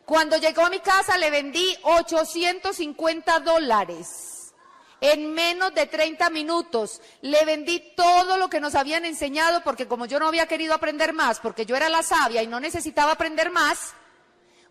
Cuando 0.06 0.38
llegó 0.38 0.66
a 0.66 0.70
mi 0.70 0.80
casa 0.80 1.18
le 1.18 1.30
vendí 1.30 1.78
850 1.84 3.40
dólares. 3.40 4.54
En 5.00 5.34
menos 5.34 5.74
de 5.74 5.86
30 5.86 6.30
minutos 6.30 7.02
le 7.22 7.44
vendí 7.44 7.94
todo 7.96 8.38
lo 8.38 8.50
que 8.50 8.62
nos 8.62 8.76
habían 8.76 9.04
enseñado 9.04 9.62
porque 9.62 9.88
como 9.88 10.06
yo 10.06 10.18
no 10.20 10.28
había 10.28 10.48
querido 10.48 10.74
aprender 10.74 11.12
más, 11.12 11.40
porque 11.40 11.66
yo 11.66 11.76
era 11.76 11.90
la 11.90 12.04
sabia 12.04 12.42
y 12.42 12.48
no 12.48 12.60
necesitaba 12.60 13.12
aprender 13.12 13.52
más, 13.52 13.94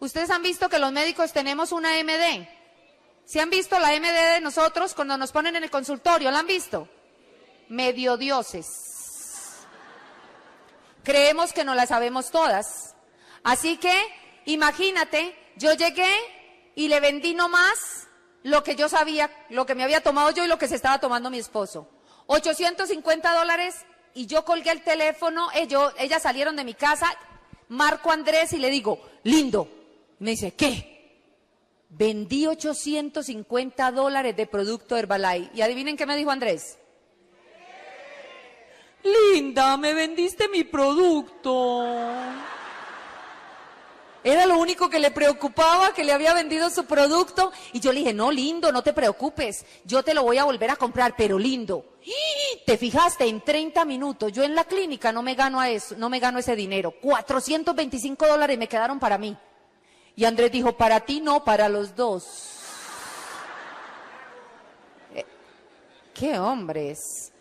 ustedes 0.00 0.30
han 0.30 0.42
visto 0.42 0.70
que 0.70 0.78
los 0.78 0.90
médicos 0.90 1.32
tenemos 1.32 1.70
una 1.70 2.02
MD. 2.02 2.48
¿Se 3.24 3.40
han 3.40 3.50
visto 3.50 3.78
la 3.78 3.92
MD 3.98 4.34
de 4.34 4.40
nosotros 4.40 4.94
cuando 4.94 5.16
nos 5.16 5.32
ponen 5.32 5.56
en 5.56 5.64
el 5.64 5.70
consultorio? 5.70 6.30
¿La 6.30 6.40
han 6.40 6.46
visto? 6.46 6.88
Medio 7.68 8.16
dioses. 8.16 8.92
Creemos 11.04 11.52
que 11.52 11.64
no 11.64 11.74
la 11.74 11.86
sabemos 11.86 12.30
todas. 12.30 12.94
Así 13.42 13.76
que, 13.76 13.92
imagínate, 14.46 15.34
yo 15.56 15.72
llegué 15.74 16.12
y 16.74 16.88
le 16.88 17.00
vendí 17.00 17.34
nomás 17.34 18.08
lo 18.42 18.62
que 18.62 18.76
yo 18.76 18.88
sabía, 18.88 19.30
lo 19.50 19.66
que 19.66 19.74
me 19.74 19.84
había 19.84 20.02
tomado 20.02 20.30
yo 20.30 20.44
y 20.44 20.48
lo 20.48 20.58
que 20.58 20.68
se 20.68 20.76
estaba 20.76 20.98
tomando 20.98 21.30
mi 21.30 21.38
esposo. 21.38 21.88
850 22.26 23.34
dólares 23.34 23.76
y 24.14 24.26
yo 24.26 24.44
colgué 24.44 24.70
el 24.70 24.82
teléfono, 24.82 25.48
ellos, 25.54 25.92
ellas 25.98 26.22
salieron 26.22 26.56
de 26.56 26.64
mi 26.64 26.74
casa, 26.74 27.06
marco 27.68 28.10
a 28.10 28.14
Andrés 28.14 28.52
y 28.52 28.58
le 28.58 28.70
digo, 28.70 29.00
lindo. 29.22 29.68
Me 30.18 30.30
dice, 30.32 30.52
¿qué? 30.54 30.92
vendí 31.92 32.46
850 32.46 33.92
dólares 33.92 34.36
de 34.36 34.46
producto 34.46 34.96
Herbalife. 34.96 35.50
Y 35.54 35.60
adivinen 35.60 35.96
qué 35.96 36.06
me 36.06 36.16
dijo 36.16 36.30
Andrés. 36.30 36.78
Linda, 39.04 39.76
me 39.76 39.94
vendiste 39.94 40.48
mi 40.48 40.64
producto. 40.64 41.84
Era 44.24 44.46
lo 44.46 44.56
único 44.56 44.88
que 44.88 45.00
le 45.00 45.10
preocupaba, 45.10 45.92
que 45.92 46.04
le 46.04 46.12
había 46.12 46.32
vendido 46.32 46.70
su 46.70 46.84
producto. 46.84 47.52
Y 47.72 47.80
yo 47.80 47.92
le 47.92 48.00
dije, 48.00 48.14
no, 48.14 48.30
lindo, 48.30 48.70
no 48.70 48.82
te 48.82 48.92
preocupes, 48.92 49.64
yo 49.84 50.02
te 50.04 50.14
lo 50.14 50.22
voy 50.22 50.38
a 50.38 50.44
volver 50.44 50.70
a 50.70 50.76
comprar, 50.76 51.14
pero 51.16 51.38
lindo. 51.38 51.84
Te 52.66 52.76
fijaste, 52.76 53.26
en 53.26 53.40
30 53.40 53.84
minutos, 53.84 54.32
yo 54.32 54.44
en 54.44 54.54
la 54.54 54.64
clínica 54.64 55.12
no 55.12 55.22
me 55.22 55.34
gano 55.34 55.60
a 55.60 55.70
eso, 55.70 55.96
no 55.98 56.08
me 56.08 56.20
gano 56.20 56.38
ese 56.38 56.54
dinero. 56.54 56.92
425 57.00 58.26
dólares 58.26 58.58
me 58.58 58.68
quedaron 58.68 59.00
para 59.00 59.18
mí. 59.18 59.36
Y 60.14 60.24
Andrés 60.24 60.52
dijo, 60.52 60.76
para 60.76 61.00
ti 61.00 61.20
no, 61.20 61.44
para 61.44 61.68
los 61.68 61.96
dos. 61.96 62.48
Eh, 65.14 65.26
¿Qué 66.14 66.38
hombres? 66.38 67.32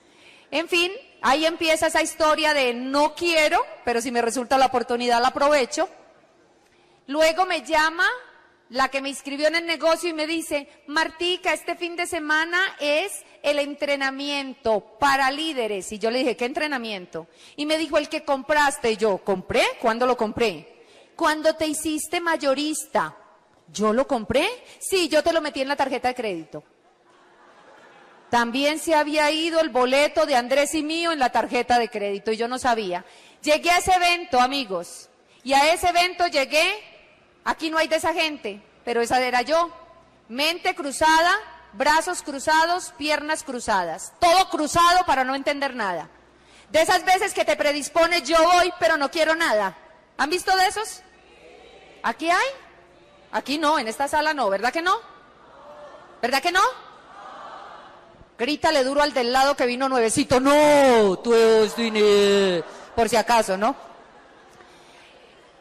En 0.49 0.67
fin, 0.67 0.91
ahí 1.21 1.45
empieza 1.45 1.87
esa 1.87 2.01
historia 2.01 2.53
de 2.53 2.73
no 2.73 3.13
quiero, 3.15 3.59
pero 3.85 4.01
si 4.01 4.11
me 4.11 4.21
resulta 4.21 4.57
la 4.57 4.65
oportunidad 4.65 5.21
la 5.21 5.29
aprovecho. 5.29 5.87
Luego 7.07 7.45
me 7.45 7.61
llama 7.61 8.07
la 8.69 8.87
que 8.87 9.01
me 9.01 9.09
inscribió 9.09 9.47
en 9.49 9.55
el 9.55 9.65
negocio 9.65 10.09
y 10.09 10.13
me 10.13 10.25
dice, 10.25 10.69
Martica, 10.87 11.53
este 11.53 11.75
fin 11.75 11.97
de 11.97 12.07
semana 12.07 12.77
es 12.79 13.11
el 13.43 13.59
entrenamiento 13.59 14.79
para 14.97 15.29
líderes. 15.29 15.91
Y 15.91 15.99
yo 15.99 16.09
le 16.09 16.19
dije, 16.19 16.37
¿qué 16.37 16.45
entrenamiento? 16.45 17.27
Y 17.57 17.65
me 17.65 17.77
dijo, 17.77 17.97
el 17.97 18.07
que 18.07 18.23
compraste. 18.23 18.91
Y 18.91 18.97
yo, 18.97 19.17
¿compré? 19.17 19.63
¿Cuándo 19.81 20.05
lo 20.05 20.15
compré? 20.15 20.85
Cuando 21.17 21.53
te 21.55 21.67
hiciste 21.67 22.21
mayorista. 22.21 23.17
¿Yo 23.73 23.91
lo 23.91 24.07
compré? 24.07 24.47
Sí, 24.79 25.09
yo 25.09 25.21
te 25.21 25.33
lo 25.33 25.41
metí 25.41 25.61
en 25.61 25.67
la 25.67 25.75
tarjeta 25.75 26.07
de 26.07 26.15
crédito. 26.15 26.63
También 28.29 28.79
se 28.79 28.95
había 28.95 29.29
ido 29.31 29.59
el 29.59 29.69
boleto 29.69 30.25
de 30.25 30.37
Andrés 30.37 30.73
y 30.75 30.83
mío 30.83 31.11
en 31.11 31.19
la 31.19 31.33
tarjeta 31.33 31.77
de 31.77 31.89
crédito 31.89 32.31
y 32.31 32.37
yo 32.37 32.47
no 32.47 32.57
sabía. 32.57 33.03
Llegué 33.41 33.69
a 33.71 33.79
ese 33.79 33.93
evento, 33.93 34.39
amigos, 34.39 35.09
y 35.43 35.51
a 35.51 35.73
ese 35.73 35.89
evento 35.89 36.27
llegué 36.27 36.90
Aquí 37.43 37.69
no 37.69 37.77
hay 37.77 37.87
de 37.87 37.95
esa 37.95 38.13
gente, 38.13 38.61
pero 38.85 39.01
esa 39.01 39.19
era 39.19 39.41
yo. 39.41 39.71
Mente 40.29 40.75
cruzada, 40.75 41.35
brazos 41.73 42.21
cruzados, 42.21 42.93
piernas 42.97 43.43
cruzadas. 43.43 44.13
Todo 44.19 44.49
cruzado 44.49 45.05
para 45.05 45.23
no 45.23 45.35
entender 45.35 45.75
nada. 45.75 46.09
De 46.71 46.81
esas 46.81 47.03
veces 47.03 47.33
que 47.33 47.45
te 47.45 47.55
predispones, 47.55 48.23
yo 48.23 48.37
voy, 48.43 48.71
pero 48.79 48.97
no 48.97 49.11
quiero 49.11 49.35
nada. 49.35 49.75
¿Han 50.17 50.29
visto 50.29 50.55
de 50.55 50.67
esos? 50.67 51.01
¿Aquí 52.03 52.29
hay? 52.29 52.47
Aquí 53.31 53.57
no, 53.57 53.79
en 53.79 53.87
esta 53.87 54.07
sala 54.07 54.33
no, 54.33 54.49
¿verdad 54.49 54.71
que 54.71 54.81
no? 54.81 54.95
¿Verdad 56.21 56.41
que 56.41 56.51
no? 56.51 56.61
Grítale 58.37 58.83
duro 58.83 59.01
al 59.01 59.13
del 59.13 59.31
lado 59.31 59.55
que 59.55 59.65
vino 59.65 59.87
nuevecito. 59.87 60.39
No, 60.39 61.17
tú 61.19 61.33
eres 61.33 61.73
Por 62.95 63.09
si 63.09 63.15
acaso, 63.15 63.57
¿no? 63.57 63.75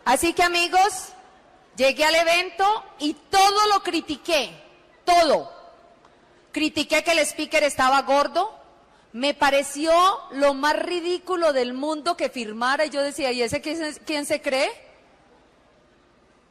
Así 0.04 0.32
que 0.32 0.42
amigos, 0.42 1.12
Llegué 1.80 2.04
al 2.04 2.14
evento 2.14 2.84
y 2.98 3.14
todo 3.14 3.66
lo 3.72 3.82
critiqué, 3.82 4.50
todo. 5.02 5.50
Critiqué 6.52 7.02
que 7.02 7.12
el 7.12 7.20
speaker 7.20 7.62
estaba 7.62 8.02
gordo, 8.02 8.54
me 9.14 9.32
pareció 9.32 9.90
lo 10.32 10.52
más 10.52 10.78
ridículo 10.78 11.54
del 11.54 11.72
mundo 11.72 12.18
que 12.18 12.28
firmara 12.28 12.84
y 12.84 12.90
yo 12.90 13.00
decía, 13.02 13.32
¿y 13.32 13.40
ese 13.40 13.62
quién, 13.62 14.26
se 14.26 14.42
cree? 14.42 14.70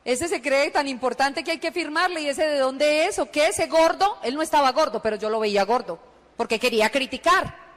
Ese 0.04 0.30
se 0.30 0.42
cree 0.42 0.72
tan 0.72 0.88
importante 0.88 1.44
que 1.44 1.52
hay 1.52 1.60
que 1.60 1.72
firmarle 1.72 2.22
y 2.22 2.30
ese 2.30 2.48
de 2.48 2.58
dónde 2.58 3.06
es 3.06 3.20
o 3.20 3.30
qué, 3.30 3.50
ese 3.50 3.68
gordo, 3.68 4.18
él 4.24 4.34
no 4.34 4.42
estaba 4.42 4.72
gordo, 4.72 5.00
pero 5.00 5.16
yo 5.16 5.30
lo 5.30 5.40
veía 5.40 5.64
gordo, 5.64 6.00
porque 6.38 6.58
quería 6.58 6.90
criticar. 6.90 7.69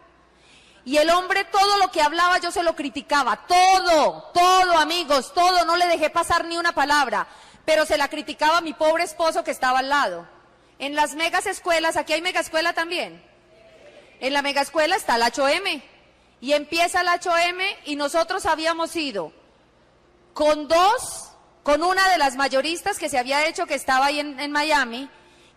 Y 0.85 0.97
el 0.97 1.11
hombre 1.11 1.45
todo 1.45 1.79
lo 1.79 1.91
que 1.91 2.03
hablaba 2.03 2.39
yo 2.39 2.51
se 2.51 2.63
lo 2.63 2.75
criticaba, 2.75 3.47
todo, 3.47 4.31
todo 4.35 4.79
amigos, 4.79 5.33
todo, 5.33 5.65
no 5.65 5.77
le 5.77 5.87
dejé 5.87 6.11
pasar 6.11 6.45
ni 6.45 6.57
una 6.57 6.73
palabra 6.73 7.29
pero 7.65 7.87
se 7.87 7.99
la 7.99 8.09
criticaba 8.09 8.59
a 8.59 8.63
mi 8.63 8.73
pobre 8.73 9.05
esposo 9.05 9.45
que 9.45 9.51
estaba 9.51 9.81
al 9.81 9.89
lado. 9.89 10.27
En 10.79 10.95
las 10.97 11.15
megas 11.15 11.47
escuelas, 11.47 11.97
aquí 11.97 12.13
hay 12.13 12.23
mega 12.23 12.41
escuela 12.41 12.73
también. 12.73 13.23
En 14.21 14.33
la 14.33 14.43
mega 14.43 14.63
escuela 14.63 14.97
está 14.97 15.17
el 15.17 15.23
HM 15.23 15.83
y 16.41 16.53
empieza 16.53 17.01
el 17.01 17.09
HM 17.09 17.61
y 17.85 17.97
nosotros 17.97 18.47
habíamos 18.47 18.95
ido 18.97 19.33
con 20.35 20.67
dos, 20.67 21.31
con 21.63 21.83
una 21.83 22.09
de 22.09 22.19
las 22.19 22.37
mayoristas 22.37 22.99
que 22.99 23.09
se 23.09 23.19
había 23.19 23.47
hecho 23.47 23.67
que 23.67 23.75
estaba 23.75 24.07
ahí 24.07 24.19
en 24.19 24.51
Miami 24.51 25.09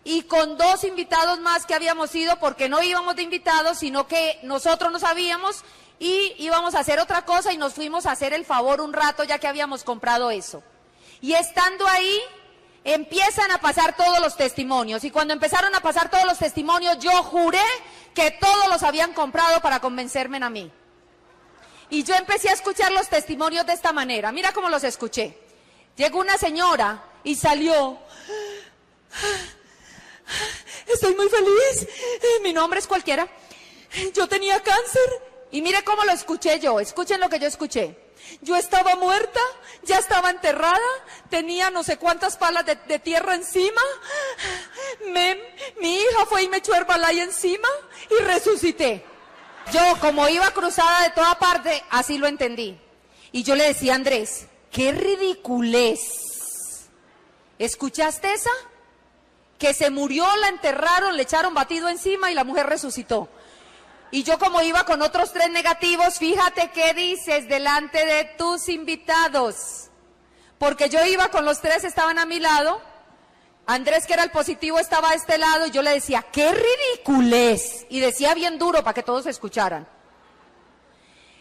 y 0.06 0.22
con 0.22 0.56
dos 0.56 0.84
invitados 0.84 1.40
más 1.40 1.66
que 1.66 1.74
habíamos 1.74 2.14
ido 2.14 2.38
porque 2.38 2.68
no 2.68 2.80
íbamos 2.80 3.16
de 3.16 3.24
invitados, 3.24 3.78
sino 3.78 4.06
que 4.06 4.38
nosotros 4.44 4.92
no 4.92 5.00
sabíamos 5.00 5.64
y 5.98 6.32
íbamos 6.38 6.76
a 6.76 6.78
hacer 6.78 7.00
otra 7.00 7.24
cosa 7.24 7.52
y 7.52 7.56
nos 7.56 7.74
fuimos 7.74 8.06
a 8.06 8.12
hacer 8.12 8.32
el 8.32 8.44
favor 8.44 8.80
un 8.80 8.92
rato 8.92 9.24
ya 9.24 9.40
que 9.40 9.48
habíamos 9.48 9.82
comprado 9.82 10.30
eso. 10.30 10.62
Y 11.20 11.32
estando 11.32 11.88
ahí, 11.88 12.20
empiezan 12.84 13.50
a 13.50 13.58
pasar 13.58 13.96
todos 13.96 14.20
los 14.20 14.36
testimonios. 14.36 15.02
Y 15.02 15.10
cuando 15.10 15.34
empezaron 15.34 15.74
a 15.74 15.80
pasar 15.80 16.08
todos 16.08 16.24
los 16.24 16.38
testimonios, 16.38 17.00
yo 17.00 17.10
juré 17.24 17.58
que 18.14 18.30
todos 18.30 18.68
los 18.68 18.84
habían 18.84 19.12
comprado 19.12 19.60
para 19.60 19.80
convencerme 19.80 20.36
a 20.36 20.50
mí. 20.50 20.70
Y 21.90 22.04
yo 22.04 22.14
empecé 22.14 22.50
a 22.50 22.52
escuchar 22.52 22.92
los 22.92 23.08
testimonios 23.08 23.66
de 23.66 23.72
esta 23.72 23.92
manera. 23.92 24.30
Mira 24.30 24.52
cómo 24.52 24.68
los 24.68 24.84
escuché. 24.84 25.36
Llegó 25.96 26.20
una 26.20 26.38
señora 26.38 27.02
y 27.24 27.34
salió. 27.34 27.98
Estoy 30.86 31.14
muy 31.14 31.28
feliz. 31.28 31.88
Mi 32.42 32.52
nombre 32.52 32.80
es 32.80 32.86
cualquiera. 32.86 33.28
Yo 34.14 34.28
tenía 34.28 34.62
cáncer. 34.62 35.22
Y 35.50 35.62
mire 35.62 35.84
cómo 35.84 36.04
lo 36.04 36.12
escuché 36.12 36.58
yo. 36.60 36.80
Escuchen 36.80 37.20
lo 37.20 37.28
que 37.28 37.38
yo 37.38 37.46
escuché. 37.46 37.96
Yo 38.40 38.56
estaba 38.56 38.96
muerta, 38.96 39.40
ya 39.84 39.98
estaba 39.98 40.30
enterrada, 40.30 40.80
tenía 41.30 41.70
no 41.70 41.84
sé 41.84 41.96
cuántas 41.96 42.36
palas 42.36 42.66
de, 42.66 42.98
tierra 42.98 43.34
encima. 43.34 43.80
mi 45.80 45.94
hija 45.94 46.26
fue 46.28 46.42
y 46.42 46.48
me 46.48 46.56
echó 46.58 46.74
Herbalife 46.74 47.22
encima 47.22 47.68
y 48.10 48.22
resucité. 48.24 49.04
Yo, 49.72 49.80
como 50.00 50.28
iba 50.28 50.50
cruzada 50.52 51.02
de 51.02 51.10
toda 51.10 51.38
parte, 51.38 51.82
así 51.90 52.18
lo 52.18 52.26
entendí. 52.26 52.78
Y 53.32 53.42
yo 53.42 53.54
le 53.54 53.64
decía 53.64 53.92
a 53.92 53.96
Andrés, 53.96 54.46
qué 54.70 54.92
ridiculez. 54.92 56.00
¿Escuchaste 57.58 58.32
esa? 58.32 58.50
Que 59.58 59.74
se 59.74 59.90
murió, 59.90 60.26
la 60.36 60.48
enterraron, 60.48 61.16
le 61.16 61.22
echaron 61.22 61.54
batido 61.54 61.88
encima 61.88 62.30
y 62.30 62.34
la 62.34 62.44
mujer 62.44 62.66
resucitó. 62.66 63.28
Y 64.10 64.22
yo 64.22 64.38
como 64.38 64.62
iba 64.62 64.84
con 64.84 65.02
otros 65.02 65.32
tres 65.32 65.50
negativos, 65.50 66.18
fíjate 66.18 66.70
qué 66.72 66.94
dices 66.94 67.48
delante 67.48 68.04
de 68.04 68.24
tus 68.38 68.68
invitados. 68.68 69.90
Porque 70.58 70.88
yo 70.88 71.04
iba 71.04 71.28
con 71.28 71.44
los 71.44 71.60
tres, 71.60 71.84
estaban 71.84 72.18
a 72.18 72.26
mi 72.26 72.38
lado. 72.38 72.80
Andrés, 73.66 74.06
que 74.06 74.14
era 74.14 74.22
el 74.22 74.30
positivo, 74.30 74.78
estaba 74.78 75.10
a 75.10 75.14
este 75.14 75.38
lado 75.38 75.66
y 75.66 75.70
yo 75.70 75.82
le 75.82 75.90
decía, 75.90 76.24
qué 76.32 76.52
ridiculez. 76.52 77.86
Y 77.88 78.00
decía 78.00 78.32
bien 78.34 78.58
duro 78.58 78.82
para 78.82 78.94
que 78.94 79.02
todos 79.02 79.26
escucharan. 79.26 79.86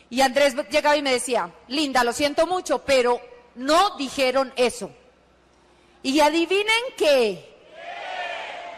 Y 0.10 0.22
Andrés 0.22 0.56
llegaba 0.70 0.98
y 0.98 1.02
me 1.02 1.12
decía, 1.12 1.52
Linda, 1.68 2.04
lo 2.04 2.14
siento 2.14 2.48
mucho, 2.48 2.80
pero 2.80 3.22
no 3.56 3.96
dijeron 3.98 4.52
eso. 4.56 4.92
Y 6.04 6.20
adivinen 6.20 6.84
qué, 6.98 7.55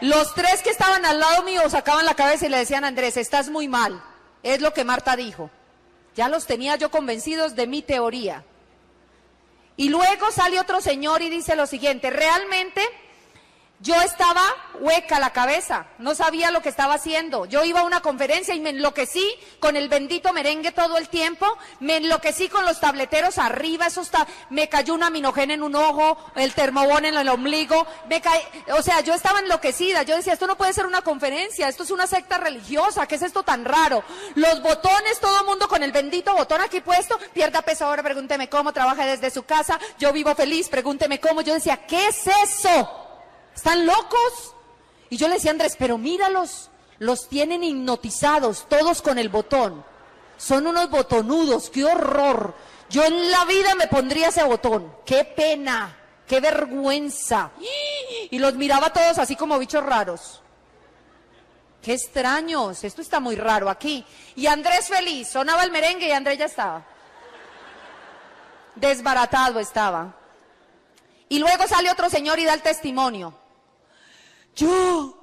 los 0.00 0.34
tres 0.34 0.62
que 0.62 0.70
estaban 0.70 1.04
al 1.04 1.18
lado 1.18 1.42
mío 1.42 1.68
sacaban 1.68 2.06
la 2.06 2.14
cabeza 2.14 2.46
y 2.46 2.48
le 2.48 2.58
decían 2.58 2.84
Andrés, 2.84 3.16
estás 3.16 3.48
muy 3.48 3.68
mal. 3.68 4.02
Es 4.42 4.60
lo 4.60 4.72
que 4.72 4.84
Marta 4.84 5.16
dijo. 5.16 5.50
Ya 6.14 6.28
los 6.28 6.46
tenía 6.46 6.76
yo 6.76 6.90
convencidos 6.90 7.54
de 7.54 7.66
mi 7.66 7.82
teoría. 7.82 8.44
Y 9.76 9.88
luego 9.90 10.30
sale 10.32 10.58
otro 10.58 10.80
señor 10.80 11.22
y 11.22 11.30
dice 11.30 11.54
lo 11.54 11.66
siguiente, 11.66 12.10
realmente 12.10 12.82
yo 13.80 13.94
estaba 14.02 14.42
hueca 14.80 15.20
la 15.20 15.32
cabeza, 15.32 15.86
no 15.98 16.14
sabía 16.14 16.50
lo 16.50 16.62
que 16.62 16.68
estaba 16.68 16.94
haciendo. 16.94 17.46
Yo 17.46 17.64
iba 17.64 17.80
a 17.80 17.84
una 17.84 18.00
conferencia 18.00 18.54
y 18.54 18.60
me 18.60 18.70
enloquecí 18.70 19.24
con 19.60 19.76
el 19.76 19.88
bendito 19.88 20.32
merengue 20.32 20.72
todo 20.72 20.96
el 20.98 21.08
tiempo, 21.08 21.46
me 21.80 21.96
enloquecí 21.96 22.48
con 22.48 22.64
los 22.64 22.80
tableteros 22.80 23.38
arriba, 23.38 23.86
eso 23.86 24.00
está, 24.00 24.26
me 24.50 24.68
cayó 24.68 24.94
una 24.94 25.10
minogena 25.10 25.54
en 25.54 25.62
un 25.62 25.76
ojo, 25.76 26.18
el 26.36 26.54
termobón 26.54 27.04
en 27.04 27.16
el 27.16 27.28
ombligo, 27.28 27.86
me 28.08 28.22
o 28.72 28.82
sea, 28.82 29.00
yo 29.00 29.14
estaba 29.14 29.40
enloquecida, 29.40 30.02
yo 30.02 30.16
decía, 30.16 30.32
esto 30.32 30.46
no 30.46 30.56
puede 30.56 30.72
ser 30.72 30.86
una 30.86 31.02
conferencia, 31.02 31.68
esto 31.68 31.84
es 31.84 31.90
una 31.90 32.06
secta 32.06 32.38
religiosa, 32.38 33.06
¿qué 33.06 33.14
es 33.14 33.22
esto 33.22 33.42
tan 33.42 33.64
raro? 33.64 34.02
Los 34.34 34.60
botones, 34.60 35.20
todo 35.20 35.40
el 35.40 35.46
mundo 35.46 35.68
con 35.68 35.82
el 35.82 35.92
bendito 35.92 36.34
botón 36.34 36.60
aquí 36.60 36.80
puesto, 36.80 37.18
pierda 37.32 37.62
peso 37.62 37.86
ahora, 37.86 38.02
pregúnteme 38.02 38.48
cómo, 38.48 38.72
trabaja 38.72 39.06
desde 39.06 39.30
su 39.30 39.44
casa, 39.44 39.78
yo 39.98 40.12
vivo 40.12 40.34
feliz, 40.34 40.68
pregúnteme 40.68 41.20
cómo, 41.20 41.42
yo 41.42 41.54
decía, 41.54 41.86
¿qué 41.86 42.08
es 42.08 42.26
eso? 42.26 43.07
¿Están 43.58 43.86
locos? 43.86 44.54
Y 45.10 45.16
yo 45.16 45.26
le 45.26 45.34
decía 45.34 45.50
Andrés, 45.50 45.74
pero 45.76 45.98
míralos, 45.98 46.70
los 47.00 47.28
tienen 47.28 47.64
hipnotizados, 47.64 48.68
todos 48.68 49.02
con 49.02 49.18
el 49.18 49.30
botón. 49.30 49.84
Son 50.36 50.64
unos 50.64 50.88
botonudos, 50.90 51.68
qué 51.68 51.84
horror. 51.84 52.54
Yo 52.88 53.02
en 53.04 53.32
la 53.32 53.44
vida 53.46 53.74
me 53.74 53.88
pondría 53.88 54.28
ese 54.28 54.44
botón. 54.44 54.94
Qué 55.04 55.24
pena, 55.24 55.92
qué 56.28 56.38
vergüenza. 56.38 57.50
Y 58.30 58.38
los 58.38 58.54
miraba 58.54 58.92
todos 58.92 59.18
así 59.18 59.34
como 59.34 59.58
bichos 59.58 59.84
raros. 59.84 60.40
Qué 61.82 61.94
extraños, 61.94 62.84
esto 62.84 63.02
está 63.02 63.18
muy 63.18 63.34
raro 63.34 63.68
aquí. 63.68 64.06
Y 64.36 64.46
Andrés 64.46 64.86
feliz, 64.86 65.30
sonaba 65.30 65.64
el 65.64 65.72
merengue 65.72 66.06
y 66.06 66.12
Andrés 66.12 66.38
ya 66.38 66.44
estaba. 66.44 66.84
Desbaratado 68.76 69.58
estaba. 69.58 70.14
Y 71.28 71.40
luego 71.40 71.66
sale 71.66 71.90
otro 71.90 72.08
señor 72.08 72.38
y 72.38 72.44
da 72.44 72.54
el 72.54 72.62
testimonio. 72.62 73.47
Yo, 74.58 75.16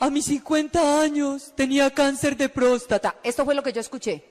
a 0.00 0.10
mis 0.10 0.24
50 0.24 1.00
años, 1.00 1.52
tenía 1.54 1.88
cáncer 1.94 2.36
de 2.36 2.48
próstata. 2.48 3.14
Esto 3.22 3.44
fue 3.44 3.54
lo 3.54 3.62
que 3.62 3.72
yo 3.72 3.80
escuché. 3.80 4.24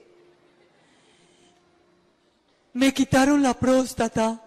Me 2.73 2.93
quitaron 2.93 3.41
la 3.41 3.53
próstata. 3.53 4.41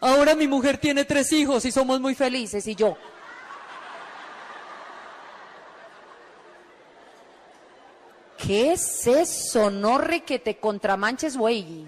Ahora 0.00 0.34
mi 0.34 0.46
mujer 0.46 0.76
tiene 0.76 1.06
tres 1.06 1.32
hijos 1.32 1.64
y 1.64 1.72
somos 1.72 1.98
muy 1.98 2.14
Felices 2.14 2.66
y 2.66 2.74
yo. 2.74 2.94
¿Qué 8.36 8.72
es 8.72 9.06
eso? 9.06 9.70
No 9.70 9.96
re 9.96 10.24
que 10.24 10.38
te 10.38 10.58
contramanches, 10.58 11.38
güey. 11.38 11.86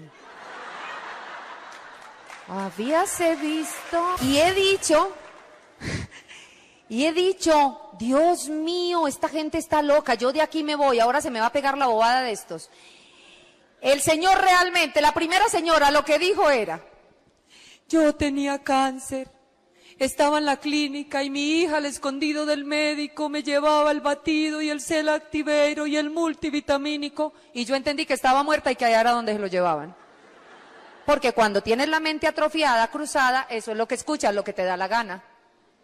Habíase 2.47 3.35
visto. 3.35 4.15
Y 4.21 4.37
he 4.37 4.53
dicho, 4.53 5.11
y 6.89 7.05
he 7.05 7.13
dicho, 7.13 7.79
Dios 7.97 8.49
mío, 8.49 9.07
esta 9.07 9.29
gente 9.29 9.57
está 9.57 9.81
loca, 9.81 10.15
yo 10.15 10.31
de 10.31 10.41
aquí 10.41 10.63
me 10.63 10.75
voy, 10.75 10.99
ahora 10.99 11.21
se 11.21 11.31
me 11.31 11.39
va 11.39 11.47
a 11.47 11.51
pegar 11.51 11.77
la 11.77 11.87
bobada 11.87 12.21
de 12.21 12.31
estos. 12.31 12.69
El 13.81 14.01
Señor 14.01 14.39
realmente, 14.39 15.01
la 15.01 15.13
primera 15.13 15.47
señora, 15.49 15.91
lo 15.91 16.05
que 16.05 16.19
dijo 16.19 16.49
era, 16.49 16.81
yo 17.89 18.15
tenía 18.15 18.63
cáncer, 18.63 19.29
estaba 19.99 20.37
en 20.37 20.45
la 20.45 20.57
clínica 20.57 21.23
y 21.23 21.29
mi 21.29 21.61
hija 21.61 21.77
al 21.77 21.85
escondido 21.85 22.45
del 22.45 22.65
médico 22.65 23.29
me 23.29 23.43
llevaba 23.43 23.91
el 23.91 24.01
batido 24.01 24.61
y 24.61 24.69
el 24.69 24.81
celactivero 24.81 25.85
y 25.85 25.97
el 25.97 26.09
multivitamínico 26.09 27.33
y 27.53 27.65
yo 27.65 27.75
entendí 27.75 28.05
que 28.05 28.13
estaba 28.13 28.43
muerta 28.43 28.71
y 28.71 28.75
que 28.75 28.85
allá 28.85 29.01
era 29.01 29.11
donde 29.11 29.33
se 29.33 29.39
lo 29.39 29.47
llevaban. 29.47 29.95
Porque 31.05 31.33
cuando 31.33 31.61
tienes 31.61 31.89
la 31.89 31.99
mente 31.99 32.27
atrofiada, 32.27 32.87
cruzada, 32.87 33.45
eso 33.49 33.71
es 33.71 33.77
lo 33.77 33.87
que 33.87 33.95
escuchas, 33.95 34.33
lo 34.33 34.43
que 34.43 34.53
te 34.53 34.63
da 34.63 34.77
la 34.77 34.87
gana. 34.87 35.23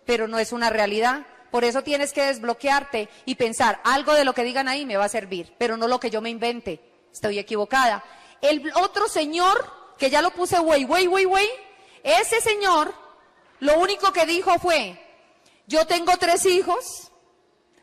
Pero 0.10 0.28
no 0.28 0.39
es 0.39 0.53
una 0.53 0.72
realidad. 0.72 1.28
Por 1.51 1.64
eso 1.64 1.84
tienes 1.84 2.14
que 2.14 2.26
desbloquearte 2.26 3.10
y 3.26 3.36
pensar, 3.36 3.80
algo 3.84 4.16
de 4.16 4.26
lo 4.26 4.34
que 4.34 4.43
digan 4.43 4.68
ahí 4.68 4.84
me 4.84 4.97
va 4.97 5.05
a 5.05 5.10
servir, 5.10 5.53
pero 5.60 5.78
no 5.78 5.88
lo 5.88 5.99
que 5.99 6.10
yo 6.10 6.20
me 6.20 6.32
invente. 6.32 6.82
Estoy 7.14 7.38
equivocada. 7.38 8.03
El 8.41 8.72
otro 8.74 9.07
señor, 9.07 9.72
que 9.99 10.10
ya 10.10 10.24
lo 10.24 10.32
puse, 10.32 10.57
güey, 10.57 10.84
güey, 10.84 11.05
güey, 11.05 11.26
güey, 11.26 11.47
ese 12.01 12.41
señor, 12.41 12.91
lo 13.60 13.78
único 13.78 14.12
que 14.12 14.26
dijo 14.26 14.57
fue, 14.57 14.99
yo 15.68 15.86
tengo 15.86 16.18
tres 16.18 16.43
hijos, 16.47 17.12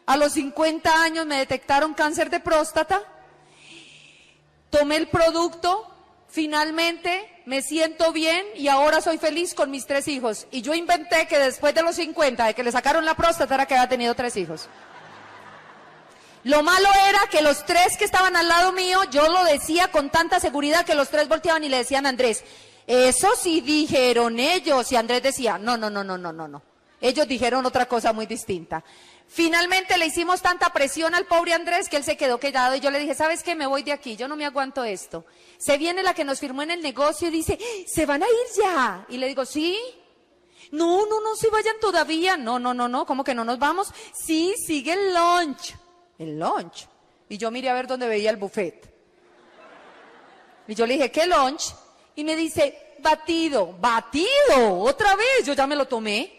a 0.04 0.16
los 0.16 0.32
50 0.32 1.04
años 1.04 1.26
me 1.26 1.38
detectaron 1.38 1.94
cáncer 1.94 2.28
de 2.28 2.40
próstata, 2.40 3.04
tomé 4.70 4.96
el 4.96 5.06
producto, 5.06 5.94
finalmente 6.26 7.35
me 7.46 7.62
siento 7.62 8.12
bien 8.12 8.44
y 8.56 8.66
ahora 8.66 9.00
soy 9.00 9.18
feliz 9.18 9.54
con 9.54 9.70
mis 9.70 9.86
tres 9.86 10.08
hijos. 10.08 10.46
Y 10.50 10.62
yo 10.62 10.74
inventé 10.74 11.26
que 11.28 11.38
después 11.38 11.74
de 11.74 11.82
los 11.82 11.94
50, 11.94 12.44
de 12.44 12.54
que 12.54 12.64
le 12.64 12.72
sacaron 12.72 13.04
la 13.04 13.14
próstata, 13.14 13.54
era 13.54 13.66
que 13.66 13.74
había 13.74 13.88
tenido 13.88 14.14
tres 14.14 14.36
hijos. 14.36 14.68
Lo 16.42 16.62
malo 16.62 16.88
era 17.08 17.20
que 17.30 17.42
los 17.42 17.64
tres 17.64 17.96
que 17.96 18.04
estaban 18.04 18.36
al 18.36 18.48
lado 18.48 18.72
mío, 18.72 19.00
yo 19.10 19.28
lo 19.28 19.44
decía 19.44 19.90
con 19.90 20.10
tanta 20.10 20.40
seguridad 20.40 20.84
que 20.84 20.94
los 20.94 21.08
tres 21.08 21.28
volteaban 21.28 21.62
y 21.64 21.68
le 21.68 21.78
decían 21.78 22.06
a 22.06 22.08
Andrés, 22.08 22.44
eso 22.86 23.28
sí 23.36 23.60
dijeron 23.60 24.40
ellos. 24.40 24.90
Y 24.90 24.96
Andrés 24.96 25.22
decía, 25.22 25.56
no, 25.56 25.76
no, 25.76 25.88
no, 25.88 26.02
no, 26.02 26.18
no, 26.18 26.32
no, 26.32 26.48
no. 26.48 26.62
Ellos 27.00 27.28
dijeron 27.28 27.64
otra 27.64 27.86
cosa 27.86 28.12
muy 28.12 28.26
distinta. 28.26 28.82
Finalmente 29.28 29.98
le 29.98 30.06
hicimos 30.06 30.40
tanta 30.40 30.70
presión 30.70 31.14
al 31.14 31.26
pobre 31.26 31.52
Andrés 31.52 31.88
que 31.88 31.96
él 31.96 32.04
se 32.04 32.16
quedó 32.16 32.38
quedado 32.38 32.76
y 32.76 32.80
yo 32.80 32.90
le 32.90 33.00
dije, 33.00 33.14
¿sabes 33.14 33.42
qué? 33.42 33.54
Me 33.54 33.66
voy 33.66 33.82
de 33.82 33.92
aquí, 33.92 34.16
yo 34.16 34.28
no 34.28 34.36
me 34.36 34.46
aguanto 34.46 34.84
esto. 34.84 35.26
Se 35.58 35.78
viene 35.78 36.02
la 36.02 36.14
que 36.14 36.24
nos 36.24 36.38
firmó 36.38 36.62
en 36.62 36.70
el 36.70 36.80
negocio 36.80 37.28
y 37.28 37.32
dice, 37.32 37.58
se 37.86 38.06
van 38.06 38.22
a 38.22 38.26
ir 38.26 38.62
ya. 38.62 39.06
Y 39.08 39.18
le 39.18 39.26
digo, 39.26 39.44
¿sí? 39.44 39.78
No, 40.70 41.06
no, 41.06 41.20
no, 41.20 41.34
si 41.36 41.48
vayan 41.48 41.76
todavía. 41.80 42.36
No, 42.36 42.58
no, 42.58 42.72
no, 42.72 42.88
no, 42.88 43.04
¿cómo 43.04 43.24
que 43.24 43.34
no 43.34 43.44
nos 43.44 43.58
vamos? 43.58 43.92
Sí, 44.14 44.54
sigue 44.64 44.92
el 44.92 45.14
lunch. 45.14 45.74
El 46.18 46.38
lunch. 46.38 46.86
Y 47.28 47.38
yo 47.38 47.50
miré 47.50 47.68
a 47.68 47.74
ver 47.74 47.86
dónde 47.86 48.08
veía 48.08 48.30
el 48.30 48.36
buffet. 48.36 48.94
Y 50.68 50.74
yo 50.74 50.86
le 50.86 50.94
dije, 50.94 51.10
¿qué 51.10 51.26
lunch? 51.26 51.74
Y 52.14 52.24
me 52.24 52.36
dice, 52.36 52.96
batido, 53.00 53.74
batido, 53.78 54.80
otra 54.80 55.14
vez, 55.16 55.44
yo 55.44 55.52
ya 55.52 55.66
me 55.66 55.76
lo 55.76 55.86
tomé. 55.86 56.35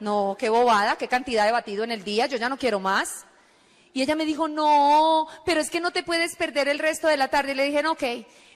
No, 0.00 0.36
qué 0.38 0.48
bobada, 0.48 0.96
qué 0.96 1.08
cantidad 1.08 1.44
de 1.44 1.52
batido 1.52 1.84
en 1.84 1.90
el 1.90 2.02
día, 2.02 2.26
yo 2.26 2.38
ya 2.38 2.48
no 2.48 2.58
quiero 2.58 2.80
más. 2.80 3.26
Y 3.92 4.02
ella 4.02 4.16
me 4.16 4.24
dijo, 4.24 4.48
no, 4.48 5.26
pero 5.44 5.60
es 5.60 5.70
que 5.70 5.80
no 5.80 5.90
te 5.90 6.02
puedes 6.02 6.36
perder 6.36 6.68
el 6.68 6.78
resto 6.78 7.08
de 7.08 7.16
la 7.16 7.28
tarde. 7.28 7.52
Y 7.52 7.54
le 7.54 7.64
dije, 7.64 7.82
no, 7.82 7.92
ok, 7.92 8.04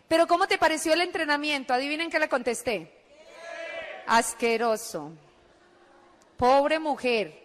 pero 0.09 0.27
¿cómo 0.27 0.47
te 0.47 0.59
pareció 0.59 0.93
el 0.95 1.01
entrenamiento? 1.01 1.75
Adivinen 1.75 2.11
qué 2.11 2.19
le 2.19 2.29
contesté. 2.29 2.93
Asqueroso. 4.07 5.13
Pobre 6.37 6.79
mujer, 6.79 7.45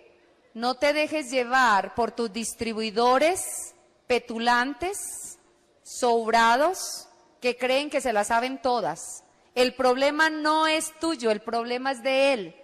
no 0.53 0.75
te 0.75 0.93
dejes 0.93 1.29
llevar 1.29 1.93
por 1.95 2.11
tus 2.11 2.31
distribuidores 2.31 3.75
petulantes, 4.07 5.37
sobrados, 5.83 7.07
que 7.41 7.57
creen 7.57 7.89
que 7.89 8.01
se 8.01 8.13
la 8.13 8.23
saben 8.23 8.61
todas. 8.61 9.23
El 9.55 9.73
problema 9.73 10.29
no 10.29 10.67
es 10.67 10.93
tuyo, 10.99 11.31
el 11.31 11.41
problema 11.41 11.91
es 11.91 12.03
de 12.03 12.33
él. 12.33 12.55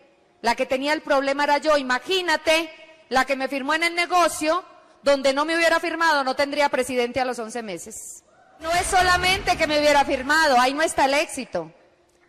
La 0.45 0.53
que 0.53 0.67
tenía 0.67 0.93
el 0.93 1.01
problema 1.01 1.45
era 1.45 1.57
yo. 1.57 1.75
Imagínate, 1.75 2.69
la 3.09 3.25
que 3.25 3.35
me 3.35 3.47
firmó 3.47 3.73
en 3.73 3.81
el 3.81 3.95
negocio, 3.95 4.63
donde 5.01 5.33
no 5.33 5.43
me 5.43 5.55
hubiera 5.55 5.79
firmado, 5.79 6.23
no 6.23 6.35
tendría 6.35 6.69
presidente 6.69 7.19
a 7.19 7.25
los 7.25 7.39
11 7.39 7.63
meses. 7.63 8.23
No 8.59 8.71
es 8.71 8.85
solamente 8.85 9.57
que 9.57 9.65
me 9.65 9.79
hubiera 9.79 10.05
firmado, 10.05 10.59
ahí 10.59 10.75
no 10.75 10.83
está 10.83 11.05
el 11.05 11.15
éxito. 11.15 11.73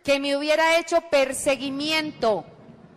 Que 0.03 0.19
me 0.19 0.35
hubiera 0.35 0.79
hecho 0.79 0.99
perseguimiento, 1.11 2.43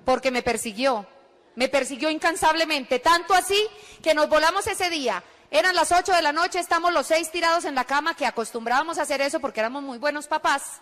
porque 0.06 0.30
me 0.30 0.40
persiguió. 0.40 1.06
Me 1.54 1.68
persiguió 1.68 2.08
incansablemente, 2.08 2.98
tanto 2.98 3.34
así 3.34 3.62
que 4.02 4.14
nos 4.14 4.26
volamos 4.30 4.66
ese 4.68 4.88
día. 4.88 5.22
Eran 5.50 5.74
las 5.74 5.92
8 5.92 6.14
de 6.14 6.22
la 6.22 6.32
noche, 6.32 6.60
estamos 6.60 6.94
los 6.94 7.06
seis 7.06 7.30
tirados 7.30 7.66
en 7.66 7.74
la 7.74 7.84
cama, 7.84 8.14
que 8.16 8.24
acostumbrábamos 8.24 8.96
a 8.96 9.02
hacer 9.02 9.20
eso 9.20 9.38
porque 9.38 9.60
éramos 9.60 9.82
muy 9.82 9.98
buenos 9.98 10.28
papás 10.28 10.80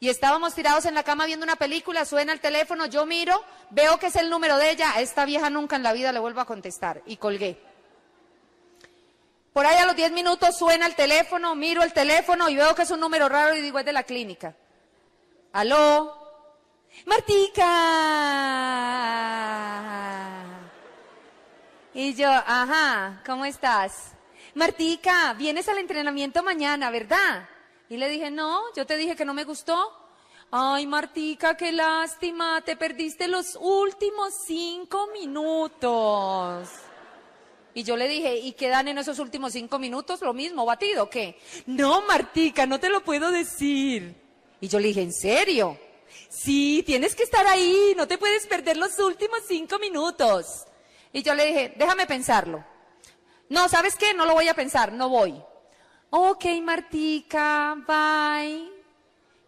y 0.00 0.08
estábamos 0.08 0.54
tirados 0.54 0.86
en 0.86 0.94
la 0.94 1.02
cama 1.02 1.26
viendo 1.26 1.44
una 1.44 1.56
película, 1.56 2.06
suena 2.06 2.32
el 2.32 2.40
teléfono, 2.40 2.86
yo 2.86 3.04
miro, 3.04 3.44
veo 3.68 3.98
que 3.98 4.06
es 4.06 4.16
el 4.16 4.30
número 4.30 4.56
de 4.56 4.70
ella, 4.70 4.92
a 4.94 5.02
esta 5.02 5.26
vieja 5.26 5.50
nunca 5.50 5.76
en 5.76 5.82
la 5.82 5.92
vida 5.92 6.10
le 6.10 6.18
vuelvo 6.18 6.40
a 6.40 6.46
contestar 6.46 7.02
y 7.04 7.18
colgué. 7.18 7.60
Por 9.52 9.66
ahí 9.66 9.76
a 9.76 9.84
los 9.84 9.94
10 9.94 10.12
minutos 10.12 10.56
suena 10.56 10.86
el 10.86 10.94
teléfono, 10.94 11.54
miro 11.54 11.82
el 11.82 11.92
teléfono 11.92 12.48
y 12.48 12.56
veo 12.56 12.74
que 12.74 12.82
es 12.82 12.90
un 12.90 13.00
número 13.00 13.28
raro 13.28 13.54
y 13.54 13.60
digo, 13.60 13.78
es 13.78 13.84
de 13.84 13.92
la 13.92 14.04
clínica. 14.04 14.56
¿Aló? 15.52 16.16
Martica. 17.04 17.66
Y 21.92 22.14
yo, 22.14 22.30
ajá, 22.30 23.22
¿cómo 23.26 23.44
estás? 23.44 24.12
Martica, 24.54 25.34
vienes 25.34 25.68
al 25.68 25.76
entrenamiento 25.76 26.42
mañana, 26.42 26.90
¿verdad? 26.90 27.48
Y 27.90 27.96
le 27.96 28.08
dije, 28.08 28.30
no, 28.30 28.62
yo 28.76 28.86
te 28.86 28.96
dije 28.96 29.16
que 29.16 29.24
no 29.24 29.34
me 29.34 29.42
gustó. 29.42 29.92
Ay, 30.52 30.86
Martica, 30.86 31.56
qué 31.56 31.72
lástima, 31.72 32.62
te 32.64 32.76
perdiste 32.76 33.26
los 33.26 33.58
últimos 33.60 34.32
cinco 34.46 35.08
minutos. 35.12 36.68
Y 37.74 37.82
yo 37.82 37.96
le 37.96 38.06
dije, 38.06 38.36
¿y 38.36 38.52
qué 38.52 38.68
dan 38.68 38.86
en 38.86 38.98
esos 38.98 39.18
últimos 39.18 39.52
cinco 39.54 39.80
minutos? 39.80 40.20
Lo 40.20 40.32
mismo, 40.32 40.64
batido, 40.64 41.10
¿qué? 41.10 41.36
No, 41.66 42.02
Martica, 42.02 42.64
no 42.64 42.78
te 42.78 42.90
lo 42.90 43.02
puedo 43.02 43.32
decir. 43.32 44.14
Y 44.60 44.68
yo 44.68 44.78
le 44.78 44.88
dije, 44.88 45.02
¿en 45.02 45.12
serio? 45.12 45.76
Sí, 46.28 46.84
tienes 46.86 47.16
que 47.16 47.24
estar 47.24 47.44
ahí, 47.48 47.94
no 47.96 48.06
te 48.06 48.18
puedes 48.18 48.46
perder 48.46 48.76
los 48.76 48.96
últimos 49.00 49.40
cinco 49.48 49.80
minutos. 49.80 50.64
Y 51.12 51.24
yo 51.24 51.34
le 51.34 51.46
dije, 51.46 51.74
déjame 51.76 52.06
pensarlo. 52.06 52.64
No, 53.48 53.68
¿sabes 53.68 53.96
qué? 53.96 54.14
No 54.14 54.26
lo 54.26 54.34
voy 54.34 54.46
a 54.46 54.54
pensar, 54.54 54.92
no 54.92 55.08
voy. 55.08 55.42
Ok, 56.10 56.44
Martica, 56.62 57.76
bye. 57.86 58.68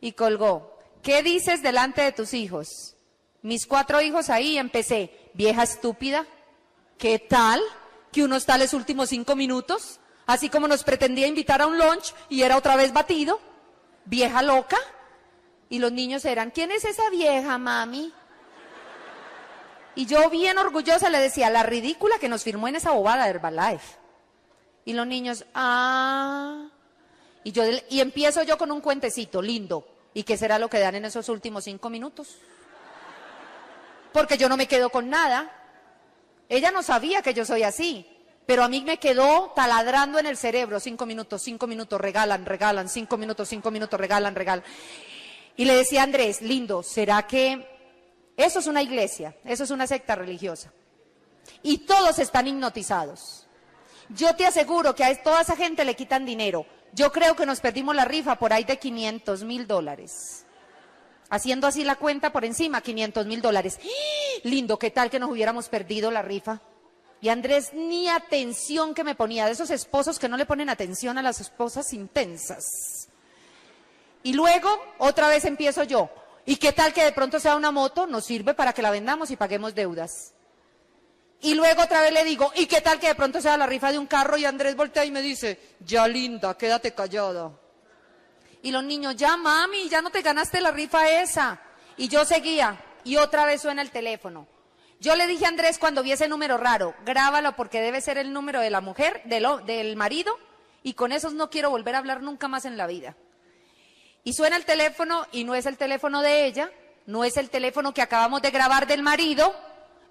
Y 0.00 0.12
colgó. 0.12 0.78
¿Qué 1.02 1.24
dices 1.24 1.60
delante 1.60 2.02
de 2.02 2.12
tus 2.12 2.34
hijos? 2.34 2.94
Mis 3.42 3.66
cuatro 3.66 4.00
hijos 4.00 4.30
ahí 4.30 4.56
empecé. 4.56 5.30
Vieja 5.34 5.64
estúpida. 5.64 6.24
¿Qué 6.98 7.18
tal? 7.18 7.60
Que 8.12 8.22
unos 8.22 8.46
tales 8.46 8.74
últimos 8.74 9.08
cinco 9.08 9.34
minutos, 9.34 9.98
así 10.26 10.48
como 10.48 10.68
nos 10.68 10.84
pretendía 10.84 11.26
invitar 11.26 11.60
a 11.62 11.66
un 11.66 11.78
lunch 11.78 12.14
y 12.28 12.42
era 12.42 12.56
otra 12.56 12.76
vez 12.76 12.92
batido. 12.92 13.40
Vieja 14.04 14.42
loca. 14.42 14.78
Y 15.68 15.80
los 15.80 15.90
niños 15.90 16.24
eran, 16.24 16.52
¿quién 16.52 16.70
es 16.70 16.84
esa 16.84 17.10
vieja, 17.10 17.58
mami? 17.58 18.12
Y 19.96 20.06
yo 20.06 20.30
bien 20.30 20.58
orgullosa 20.58 21.10
le 21.10 21.18
decía, 21.18 21.50
la 21.50 21.64
ridícula 21.64 22.18
que 22.20 22.28
nos 22.28 22.44
firmó 22.44 22.68
en 22.68 22.76
esa 22.76 22.92
bobada 22.92 23.24
de 23.24 23.30
Herbalife. 23.30 24.01
Y 24.84 24.92
los 24.92 25.06
niños, 25.06 25.44
ah. 25.54 26.68
Y, 27.44 27.52
yo, 27.52 27.64
y 27.88 28.00
empiezo 28.00 28.42
yo 28.42 28.58
con 28.58 28.70
un 28.70 28.80
cuentecito 28.80 29.42
lindo. 29.42 29.86
¿Y 30.14 30.24
qué 30.24 30.36
será 30.36 30.58
lo 30.58 30.68
que 30.68 30.78
dan 30.78 30.94
en 30.94 31.04
esos 31.04 31.28
últimos 31.28 31.64
cinco 31.64 31.88
minutos? 31.90 32.36
Porque 34.12 34.36
yo 34.36 34.48
no 34.48 34.56
me 34.56 34.66
quedo 34.66 34.90
con 34.90 35.08
nada. 35.08 35.50
Ella 36.48 36.70
no 36.70 36.82
sabía 36.82 37.22
que 37.22 37.34
yo 37.34 37.44
soy 37.44 37.62
así. 37.62 38.06
Pero 38.44 38.64
a 38.64 38.68
mí 38.68 38.82
me 38.82 38.98
quedó 38.98 39.52
taladrando 39.54 40.18
en 40.18 40.26
el 40.26 40.36
cerebro. 40.36 40.80
Cinco 40.80 41.06
minutos, 41.06 41.42
cinco 41.42 41.66
minutos, 41.66 42.00
regalan, 42.00 42.44
regalan, 42.44 42.88
cinco 42.88 43.16
minutos, 43.16 43.48
cinco 43.48 43.70
minutos, 43.70 43.98
regalan, 43.98 44.34
regalan. 44.34 44.64
Y 45.56 45.64
le 45.64 45.74
decía 45.74 46.02
Andrés, 46.02 46.42
lindo, 46.42 46.82
¿será 46.82 47.26
que 47.26 47.66
eso 48.36 48.58
es 48.58 48.66
una 48.66 48.82
iglesia? 48.82 49.36
Eso 49.44 49.64
es 49.64 49.70
una 49.70 49.86
secta 49.86 50.14
religiosa. 50.14 50.72
Y 51.62 51.78
todos 51.78 52.18
están 52.18 52.46
hipnotizados. 52.48 53.46
Yo 54.14 54.34
te 54.36 54.46
aseguro 54.46 54.94
que 54.94 55.04
a 55.04 55.22
toda 55.22 55.42
esa 55.42 55.56
gente 55.56 55.84
le 55.84 55.96
quitan 55.96 56.24
dinero. 56.24 56.66
Yo 56.92 57.10
creo 57.10 57.34
que 57.34 57.46
nos 57.46 57.60
perdimos 57.60 57.94
la 57.94 58.04
rifa 58.04 58.36
por 58.36 58.52
ahí 58.52 58.64
de 58.64 58.78
500 58.78 59.44
mil 59.44 59.66
dólares. 59.66 60.44
Haciendo 61.30 61.66
así 61.66 61.84
la 61.84 61.96
cuenta 61.96 62.30
por 62.30 62.44
encima, 62.44 62.82
500 62.82 63.26
mil 63.26 63.40
dólares. 63.40 63.78
¡Ah! 63.82 64.40
Lindo, 64.44 64.78
¿qué 64.78 64.90
tal 64.90 65.08
que 65.08 65.18
nos 65.18 65.30
hubiéramos 65.30 65.68
perdido 65.68 66.10
la 66.10 66.20
rifa? 66.20 66.60
Y 67.22 67.30
Andrés 67.30 67.72
ni 67.72 68.08
atención 68.08 68.94
que 68.94 69.04
me 69.04 69.14
ponía, 69.14 69.46
de 69.46 69.52
esos 69.52 69.70
esposos 69.70 70.18
que 70.18 70.28
no 70.28 70.36
le 70.36 70.44
ponen 70.44 70.68
atención 70.68 71.16
a 71.16 71.22
las 71.22 71.40
esposas 71.40 71.92
intensas. 71.92 73.08
Y 74.24 74.34
luego, 74.34 74.68
otra 74.98 75.28
vez 75.28 75.44
empiezo 75.44 75.84
yo. 75.84 76.10
¿Y 76.44 76.56
qué 76.56 76.72
tal 76.72 76.92
que 76.92 77.04
de 77.04 77.12
pronto 77.12 77.40
sea 77.40 77.56
una 77.56 77.70
moto? 77.70 78.06
Nos 78.06 78.24
sirve 78.24 78.54
para 78.54 78.72
que 78.72 78.82
la 78.82 78.90
vendamos 78.90 79.30
y 79.30 79.36
paguemos 79.36 79.74
deudas. 79.74 80.34
Y 81.42 81.54
luego 81.54 81.82
otra 81.82 82.00
vez 82.02 82.12
le 82.12 82.24
digo, 82.24 82.52
¿y 82.54 82.66
qué 82.66 82.80
tal 82.80 83.00
que 83.00 83.08
de 83.08 83.14
pronto 83.16 83.40
sea 83.40 83.56
la 83.56 83.66
rifa 83.66 83.90
de 83.90 83.98
un 83.98 84.06
carro? 84.06 84.36
Y 84.36 84.44
Andrés 84.44 84.76
voltea 84.76 85.04
y 85.04 85.10
me 85.10 85.20
dice, 85.20 85.58
ya 85.80 86.06
linda, 86.06 86.56
quédate 86.56 86.94
callada. 86.94 87.50
Y 88.62 88.70
los 88.70 88.84
niños, 88.84 89.16
ya 89.16 89.36
mami, 89.36 89.88
ya 89.88 90.00
no 90.00 90.10
te 90.10 90.22
ganaste 90.22 90.60
la 90.60 90.70
rifa 90.70 91.20
esa. 91.20 91.60
Y 91.96 92.06
yo 92.06 92.24
seguía, 92.24 92.80
y 93.02 93.16
otra 93.16 93.44
vez 93.44 93.60
suena 93.60 93.82
el 93.82 93.90
teléfono. 93.90 94.46
Yo 95.00 95.16
le 95.16 95.26
dije 95.26 95.44
a 95.44 95.48
Andrés 95.48 95.80
cuando 95.80 96.04
vi 96.04 96.12
ese 96.12 96.28
número 96.28 96.58
raro, 96.58 96.94
grábalo 97.04 97.56
porque 97.56 97.80
debe 97.80 98.00
ser 98.00 98.18
el 98.18 98.32
número 98.32 98.60
de 98.60 98.70
la 98.70 98.80
mujer, 98.80 99.20
del, 99.24 99.44
del 99.66 99.96
marido, 99.96 100.38
y 100.84 100.94
con 100.94 101.10
esos 101.10 101.34
no 101.34 101.50
quiero 101.50 101.70
volver 101.70 101.96
a 101.96 101.98
hablar 101.98 102.22
nunca 102.22 102.46
más 102.46 102.64
en 102.66 102.76
la 102.76 102.86
vida. 102.86 103.16
Y 104.22 104.34
suena 104.34 104.54
el 104.54 104.64
teléfono 104.64 105.26
y 105.32 105.42
no 105.42 105.56
es 105.56 105.66
el 105.66 105.76
teléfono 105.76 106.22
de 106.22 106.46
ella, 106.46 106.70
no 107.06 107.24
es 107.24 107.36
el 107.36 107.50
teléfono 107.50 107.92
que 107.92 108.00
acabamos 108.00 108.42
de 108.42 108.52
grabar 108.52 108.86
del 108.86 109.02
marido, 109.02 109.52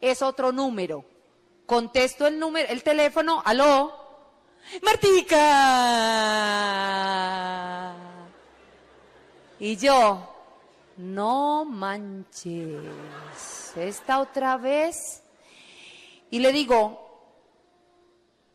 es 0.01 0.21
otro 0.21 0.51
número. 0.51 1.05
Contesto 1.71 2.27
el 2.27 2.37
número, 2.37 2.67
el 2.67 2.83
teléfono, 2.83 3.41
aló, 3.45 3.95
Martica. 4.81 5.37
Y 9.57 9.77
yo, 9.77 10.35
no 10.97 11.63
manches, 11.63 12.83
esta 13.77 14.19
otra 14.19 14.57
vez. 14.57 15.23
Y 16.29 16.39
le 16.39 16.51
digo, 16.51 17.09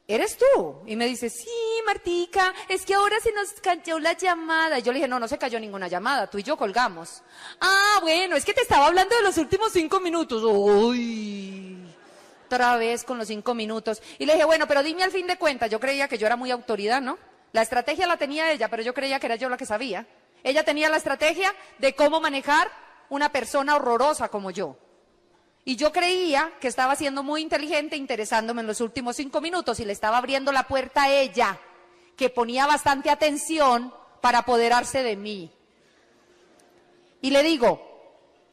¿eres 0.06 0.36
tú? 0.36 0.82
Y 0.84 0.94
me 0.94 1.06
dice, 1.06 1.30
sí, 1.30 1.48
Martica, 1.86 2.52
es 2.68 2.84
que 2.84 2.92
ahora 2.92 3.18
se 3.20 3.32
nos 3.32 3.50
cayó 3.62 3.98
la 3.98 4.12
llamada. 4.12 4.78
Y 4.78 4.82
yo 4.82 4.92
le 4.92 4.98
dije, 4.98 5.08
no, 5.08 5.18
no 5.18 5.26
se 5.26 5.38
cayó 5.38 5.58
ninguna 5.58 5.88
llamada, 5.88 6.26
tú 6.26 6.36
y 6.36 6.42
yo 6.42 6.58
colgamos. 6.58 7.22
Ah, 7.62 7.98
bueno, 8.02 8.36
es 8.36 8.44
que 8.44 8.52
te 8.52 8.60
estaba 8.60 8.88
hablando 8.88 9.16
de 9.16 9.22
los 9.22 9.38
últimos 9.38 9.72
cinco 9.72 10.00
minutos. 10.00 10.42
Uy, 10.44 11.65
otra 12.46 12.76
vez 12.76 13.04
con 13.04 13.18
los 13.18 13.28
cinco 13.28 13.54
minutos. 13.54 14.02
Y 14.18 14.26
le 14.26 14.34
dije, 14.34 14.44
bueno, 14.44 14.66
pero 14.66 14.82
dime 14.82 15.02
al 15.02 15.10
fin 15.10 15.26
de 15.26 15.36
cuentas, 15.36 15.70
yo 15.70 15.78
creía 15.80 16.08
que 16.08 16.18
yo 16.18 16.26
era 16.26 16.36
muy 16.36 16.50
autoridad, 16.50 17.02
¿no? 17.02 17.18
La 17.52 17.62
estrategia 17.62 18.06
la 18.06 18.16
tenía 18.16 18.50
ella, 18.50 18.68
pero 18.68 18.82
yo 18.82 18.94
creía 18.94 19.18
que 19.18 19.26
era 19.26 19.36
yo 19.36 19.48
la 19.48 19.56
que 19.56 19.66
sabía. 19.66 20.06
Ella 20.42 20.64
tenía 20.64 20.88
la 20.88 20.96
estrategia 20.96 21.54
de 21.78 21.94
cómo 21.94 22.20
manejar 22.20 22.70
una 23.08 23.30
persona 23.30 23.76
horrorosa 23.76 24.28
como 24.28 24.50
yo. 24.50 24.76
Y 25.64 25.74
yo 25.76 25.92
creía 25.92 26.52
que 26.60 26.68
estaba 26.68 26.94
siendo 26.94 27.24
muy 27.24 27.42
inteligente 27.42 27.96
interesándome 27.96 28.60
en 28.60 28.68
los 28.68 28.80
últimos 28.80 29.16
cinco 29.16 29.40
minutos 29.40 29.80
y 29.80 29.84
le 29.84 29.92
estaba 29.92 30.18
abriendo 30.18 30.52
la 30.52 30.68
puerta 30.68 31.04
a 31.04 31.10
ella, 31.10 31.58
que 32.16 32.30
ponía 32.30 32.66
bastante 32.66 33.10
atención 33.10 33.92
para 34.20 34.38
apoderarse 34.38 35.02
de 35.02 35.16
mí. 35.16 35.50
Y 37.20 37.30
le 37.30 37.42
digo, 37.42 37.85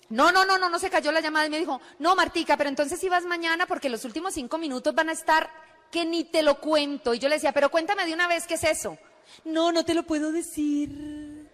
no, 0.10 0.32
no, 0.32 0.46
no, 0.46 0.58
no, 0.58 0.70
no 0.70 0.80
se 0.80 0.90
cayó 0.90 1.12
la 1.12 1.22
llamada 1.22 1.46
y 1.46 1.50
me 1.50 1.60
dijo, 1.60 1.82
no, 2.00 2.16
Martica, 2.16 2.58
pero 2.58 2.70
entonces 2.70 3.00
si 3.00 3.10
vas 3.10 3.26
mañana 3.26 3.66
porque 3.66 3.90
los 3.90 4.06
últimos 4.06 4.34
cinco 4.34 4.58
minutos 4.58 4.94
van 4.94 5.10
a 5.10 5.14
estar 5.14 5.50
que 5.92 6.06
ni 6.06 6.24
te 6.24 6.42
lo 6.42 6.60
cuento. 6.60 7.14
Y 7.14 7.20
yo 7.20 7.30
le 7.30 7.36
decía, 7.36 7.52
pero 7.52 7.70
cuéntame 7.70 8.06
de 8.06 8.14
una 8.14 8.28
vez 8.28 8.48
qué 8.48 8.56
es 8.56 8.64
eso. 8.64 8.98
No, 9.46 9.72
no 9.72 9.86
te 9.86 9.94
lo 9.94 10.04
puedo 10.04 10.32
decir. 10.32 11.50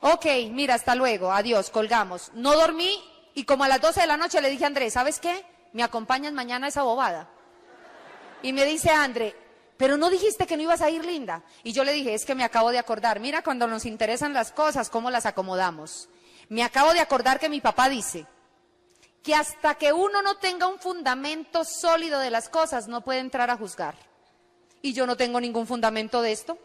Ok, 0.00 0.26
mira, 0.50 0.74
hasta 0.74 0.94
luego, 0.94 1.32
adiós, 1.32 1.70
colgamos. 1.70 2.30
No 2.34 2.54
dormí 2.54 3.02
y 3.34 3.44
como 3.44 3.64
a 3.64 3.68
las 3.68 3.80
12 3.80 4.00
de 4.00 4.06
la 4.06 4.16
noche 4.16 4.40
le 4.40 4.50
dije 4.50 4.64
a 4.64 4.68
Andrés, 4.68 4.94
¿sabes 4.94 5.20
qué? 5.20 5.44
¿Me 5.72 5.82
acompañas 5.82 6.32
mañana 6.32 6.66
a 6.66 6.68
esa 6.68 6.82
bobada? 6.82 7.28
Y 8.42 8.52
me 8.52 8.64
dice 8.64 8.90
André, 8.90 9.36
pero 9.76 9.96
no 9.96 10.10
dijiste 10.10 10.46
que 10.46 10.56
no 10.56 10.64
ibas 10.64 10.80
a 10.80 10.90
ir, 10.90 11.04
linda. 11.04 11.42
Y 11.62 11.72
yo 11.72 11.84
le 11.84 11.92
dije, 11.92 12.14
es 12.14 12.24
que 12.24 12.34
me 12.34 12.44
acabo 12.44 12.70
de 12.70 12.78
acordar, 12.78 13.20
mira 13.20 13.42
cuando 13.42 13.66
nos 13.66 13.86
interesan 13.86 14.32
las 14.32 14.52
cosas, 14.52 14.90
cómo 14.90 15.10
las 15.10 15.26
acomodamos. 15.26 16.08
Me 16.52 16.62
acabo 16.62 16.92
de 16.92 17.00
acordar 17.00 17.40
que 17.40 17.48
mi 17.48 17.62
papá 17.62 17.88
dice 17.88 18.26
que 19.22 19.34
hasta 19.34 19.76
que 19.76 19.94
uno 19.94 20.20
no 20.20 20.34
tenga 20.34 20.66
un 20.66 20.78
fundamento 20.78 21.64
sólido 21.64 22.18
de 22.18 22.28
las 22.28 22.50
cosas, 22.50 22.88
no 22.88 23.00
puede 23.00 23.20
entrar 23.20 23.48
a 23.48 23.56
juzgar. 23.56 23.94
Y 24.82 24.92
yo 24.92 25.06
no 25.06 25.16
tengo 25.16 25.40
ningún 25.40 25.66
fundamento 25.66 26.20
de 26.20 26.32
esto. 26.32 26.58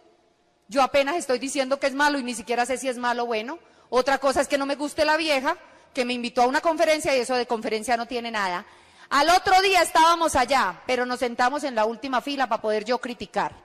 Yo 0.68 0.82
apenas 0.82 1.16
estoy 1.16 1.40
diciendo 1.40 1.80
que 1.80 1.88
es 1.88 1.94
malo 1.94 2.20
y 2.20 2.24
ni 2.24 2.36
siquiera 2.36 2.66
sé 2.66 2.78
si 2.78 2.90
es 2.90 2.98
malo 2.98 3.24
o 3.24 3.28
bueno. 3.28 3.60
Otra 3.90 4.18
cosa 4.18 4.42
es 4.42 4.50
que 4.50 4.58
no 4.58 4.66
me 4.66 4.76
guste 4.76 5.06
la 5.06 5.16
vieja, 5.16 5.56
que 5.94 6.04
me 6.04 6.12
invitó 6.12 6.42
a 6.42 6.48
una 6.48 6.60
conferencia 6.60 7.16
y 7.16 7.22
eso 7.22 7.36
de 7.36 7.48
conferencia 7.48 7.96
no 7.96 8.08
tiene 8.08 8.30
nada. 8.30 8.66
Al 9.10 9.30
otro 9.30 9.62
día 9.62 9.82
estábamos 9.82 10.36
allá, 10.36 10.82
pero 10.86 11.06
nos 11.06 11.20
sentamos 11.20 11.64
en 11.64 11.76
la 11.76 11.86
última 11.86 12.20
fila 12.20 12.50
para 12.50 12.62
poder 12.62 12.84
yo 12.84 13.00
criticar. 13.00 13.56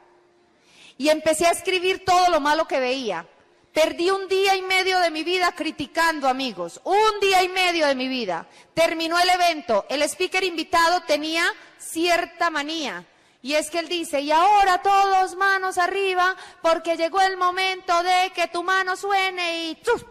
Y 0.96 1.08
empecé 1.08 1.46
a 1.46 1.50
escribir 1.50 2.04
todo 2.04 2.28
lo 2.28 2.38
malo 2.38 2.68
que 2.68 2.78
veía. 2.78 3.26
Perdí 3.72 4.10
un 4.10 4.28
día 4.28 4.54
y 4.54 4.62
medio 4.62 5.00
de 5.00 5.10
mi 5.10 5.24
vida 5.24 5.52
criticando, 5.52 6.28
amigos. 6.28 6.80
Un 6.84 7.20
día 7.20 7.42
y 7.42 7.48
medio 7.48 7.86
de 7.86 7.94
mi 7.94 8.06
vida. 8.06 8.46
Terminó 8.74 9.18
el 9.18 9.30
evento. 9.30 9.86
El 9.88 10.02
speaker 10.02 10.44
invitado 10.44 11.00
tenía 11.06 11.44
cierta 11.78 12.50
manía. 12.50 13.06
Y 13.40 13.54
es 13.54 13.70
que 13.70 13.78
él 13.78 13.88
dice, 13.88 14.20
y 14.20 14.30
ahora 14.30 14.82
todos 14.82 15.36
manos 15.36 15.78
arriba, 15.78 16.36
porque 16.60 16.96
llegó 16.96 17.20
el 17.22 17.36
momento 17.36 18.02
de 18.02 18.30
que 18.34 18.46
tu 18.48 18.62
mano 18.62 18.94
suene 18.94 19.64
y 19.64 19.74
¡chuf! 19.82 20.04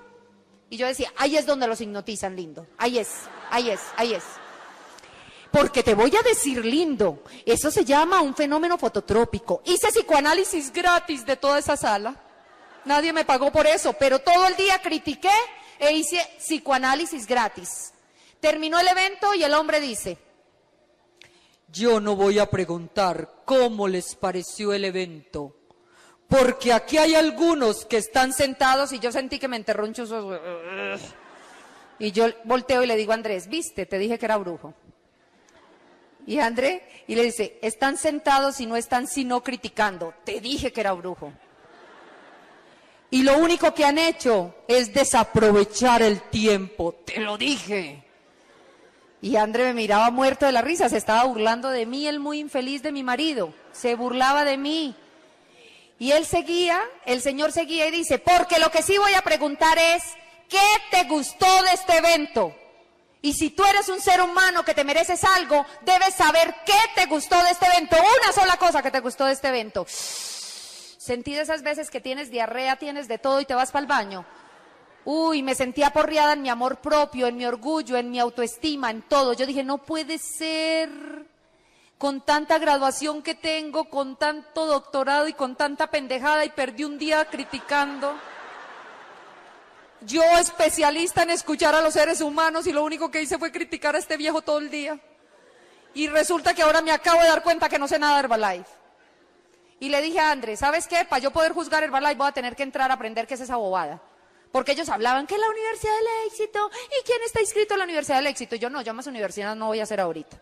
Y 0.69 0.77
yo 0.77 0.87
decía, 0.87 1.13
ahí 1.17 1.37
es 1.37 1.45
donde 1.45 1.67
los 1.67 1.79
hipnotizan, 1.79 2.35
lindo. 2.35 2.65
Ahí 2.77 2.97
es, 2.97 3.09
ahí 3.51 3.69
es, 3.69 3.79
ahí 3.95 4.13
es. 4.15 4.23
Porque 5.51 5.83
te 5.83 5.93
voy 5.93 6.13
a 6.15 6.21
decir, 6.23 6.65
lindo, 6.65 7.23
eso 7.45 7.69
se 7.69 7.85
llama 7.85 8.21
un 8.21 8.33
fenómeno 8.33 8.77
fototrópico. 8.77 9.61
Hice 9.65 9.89
psicoanálisis 9.89 10.71
gratis 10.73 11.25
de 11.25 11.35
toda 11.35 11.59
esa 11.59 11.77
sala. 11.77 12.15
Nadie 12.85 13.13
me 13.13 13.25
pagó 13.25 13.51
por 13.51 13.67
eso, 13.67 13.93
pero 13.93 14.19
todo 14.19 14.47
el 14.47 14.55
día 14.55 14.79
critiqué 14.81 15.31
e 15.79 15.93
hice 15.93 16.17
psicoanálisis 16.37 17.27
gratis. 17.27 17.93
Terminó 18.39 18.79
el 18.79 18.87
evento 18.87 19.33
y 19.35 19.43
el 19.43 19.53
hombre 19.53 19.79
dice, 19.79 20.17
yo 21.71 21.99
no 21.99 22.15
voy 22.15 22.39
a 22.39 22.49
preguntar 22.49 23.43
cómo 23.45 23.87
les 23.87 24.15
pareció 24.15 24.73
el 24.73 24.83
evento, 24.85 25.55
porque 26.27 26.73
aquí 26.73 26.97
hay 26.97 27.15
algunos 27.15 27.85
que 27.85 27.97
están 27.97 28.33
sentados 28.33 28.91
y 28.93 28.99
yo 28.99 29.11
sentí 29.11 29.37
que 29.37 29.47
me 29.47 29.57
enterró 29.57 29.85
un 29.85 29.93
chuzo. 29.93 30.39
Y 31.99 32.11
yo 32.11 32.25
volteo 32.45 32.83
y 32.83 32.87
le 32.87 32.95
digo 32.95 33.11
a 33.11 33.15
Andrés, 33.15 33.47
viste, 33.47 33.85
te 33.85 33.99
dije 33.99 34.17
que 34.17 34.25
era 34.25 34.37
brujo. 34.37 34.73
Y 36.25 36.39
Andrés, 36.39 36.81
y 37.07 37.15
le 37.15 37.23
dice, 37.23 37.59
están 37.61 37.97
sentados 37.97 38.59
y 38.59 38.65
no 38.65 38.75
están 38.75 39.07
sino 39.07 39.43
criticando. 39.43 40.13
Te 40.23 40.39
dije 40.39 40.71
que 40.71 40.81
era 40.81 40.93
brujo. 40.93 41.31
Y 43.11 43.23
lo 43.23 43.37
único 43.37 43.73
que 43.73 43.83
han 43.83 43.97
hecho 43.97 44.55
es 44.69 44.93
desaprovechar 44.93 46.01
el 46.01 46.21
tiempo. 46.21 46.95
Te 47.05 47.19
lo 47.19 47.37
dije. 47.37 48.03
Y 49.21 49.35
André 49.35 49.65
me 49.65 49.73
miraba 49.73 50.09
muerto 50.09 50.45
de 50.45 50.53
la 50.53 50.61
risa, 50.61 50.87
se 50.87 50.97
estaba 50.97 51.25
burlando 51.25 51.69
de 51.69 51.85
mí, 51.85 52.07
el 52.07 52.19
muy 52.19 52.39
infeliz 52.39 52.81
de 52.81 52.91
mi 52.91 53.03
marido, 53.03 53.53
se 53.73 53.95
burlaba 53.95 54.45
de 54.45 54.57
mí. 54.57 54.95
Y 55.99 56.13
él 56.13 56.25
seguía, 56.25 56.81
el 57.05 57.21
Señor 57.21 57.51
seguía 57.51 57.85
y 57.85 57.91
dice, 57.91 58.17
porque 58.17 58.57
lo 58.57 58.71
que 58.71 58.81
sí 58.81 58.97
voy 58.97 59.13
a 59.13 59.21
preguntar 59.21 59.77
es, 59.77 60.03
¿qué 60.49 60.57
te 60.89 61.03
gustó 61.03 61.45
de 61.63 61.73
este 61.73 61.97
evento? 61.97 62.55
Y 63.21 63.33
si 63.33 63.51
tú 63.51 63.63
eres 63.65 63.89
un 63.89 64.01
ser 64.01 64.21
humano 64.21 64.65
que 64.65 64.73
te 64.73 64.83
mereces 64.83 65.23
algo, 65.23 65.65
debes 65.81 66.15
saber 66.15 66.55
qué 66.65 66.79
te 66.95 67.05
gustó 67.05 67.35
de 67.43 67.51
este 67.51 67.67
evento, 67.67 67.97
una 67.97 68.33
sola 68.33 68.57
cosa 68.57 68.81
que 68.81 68.89
te 68.89 69.01
gustó 69.01 69.25
de 69.25 69.33
este 69.33 69.49
evento. 69.49 69.85
Sentí 71.01 71.33
de 71.33 71.41
esas 71.41 71.63
veces 71.63 71.89
que 71.89 71.99
tienes 71.99 72.29
diarrea, 72.29 72.75
tienes 72.75 73.07
de 73.07 73.17
todo 73.17 73.41
y 73.41 73.45
te 73.45 73.55
vas 73.55 73.71
para 73.71 73.81
el 73.81 73.87
baño. 73.87 74.23
Uy, 75.03 75.41
me 75.41 75.55
sentía 75.55 75.87
aporreada 75.87 76.33
en 76.33 76.43
mi 76.43 76.49
amor 76.49 76.77
propio, 76.77 77.25
en 77.25 77.37
mi 77.37 77.45
orgullo, 77.47 77.97
en 77.97 78.11
mi 78.11 78.19
autoestima, 78.19 78.91
en 78.91 79.01
todo. 79.01 79.33
Yo 79.33 79.47
dije, 79.47 79.63
no 79.63 79.79
puede 79.79 80.19
ser 80.19 80.91
con 81.97 82.21
tanta 82.21 82.59
graduación 82.59 83.23
que 83.23 83.33
tengo, 83.33 83.85
con 83.85 84.15
tanto 84.15 84.67
doctorado 84.67 85.27
y 85.27 85.33
con 85.33 85.55
tanta 85.55 85.87
pendejada 85.87 86.45
y 86.45 86.51
perdí 86.51 86.83
un 86.83 86.99
día 86.99 87.25
criticando. 87.25 88.13
Yo 90.01 90.21
especialista 90.37 91.23
en 91.23 91.31
escuchar 91.31 91.73
a 91.73 91.81
los 91.81 91.95
seres 91.95 92.21
humanos 92.21 92.67
y 92.67 92.73
lo 92.73 92.83
único 92.83 93.09
que 93.09 93.23
hice 93.23 93.39
fue 93.39 93.51
criticar 93.51 93.95
a 93.95 93.97
este 93.97 94.17
viejo 94.17 94.43
todo 94.43 94.59
el 94.59 94.69
día. 94.69 94.99
Y 95.95 96.09
resulta 96.09 96.53
que 96.53 96.61
ahora 96.61 96.83
me 96.83 96.91
acabo 96.91 97.21
de 97.21 97.27
dar 97.27 97.41
cuenta 97.41 97.69
que 97.69 97.79
no 97.79 97.87
sé 97.87 97.97
nada 97.97 98.13
de 98.13 98.19
Herbalife. 98.19 98.80
Y 99.81 99.89
le 99.89 99.99
dije 99.99 100.19
a 100.19 100.29
Andrés, 100.29 100.59
¿sabes 100.59 100.87
qué? 100.87 101.05
Para 101.05 101.23
yo 101.23 101.31
poder 101.31 101.53
juzgar 101.53 101.83
Herbalife 101.83 102.13
voy 102.13 102.27
a 102.27 102.31
tener 102.31 102.55
que 102.55 102.61
entrar 102.61 102.91
a 102.91 102.93
aprender 102.93 103.25
qué 103.25 103.33
es 103.33 103.41
esa 103.41 103.55
bobada 103.55 103.99
Porque 104.51 104.73
ellos 104.73 104.87
hablaban 104.89 105.25
que 105.25 105.39
la 105.39 105.49
Universidad 105.49 105.91
del 105.97 106.27
Éxito, 106.27 106.69
¿y 106.99 107.03
quién 107.03 107.17
está 107.25 107.41
inscrito 107.41 107.73
en 107.73 107.79
la 107.79 107.85
Universidad 107.85 108.17
del 108.17 108.27
Éxito? 108.27 108.55
Yo 108.55 108.69
no, 108.69 108.83
yo 108.83 108.93
más 108.93 109.07
universidad 109.07 109.55
no 109.55 109.65
voy 109.65 109.79
a 109.79 109.83
hacer 109.83 109.99
ahorita. 109.99 110.39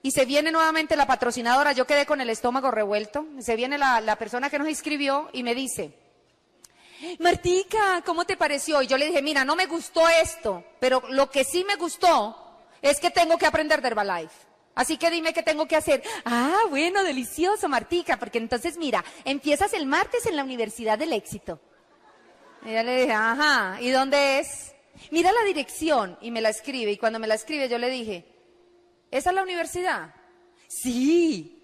Y 0.00 0.10
se 0.10 0.24
viene 0.24 0.50
nuevamente 0.50 0.96
la 0.96 1.06
patrocinadora, 1.06 1.72
yo 1.72 1.86
quedé 1.86 2.06
con 2.06 2.22
el 2.22 2.30
estómago 2.30 2.70
revuelto, 2.70 3.26
se 3.40 3.56
viene 3.56 3.76
la, 3.76 4.00
la 4.00 4.16
persona 4.16 4.48
que 4.48 4.58
nos 4.58 4.68
inscribió 4.70 5.28
y 5.34 5.42
me 5.42 5.54
dice, 5.54 5.92
Martica, 7.18 8.02
¿cómo 8.06 8.24
te 8.24 8.38
pareció? 8.38 8.80
Y 8.80 8.86
yo 8.86 8.96
le 8.96 9.08
dije, 9.08 9.20
mira, 9.20 9.44
no 9.44 9.54
me 9.54 9.66
gustó 9.66 10.08
esto, 10.08 10.64
pero 10.80 11.02
lo 11.10 11.28
que 11.30 11.44
sí 11.44 11.62
me 11.64 11.76
gustó 11.76 12.56
es 12.80 12.98
que 13.00 13.10
tengo 13.10 13.36
que 13.36 13.44
aprender 13.44 13.82
de 13.82 13.88
Herbalife. 13.88 14.47
Así 14.78 14.96
que 14.96 15.10
dime 15.10 15.32
qué 15.32 15.42
tengo 15.42 15.66
que 15.66 15.74
hacer. 15.74 16.04
Ah, 16.24 16.60
bueno, 16.70 17.02
delicioso, 17.02 17.68
Martica, 17.68 18.16
porque 18.16 18.38
entonces 18.38 18.76
mira, 18.76 19.04
empiezas 19.24 19.72
el 19.72 19.86
martes 19.86 20.24
en 20.26 20.36
la 20.36 20.44
Universidad 20.44 20.96
del 20.96 21.12
Éxito. 21.14 21.60
Y 22.64 22.72
yo 22.72 22.84
le 22.84 23.00
dije, 23.00 23.12
ajá, 23.12 23.78
¿y 23.80 23.90
dónde 23.90 24.38
es? 24.38 24.76
Mira 25.10 25.32
la 25.32 25.42
dirección 25.42 26.16
y 26.20 26.30
me 26.30 26.40
la 26.40 26.50
escribe. 26.50 26.92
Y 26.92 26.96
cuando 26.96 27.18
me 27.18 27.26
la 27.26 27.34
escribe 27.34 27.68
yo 27.68 27.76
le 27.76 27.90
dije, 27.90 28.24
¿esa 29.10 29.30
es 29.30 29.34
la 29.34 29.42
universidad? 29.42 30.14
Sí. 30.68 31.60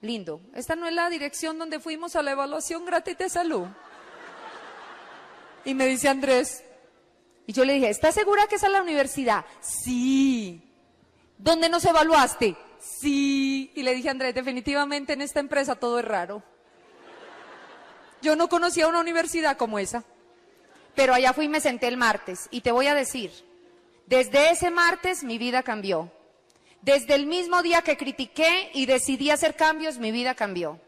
Lindo. 0.00 0.40
Esta 0.56 0.74
no 0.74 0.88
es 0.88 0.94
la 0.94 1.08
dirección 1.08 1.56
donde 1.56 1.78
fuimos 1.78 2.16
a 2.16 2.22
la 2.24 2.32
evaluación 2.32 2.84
gratis 2.84 3.16
de 3.16 3.28
salud. 3.28 3.68
Y 5.64 5.74
me 5.74 5.86
dice 5.86 6.08
Andrés. 6.08 6.64
Y 7.46 7.52
yo 7.52 7.64
le 7.64 7.74
dije, 7.74 7.90
¿estás 7.90 8.16
segura 8.16 8.48
que 8.48 8.56
esa 8.56 8.66
es 8.66 8.72
la 8.72 8.82
universidad? 8.82 9.44
Sí. 9.60 10.68
¿Dónde 11.38 11.68
nos 11.68 11.84
evaluaste? 11.84 12.56
Sí. 12.78 13.70
Y 13.74 13.82
le 13.82 13.94
dije 13.94 14.10
Andrés, 14.10 14.34
definitivamente 14.34 15.12
en 15.12 15.22
esta 15.22 15.40
empresa 15.40 15.74
todo 15.76 15.98
es 15.98 16.04
raro. 16.04 16.42
Yo 18.20 18.36
no 18.36 18.48
conocía 18.48 18.88
una 18.88 19.00
universidad 19.00 19.56
como 19.56 19.78
esa. 19.78 20.04
Pero 20.94 21.14
allá 21.14 21.32
fui 21.32 21.46
y 21.46 21.48
me 21.48 21.60
senté 21.60 21.88
el 21.88 21.96
martes. 21.96 22.48
Y 22.50 22.60
te 22.60 22.72
voy 22.72 22.86
a 22.86 22.94
decir, 22.94 23.32
desde 24.06 24.50
ese 24.50 24.70
martes 24.70 25.24
mi 25.24 25.38
vida 25.38 25.62
cambió. 25.62 26.10
Desde 26.82 27.14
el 27.14 27.26
mismo 27.26 27.62
día 27.62 27.82
que 27.82 27.96
critiqué 27.96 28.70
y 28.74 28.86
decidí 28.86 29.30
hacer 29.30 29.56
cambios, 29.56 29.98
mi 29.98 30.10
vida 30.10 30.34
cambió. 30.34 30.80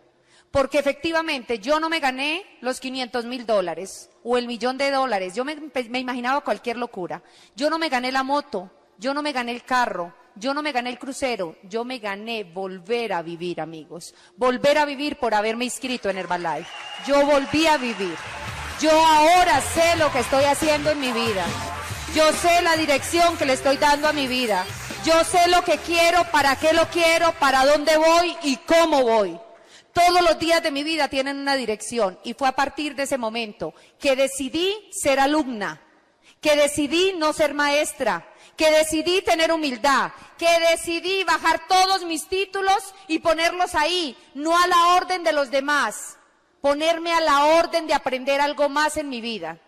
Porque 0.51 0.78
efectivamente 0.78 1.59
yo 1.59 1.80
no 1.80 1.88
me 1.88 2.01
gané 2.01 2.45
los 2.61 2.78
500 2.78 3.24
mil 3.24 3.47
dólares 3.47 4.11
o 4.22 4.36
el 4.36 4.47
millón 4.47 4.78
de 4.78 4.90
dólares. 4.90 5.34
Yo 5.34 5.45
me, 5.45 5.57
me 5.57 5.99
imaginaba 5.99 6.42
cualquier 6.42 6.76
locura. 6.76 7.22
Yo 7.57 7.70
no 7.70 7.78
me 7.78 7.88
gané 7.88 8.12
la 8.12 8.22
moto, 8.22 8.70
yo 8.99 9.14
no 9.14 9.22
me 9.22 9.32
gané 9.32 9.53
el 9.53 9.64
carro, 9.64 10.14
yo 10.37 10.55
no 10.55 10.62
me 10.62 10.72
gané 10.72 10.91
el 10.91 10.99
crucero, 10.99 11.57
yo 11.62 11.85
me 11.85 11.99
gané 11.99 12.45
volver 12.45 13.12
a 13.12 13.22
vivir, 13.22 13.61
amigos. 13.61 14.14
Volver 14.37 14.78
a 14.78 14.85
vivir 14.85 15.16
por 15.16 15.35
haberme 15.35 15.64
inscrito 15.64 16.11
en 16.11 16.18
Herbalife. 16.18 16.70
Yo 17.07 17.24
volví 17.24 17.66
a 17.66 17.76
vivir. 17.76 18.16
Yo 18.80 18.91
ahora 18.91 19.61
sé 19.61 19.97
lo 19.97 20.11
que 20.12 20.20
estoy 20.20 20.45
haciendo 20.45 20.91
en 20.91 21.01
mi 21.01 21.12
vida. 21.12 21.45
Yo 22.14 22.32
sé 22.32 22.62
la 22.62 22.76
dirección 22.76 23.37
que 23.37 23.47
le 23.47 23.53
estoy 23.53 23.76
dando 23.76 24.09
a 24.09 24.12
mi 24.12 24.26
vida. 24.26 24.64
Yo 25.05 25.22
sé 25.24 25.49
lo 25.49 25.62
que 25.62 25.78
quiero, 25.78 26.24
para 26.30 26.57
qué 26.57 26.72
lo 26.72 26.89
quiero, 26.89 27.32
para 27.39 27.64
dónde 27.66 27.97
voy 27.97 28.37
y 28.43 28.57
cómo 28.57 29.03
voy. 29.03 29.39
Todos 29.93 30.22
los 30.22 30.39
días 30.39 30.62
de 30.62 30.72
mi 30.72 30.82
vida 30.82 31.09
tienen 31.09 31.39
una 31.39 31.55
dirección 31.55 32.18
y 32.24 32.35
fue 32.35 32.49
a 32.49 32.57
partir 32.57 32.97
de 32.97 33.05
ese 33.05 33.16
momento 33.16 33.74
que 34.01 34.16
decidí 34.16 34.74
ser 34.91 35.20
alumna, 35.20 35.82
que 36.41 36.57
decidí 36.57 37.14
no 37.16 37.32
ser 37.32 37.55
maestra, 37.55 38.28
que 38.57 38.70
decidí 38.70 39.22
tener 39.22 39.52
humildad, 39.52 40.12
que 40.38 40.48
decidí 40.70 41.24
bajar 41.24 41.66
todos 41.68 42.05
mis 42.05 42.26
títulos 42.28 42.94
y 43.09 43.18
ponerlos 43.18 43.74
ahí, 43.74 44.16
no 44.34 44.57
a 44.57 44.66
la 44.66 44.86
orden 44.96 45.24
de 45.24 45.32
los 45.32 45.50
demás, 45.50 46.18
ponerme 46.61 47.12
a 47.12 47.20
la 47.20 47.46
orden 47.46 47.86
de 47.86 47.94
aprender 47.94 48.40
algo 48.40 48.68
más 48.68 48.96
en 48.96 49.09
mi 49.09 49.20
vida. 49.20 49.59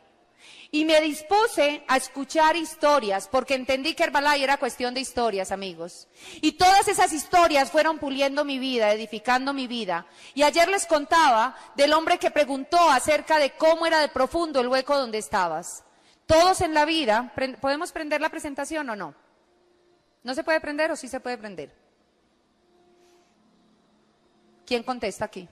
Y 0.71 0.85
me 0.85 1.01
dispuse 1.01 1.85
a 1.87 1.97
escuchar 1.97 2.57
historias, 2.57 3.29
porque 3.29 3.55
entendí 3.55 3.95
que 3.95 4.03
Herbalife 4.03 4.45
era 4.45 4.59
cuestión 4.59 4.95
de 4.95 5.01
historias, 5.01 5.53
amigos. 5.53 6.09
Y 6.43 6.53
todas 6.53 6.89
esas 6.89 7.13
historias 7.13 7.71
fueron 7.71 7.99
puliendo 7.99 8.45
mi 8.45 8.59
vida, 8.59 8.93
edificando 8.93 9.53
mi 9.53 9.69
vida. 9.69 10.07
Y 10.35 10.43
ayer 10.43 10.69
les 10.69 10.87
contaba 10.87 11.57
del 11.77 11.93
hombre 11.93 12.19
que 12.19 12.31
preguntó 12.31 12.91
acerca 12.91 13.39
de 13.39 13.53
cómo 13.53 13.87
era 13.87 14.01
de 14.01 14.09
profundo 14.09 14.61
el 14.61 14.69
hueco 14.69 14.99
donde 14.99 15.19
estabas. 15.19 15.86
Todos 16.27 16.61
en 16.61 16.75
la 16.75 16.85
vida, 16.85 17.33
¿podemos 17.61 17.93
prender 17.93 18.21
la 18.21 18.29
presentación 18.29 18.91
o 18.91 18.97
no? 18.97 19.15
¿No 20.25 20.35
se 20.35 20.43
puede 20.43 20.61
prender 20.61 20.91
o 20.91 20.97
sí 20.97 21.07
se 21.07 21.21
puede 21.21 21.39
prender? 21.39 21.73
¿Quién 24.67 24.83
contesta 24.83 25.25
aquí? 25.25 25.49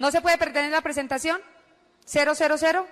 ¿No 0.00 0.10
se 0.10 0.20
puede 0.20 0.36
prender 0.36 0.70
la 0.70 0.80
presentación? 0.80 1.40
¿Cero, 2.04 2.32
cero, 2.34 2.56
cero? 2.58 2.86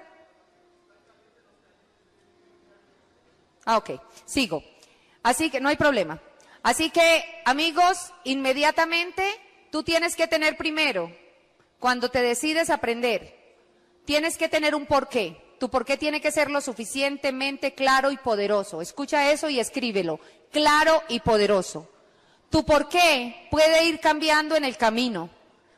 Ah, 3.64 3.78
ok, 3.78 4.00
sigo. 4.24 4.62
Así 5.22 5.50
que 5.50 5.60
no 5.60 5.68
hay 5.68 5.76
problema. 5.76 6.20
Así 6.62 6.90
que, 6.90 7.42
amigos, 7.44 8.12
inmediatamente 8.24 9.24
tú 9.70 9.82
tienes 9.82 10.14
que 10.16 10.28
tener 10.28 10.56
primero, 10.56 11.10
cuando 11.78 12.10
te 12.10 12.22
decides 12.22 12.70
aprender, 12.70 13.43
tienes 14.04 14.36
que 14.36 14.48
tener 14.48 14.74
un 14.74 14.86
porqué. 14.86 15.40
Tu 15.58 15.70
porqué 15.70 15.96
tiene 15.96 16.20
que 16.20 16.32
ser 16.32 16.50
lo 16.50 16.60
suficientemente 16.60 17.74
claro 17.74 18.10
y 18.10 18.16
poderoso. 18.16 18.82
Escucha 18.82 19.30
eso 19.30 19.48
y 19.48 19.60
escríbelo. 19.60 20.20
Claro 20.50 21.02
y 21.08 21.20
poderoso. 21.20 21.88
Tu 22.50 22.64
porqué 22.64 23.48
puede 23.50 23.84
ir 23.84 24.00
cambiando 24.00 24.56
en 24.56 24.64
el 24.64 24.76
camino. 24.76 25.30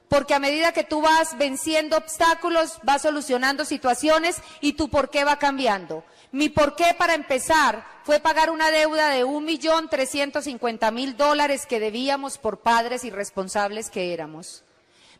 Porque 0.08 0.34
a 0.34 0.38
medida 0.38 0.72
que 0.72 0.84
tú 0.84 1.00
vas 1.00 1.36
venciendo 1.36 1.96
obstáculos, 1.96 2.78
vas 2.82 3.02
solucionando 3.02 3.64
situaciones 3.64 4.36
y 4.60 4.74
tu 4.74 4.88
porqué 4.88 5.24
va 5.24 5.38
cambiando. 5.38 6.04
Mi 6.30 6.48
porqué 6.48 6.94
para 6.96 7.14
empezar 7.14 7.84
fue 8.04 8.20
pagar 8.20 8.50
una 8.50 8.70
deuda 8.70 9.08
de 9.08 9.24
un 9.24 9.44
millón 9.44 9.88
trescientos 9.88 10.44
cincuenta 10.44 10.90
mil 10.90 11.16
dólares 11.16 11.66
que 11.66 11.80
debíamos 11.80 12.38
por 12.38 12.60
padres 12.60 13.04
irresponsables 13.04 13.90
que 13.90 14.12
éramos. 14.12 14.62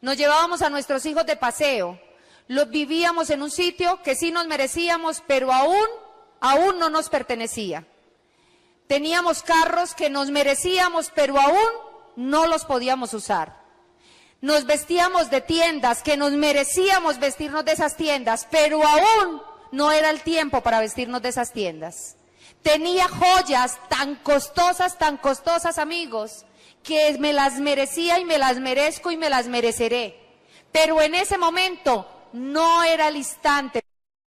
Nos 0.01 0.17
llevábamos 0.17 0.63
a 0.63 0.71
nuestros 0.71 1.05
hijos 1.07 1.27
de 1.27 1.37
paseo 1.37 1.99
los 2.49 2.71
vivíamos 2.71 3.31
en 3.31 3.43
un 3.43 3.51
sitio 3.51 4.03
que 4.03 4.15
sí 4.15 4.31
nos 4.31 4.47
merecíamos, 4.47 5.23
pero 5.27 5.53
aún, 5.53 5.87
aún 6.41 6.79
no 6.79 6.91
nos 6.91 7.09
pertenecía. 7.09 7.87
Teníamos 8.87 9.43
carros 9.43 9.95
que 9.95 10.11
nos 10.11 10.31
merecíamos, 10.31 11.11
pero 11.15 11.41
aún 11.41 11.69
no 12.15 12.47
los 12.47 12.65
podíamos 12.65 13.15
usar. 13.15 13.65
Nos 14.41 14.65
vestíamos 14.65 15.31
de 15.31 15.41
tiendas 15.41 16.03
que 16.03 16.17
nos 16.17 16.33
merecíamos 16.33 17.19
vestirnos 17.19 17.65
de 17.65 17.73
esas 17.73 17.97
tiendas, 17.97 18.47
pero 18.51 18.87
aún 18.87 19.43
no 19.73 19.91
era 19.91 20.11
el 20.11 20.21
tiempo 20.21 20.63
para 20.63 20.81
vestirnos 20.81 21.23
de 21.23 21.31
esas 21.31 21.53
tiendas. 21.53 22.17
Tenía 22.63 23.09
joyas 23.09 23.79
tan 23.89 24.17
costosas, 24.17 24.99
tan 24.99 25.17
costosas, 25.17 25.79
amigos, 25.79 26.45
que 26.83 27.17
me 27.19 27.33
las 27.33 27.59
merecía 27.59 28.19
y 28.19 28.25
me 28.25 28.39
las 28.39 28.59
merezco 28.59 29.11
y 29.11 29.17
me 29.17 29.31
las 29.31 29.49
mereceré. 29.49 30.17
Pero 30.71 31.01
en 31.01 31.15
ese 31.15 31.39
momento 31.39 32.07
no 32.33 32.83
era 32.83 33.09
el 33.09 33.17
instante 33.17 33.86